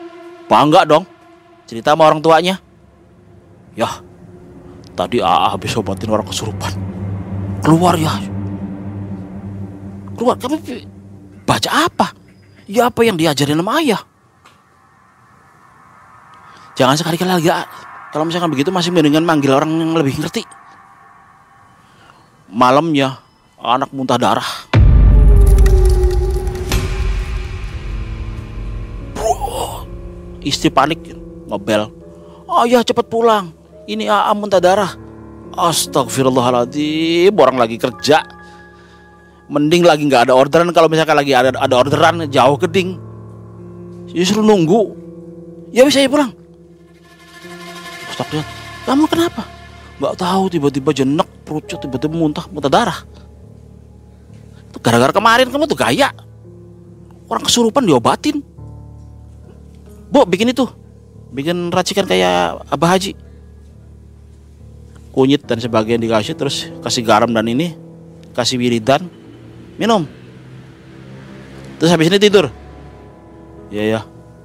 bangga 0.50 0.82
dong. 0.86 1.06
Cerita 1.70 1.94
sama 1.94 2.10
orang 2.10 2.22
tuanya. 2.22 2.58
Ya. 3.78 3.90
Tadi 4.94 5.22
AA 5.22 5.48
habis 5.58 5.74
obatin 5.74 6.10
orang 6.14 6.28
kesurupan. 6.30 6.74
Keluar 7.66 7.98
ya. 7.98 8.14
Keluar. 10.14 10.38
Kamu 10.38 10.58
baca 11.46 11.70
apa? 11.90 12.08
Ya 12.70 12.90
apa 12.90 13.02
yang 13.02 13.18
diajarin 13.18 13.58
sama 13.58 13.82
ayah? 13.82 14.02
Jangan 16.74 16.98
sekali-kali 16.98 17.30
lagi 17.30 17.50
kalau 18.10 18.26
misalkan 18.26 18.50
begitu 18.50 18.74
masih 18.74 18.90
mendingan 18.90 19.26
manggil 19.26 19.54
orang 19.54 19.70
yang 19.74 19.94
lebih 19.94 20.18
ngerti. 20.18 20.46
Malamnya 22.50 23.22
anak 23.58 23.90
muntah 23.94 24.18
darah. 24.18 24.73
Istri 30.44 30.70
panik 30.70 31.00
ngebel. 31.48 31.90
Ayah 32.64 32.84
cepat 32.84 33.08
pulang. 33.08 33.56
Ini 33.88 34.08
AA 34.08 34.32
muntah 34.36 34.60
darah. 34.60 34.92
Astagfirullahaladzim, 35.54 37.34
orang 37.36 37.58
lagi 37.58 37.78
kerja. 37.80 38.24
Mending 39.48 39.84
lagi 39.84 40.04
nggak 40.08 40.30
ada 40.30 40.34
orderan 40.34 40.72
kalau 40.72 40.88
misalkan 40.88 41.20
lagi 41.20 41.36
ada 41.36 41.56
ada 41.56 41.76
orderan 41.76 42.28
jauh 42.28 42.58
geding. 42.60 43.00
Justru 44.12 44.44
nunggu. 44.44 44.94
Ya 45.74 45.88
bisa 45.88 46.04
ya 46.04 46.10
pulang. 46.12 46.32
Astagfirullah. 48.14 48.50
Kamu 48.84 49.04
kenapa? 49.08 49.44
Nggak 49.98 50.16
tahu 50.20 50.44
tiba-tiba 50.52 50.90
jenek 50.92 51.30
perutnya 51.48 51.78
tiba-tiba 51.80 52.16
muntah 52.16 52.46
muntah 52.50 52.72
darah 52.72 53.00
gara-gara 54.84 55.16
kemarin 55.16 55.48
kamu 55.48 55.64
tuh 55.64 55.80
gaya 55.80 56.12
orang 57.32 57.44
kesurupan 57.48 57.88
diobatin 57.88 58.44
bu 60.14 60.30
bikin 60.30 60.54
itu. 60.54 60.70
Bikin 61.34 61.74
racikan 61.74 62.06
kayak 62.06 62.62
abah 62.70 62.94
haji. 62.94 63.18
Kunyit 65.10 65.42
dan 65.50 65.58
sebagian 65.58 65.98
dikasih 65.98 66.38
terus 66.38 66.70
kasih 66.86 67.02
garam 67.02 67.34
dan 67.34 67.50
ini 67.50 67.74
kasih 68.38 68.62
wiridan 68.62 69.10
minum. 69.82 70.06
Terus 71.82 71.90
habis 71.90 72.14
ini 72.14 72.22
tidur. 72.22 72.54
Ya 73.74 73.98
ya 73.98 74.02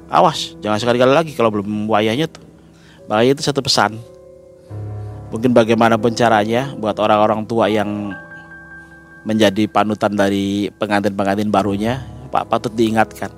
awas 0.08 0.56
jangan 0.64 0.80
sekali-kali 0.80 1.12
lagi 1.12 1.32
kalau 1.36 1.52
belum 1.52 1.84
wayahnya 1.92 2.32
tuh. 2.32 2.40
Bahaya 3.04 3.36
itu 3.36 3.44
satu 3.44 3.60
pesan. 3.60 4.00
Mungkin 5.28 5.52
bagaimanapun 5.52 6.16
caranya 6.16 6.72
buat 6.80 6.96
orang-orang 6.96 7.44
tua 7.44 7.68
yang 7.68 8.16
menjadi 9.28 9.68
panutan 9.68 10.16
dari 10.16 10.72
pengantin-pengantin 10.80 11.52
barunya 11.52 12.00
Pak 12.32 12.48
patut 12.48 12.72
diingatkan 12.72 13.28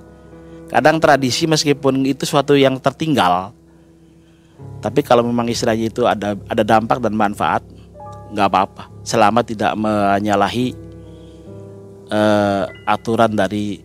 kadang 0.71 1.03
tradisi 1.03 1.45
meskipun 1.51 2.07
itu 2.07 2.23
suatu 2.25 2.55
yang 2.55 2.79
tertinggal 2.79 3.53
tapi 4.81 5.05
kalau 5.05 5.27
memang 5.27 5.51
istilahnya 5.51 5.91
itu 5.91 6.07
ada 6.07 6.39
ada 6.47 6.63
dampak 6.63 7.03
dan 7.03 7.13
manfaat 7.13 7.61
nggak 8.31 8.47
apa-apa 8.47 8.87
selama 9.03 9.43
tidak 9.43 9.75
menyalahi 9.75 10.73
uh, 12.09 12.71
aturan 12.87 13.35
dari 13.35 13.83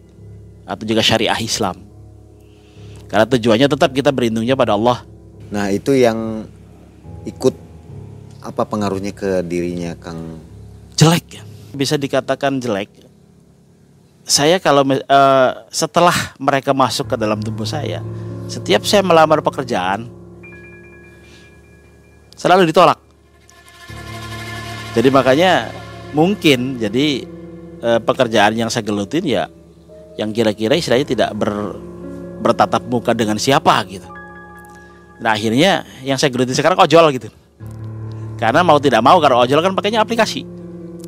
atau 0.63 0.83
juga 0.85 1.01
syariah 1.01 1.41
Islam 1.41 1.81
karena 3.09 3.25
tujuannya 3.25 3.67
tetap 3.69 3.89
kita 3.91 4.13
berlindungnya 4.13 4.53
pada 4.53 4.77
Allah 4.77 5.01
nah 5.49 5.73
itu 5.73 5.97
yang 5.97 6.45
ikut 7.25 7.65
apa 8.45 8.61
pengaruhnya 8.69 9.11
ke 9.11 9.41
dirinya 9.41 9.97
Kang? 9.97 10.37
Jelek 10.93 11.41
ya. 11.41 11.43
Bisa 11.73 11.97
dikatakan 11.97 12.61
jelek. 12.61 13.04
Saya 14.25 14.57
kalau 14.57 14.81
uh, 14.81 15.51
setelah 15.69 16.33
mereka 16.41 16.73
masuk 16.73 17.13
ke 17.13 17.15
dalam 17.15 17.37
tubuh 17.45 17.61
saya, 17.61 18.01
setiap 18.49 18.81
saya 18.81 19.05
melamar 19.05 19.45
pekerjaan 19.45 20.09
selalu 22.33 22.73
ditolak. 22.73 22.97
Jadi 24.97 25.13
makanya 25.13 25.69
mungkin 26.17 26.81
jadi 26.81 27.21
uh, 27.85 27.99
pekerjaan 28.01 28.57
yang 28.57 28.73
saya 28.73 28.81
gelutin 28.81 29.29
ya 29.29 29.45
yang 30.17 30.33
kira-kira 30.33 30.73
istilahnya 30.73 31.05
tidak 31.05 31.29
ber, 31.37 31.77
bertatap 32.41 32.81
muka 32.89 33.13
dengan 33.13 33.37
siapa 33.37 33.77
gitu. 33.85 34.09
Nah 35.21 35.37
akhirnya 35.37 35.85
yang 36.01 36.17
saya 36.17 36.33
gelutin 36.33 36.57
sekarang 36.57 36.81
ojol 36.81 37.13
gitu. 37.13 37.29
Karena 38.41 38.65
mau 38.65 38.81
tidak 38.81 39.05
mau 39.05 39.21
kalau 39.21 39.37
ojol 39.45 39.61
kan 39.61 39.77
pakainya 39.77 40.01
aplikasi. 40.01 40.43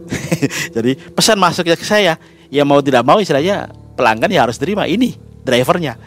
Jadi 0.76 0.96
pesan 1.12 1.36
masuknya 1.42 1.76
ke 1.76 1.84
saya, 1.84 2.16
ya 2.48 2.64
mau 2.64 2.80
tidak 2.80 3.04
mau 3.04 3.20
istilahnya 3.20 3.72
pelanggan 3.98 4.32
ya 4.32 4.46
harus 4.48 4.60
terima 4.60 4.86
ini 4.88 5.16
drivernya. 5.44 6.00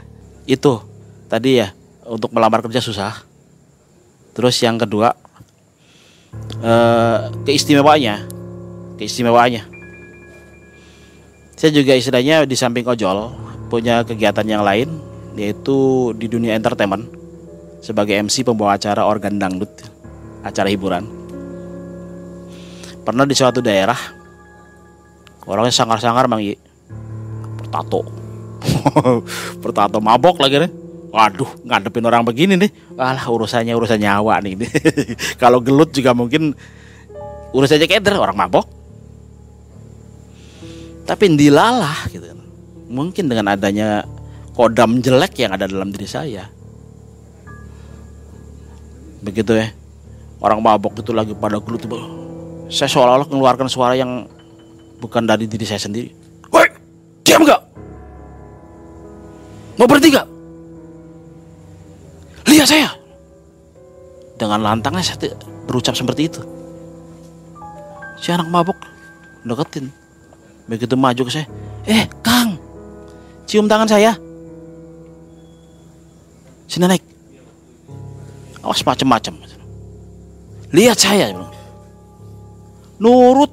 Itu 0.44 0.84
tadi 1.26 1.60
ya 1.60 1.72
untuk 2.06 2.34
melamar 2.34 2.64
kerja 2.64 2.82
susah. 2.82 3.24
Terus 4.34 4.56
yang 4.62 4.78
kedua 4.78 5.14
eh, 6.62 7.18
keistimewaannya, 7.44 8.16
keistimewaannya. 9.00 9.62
Saya 11.60 11.70
juga 11.76 11.92
istilahnya 11.92 12.48
di 12.48 12.56
samping 12.56 12.88
ojol 12.88 13.36
punya 13.68 14.00
kegiatan 14.02 14.48
yang 14.48 14.64
lain 14.64 14.88
yaitu 15.36 16.10
di 16.16 16.26
dunia 16.26 16.56
entertainment 16.56 17.06
sebagai 17.84 18.16
MC 18.16 18.42
pembawa 18.44 18.76
acara 18.76 19.04
organ 19.04 19.36
dangdut 19.36 19.70
acara 20.44 20.68
hiburan. 20.72 21.04
Pernah 23.04 23.24
di 23.24 23.34
suatu 23.36 23.64
daerah 23.64 24.19
orangnya 25.50 25.74
sangar-sangar 25.74 26.30
mang 26.30 26.38
I. 26.38 26.54
Pertato. 27.58 28.06
Pertato 29.62 29.98
mabok 29.98 30.38
lagi 30.38 30.62
nih. 30.62 30.72
Waduh, 31.10 31.66
ngadepin 31.66 32.06
orang 32.06 32.22
begini 32.22 32.54
nih. 32.54 32.70
Alah 32.94 33.26
urusannya 33.26 33.74
urusan 33.74 33.98
nyawa 33.98 34.38
nih. 34.46 34.54
Kalau 35.42 35.58
gelut 35.58 35.90
juga 35.90 36.14
mungkin 36.14 36.54
urusannya 37.50 37.90
keder 37.90 38.14
orang 38.14 38.38
mabok. 38.38 38.66
Tapi 41.10 41.34
dilalah 41.34 42.06
gitu. 42.14 42.30
Mungkin 42.86 43.26
dengan 43.26 43.50
adanya 43.50 44.06
kodam 44.54 45.02
jelek 45.02 45.34
yang 45.42 45.58
ada 45.58 45.66
dalam 45.66 45.90
diri 45.90 46.06
saya. 46.06 46.46
Begitu 49.20 49.52
ya 49.58 49.68
orang 50.40 50.62
mabok 50.64 51.00
itu 51.00 51.12
lagi 51.12 51.36
pada 51.36 51.60
gelut 51.60 51.84
saya 52.70 52.88
seolah-olah 52.88 53.28
mengeluarkan 53.28 53.68
suara 53.68 53.98
yang 53.98 54.30
bukan 55.00 55.24
dari 55.24 55.48
diri 55.48 55.64
saya 55.64 55.80
sendiri. 55.80 56.12
Woi 56.52 56.68
diam 57.24 57.42
gak 57.42 57.60
mau 59.80 59.88
berhenti 59.88 60.12
gak 60.12 60.28
lihat 62.46 62.68
saya. 62.68 62.90
Dengan 64.36 64.60
lantangnya 64.64 65.04
saya 65.04 65.32
berucap 65.64 65.96
seperti 65.96 66.28
itu. 66.28 66.40
Si 68.20 68.28
anak 68.32 68.48
mabok 68.52 68.76
deketin. 69.44 69.88
Begitu 70.68 70.94
maju 70.94 71.22
ke 71.24 71.32
saya. 71.32 71.46
Eh 71.88 72.04
kang 72.20 72.60
cium 73.48 73.66
tangan 73.66 73.88
saya. 73.88 74.12
Sini 76.68 76.86
naik. 76.86 77.04
Awas 78.60 78.84
macem-macem 78.84 79.50
lihat 80.70 80.98
saya 80.98 81.34
nurut 83.02 83.50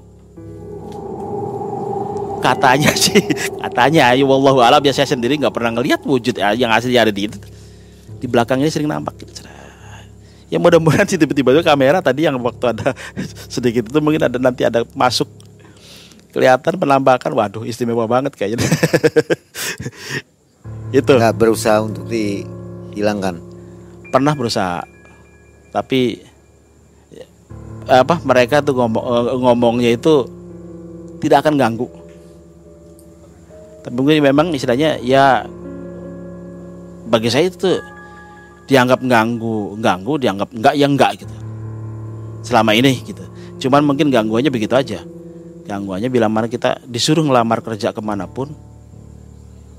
katanya 2.39 2.91
sih. 2.95 3.19
Katanya 3.61 4.13
ya 4.13 4.23
wallahu 4.23 4.63
alam. 4.63 4.81
Ya 4.83 4.93
saya 4.93 5.09
sendiri 5.09 5.37
nggak 5.37 5.53
pernah 5.53 5.77
ngelihat 5.77 6.01
wujud 6.05 6.37
ya, 6.37 6.53
yang 6.53 6.71
asli 6.71 6.95
ada 6.95 7.11
di 7.11 7.29
itu. 7.29 7.37
Di 8.17 8.25
belakang 8.25 8.61
ini 8.61 8.71
sering 8.71 8.89
nampak. 8.89 9.17
Gitu. 9.21 9.45
Ya 10.47 10.63
mudah-mudahan 10.63 11.03
sih 11.03 11.19
tiba-tiba 11.19 11.51
itu 11.51 11.59
kamera 11.59 11.99
tadi 11.99 12.23
yang 12.23 12.39
waktu 12.39 12.71
ada 12.71 12.95
sedikit 13.53 13.91
itu 13.91 13.99
mungkin 13.99 14.31
ada 14.31 14.37
nanti 14.39 14.63
ada 14.63 14.87
masuk. 14.95 15.27
Kelihatan 16.31 16.77
penampakan 16.77 17.33
waduh 17.33 17.63
istimewa 17.67 18.07
banget 18.07 18.37
kayaknya. 18.37 18.63
itu. 20.97 21.11
Nggak 21.11 21.35
berusaha 21.35 21.83
untuk 21.83 22.07
dihilangkan. 22.07 23.43
pernah 24.07 24.31
berusaha. 24.39 24.87
Tapi 25.75 26.23
ya, 27.11 27.27
apa 28.01 28.23
mereka 28.23 28.63
tuh 28.63 28.71
ngomong 28.71 29.03
eh, 29.03 29.35
ngomongnya 29.35 29.91
itu 29.91 30.23
tidak 31.19 31.43
akan 31.43 31.59
ganggu 31.59 31.91
tapi 33.87 34.03
mungkin 34.03 34.19
memang 34.19 34.51
istilahnya 34.51 34.99
ya 34.99 35.47
bagi 37.07 37.31
saya 37.31 37.47
itu 37.47 37.79
dianggap 38.67 38.99
ganggu 38.99 39.79
ganggu 39.79 40.19
dianggap 40.19 40.51
enggak 40.51 40.75
ya 40.75 40.91
enggak 40.91 41.11
gitu. 41.23 41.31
Selama 42.43 42.75
ini 42.75 42.99
gitu. 43.07 43.23
Cuman 43.63 43.87
mungkin 43.87 44.11
gangguannya 44.11 44.51
begitu 44.51 44.75
aja. 44.75 44.99
Gangguannya 45.63 46.11
bila 46.11 46.27
mana 46.27 46.51
kita 46.51 46.83
disuruh 46.83 47.23
ngelamar 47.23 47.63
kerja 47.63 47.95
ke 47.95 48.03
mana 48.03 48.27
pun 48.27 48.51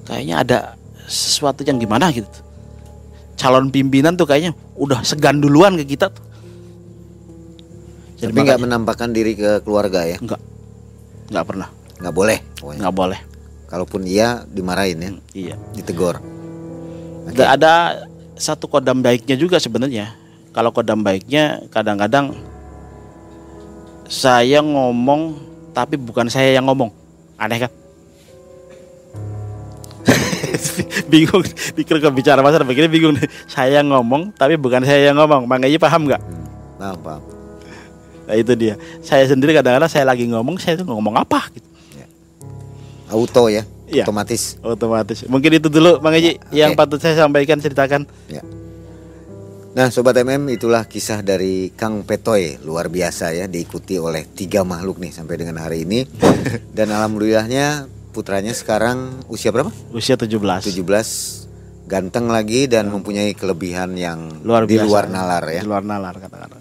kayaknya 0.09 0.41
ada 0.41 0.59
sesuatu 1.05 1.61
yang 1.61 1.77
gimana 1.77 2.09
gitu. 2.09 2.33
Calon 3.37 3.69
pimpinan 3.69 4.17
tuh 4.17 4.25
kayaknya 4.25 4.57
udah 4.81 5.05
segan 5.05 5.37
duluan 5.37 5.77
ke 5.77 5.85
kita 5.85 6.09
tuh. 6.09 6.25
Jadi 8.25 8.33
Tapi 8.33 8.41
nggak 8.41 8.61
menampakkan 8.65 9.13
diri 9.13 9.37
ke 9.37 9.61
keluarga 9.61 10.09
ya. 10.09 10.17
enggak. 10.17 10.41
Nggak 11.29 11.45
pernah. 11.45 11.69
Nggak 12.01 12.15
boleh. 12.17 12.39
nggak 12.57 12.97
boleh 12.97 13.21
Kalaupun 13.69 14.09
iya 14.09 14.49
dimarahin 14.49 14.97
ya, 14.99 15.11
iya. 15.37 15.55
Ditegur. 15.77 16.17
Oke. 17.29 17.45
Ada- 17.45 18.09
satu 18.39 18.71
kodam 18.71 19.03
baiknya 19.03 19.35
juga 19.35 19.59
sebenarnya. 19.59 20.15
Kalau 20.55 20.71
kodam 20.73 21.03
baiknya 21.03 21.67
kadang-kadang 21.69 22.33
saya 24.09 24.65
ngomong 24.65 25.37
tapi 25.75 25.99
bukan 26.01 26.31
saya 26.31 26.57
yang 26.57 26.65
ngomong. 26.65 26.89
Aneh 27.37 27.67
kan? 27.67 27.73
Bingung 31.13 31.45
pikir 31.77 32.01
bicara 32.09 32.41
masa 32.41 32.63
begini 32.65 32.89
bingung. 32.89 33.19
Saya 33.51 33.85
ngomong 33.85 34.33
tapi 34.33 34.57
bukan 34.57 34.81
saya 34.87 35.13
yang 35.13 35.21
ngomong. 35.21 35.45
Makanya 35.45 35.77
paham 35.77 36.09
nggak? 36.09 36.23
Hmm, 36.23 36.47
Paham, 36.79 36.99
paham. 37.05 37.23
nah 38.25 38.35
itu 38.39 38.53
dia. 38.55 38.75
Saya 39.05 39.27
sendiri 39.29 39.53
kadang-kadang 39.53 39.91
saya 39.91 40.07
lagi 40.09 40.25
ngomong 40.31 40.57
saya 40.57 40.79
tuh 40.79 40.87
ngomong 40.89 41.19
apa 41.21 41.51
gitu 41.53 41.68
Auto 43.09 43.49
ya, 43.49 43.65
Iya. 43.87 44.05
otomatis. 44.05 44.61
otomatis 44.61 45.25
mungkin 45.27 45.55
itu 45.55 45.69
dulu 45.69 45.97
Bang 45.99 46.13
Eji 46.13 46.37
yang 46.51 46.73
Oke. 46.73 46.79
patut 46.79 46.99
saya 46.99 47.17
sampaikan 47.19 47.57
ceritakan 47.57 48.05
Ya. 48.27 48.45
Nah, 49.69 49.89
sobat 49.89 50.17
MM 50.17 50.51
itulah 50.51 50.83
kisah 50.85 51.23
dari 51.23 51.71
Kang 51.71 52.03
Petoy 52.03 52.59
luar 52.61 52.91
biasa 52.91 53.31
ya 53.31 53.47
diikuti 53.47 53.95
oleh 53.95 54.27
tiga 54.27 54.67
makhluk 54.67 54.99
nih 54.99 55.13
sampai 55.13 55.39
dengan 55.39 55.61
hari 55.61 55.87
ini. 55.87 56.03
Dan 56.77 56.91
alhamdulillahnya 56.91 57.87
putranya 58.11 58.51
sekarang 58.51 59.23
usia 59.29 59.55
berapa? 59.55 59.71
usia 59.93 60.19
17 60.19 60.35
17 60.67 60.83
ganteng 61.87 62.27
lagi 62.27 62.67
dan 62.67 62.91
mempunyai 62.91 63.33
kelebihan 63.33 63.95
yang 63.95 64.43
luar 64.43 64.67
di 64.67 64.75
biasa 64.75 64.85
luar 64.85 65.05
nalar 65.07 65.45
ya. 65.47 65.61
di 65.63 65.69
luar 65.69 65.85
nalar 65.87 66.15
kata-kata 66.19 66.59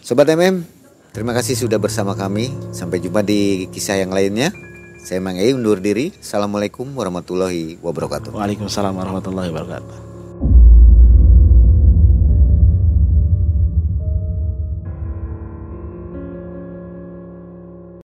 Sobat 0.00 0.28
MM, 0.28 0.62
terima 1.10 1.30
kasih 1.32 1.54
sudah 1.54 1.76
bersama 1.76 2.14
kami. 2.14 2.50
Sampai 2.70 2.98
jumpa 2.98 3.20
di 3.20 3.66
kisah 3.68 3.98
yang 3.98 4.10
lainnya. 4.10 4.50
Saya 5.02 5.18
Mang 5.18 5.34
Ei 5.34 5.50
undur 5.50 5.82
diri. 5.82 6.14
Assalamualaikum 6.14 6.86
warahmatullahi 6.94 7.82
wabarakatuh. 7.82 8.30
Waalaikumsalam 8.30 8.94
warahmatullahi 8.94 9.50
wabarakatuh 9.50 10.11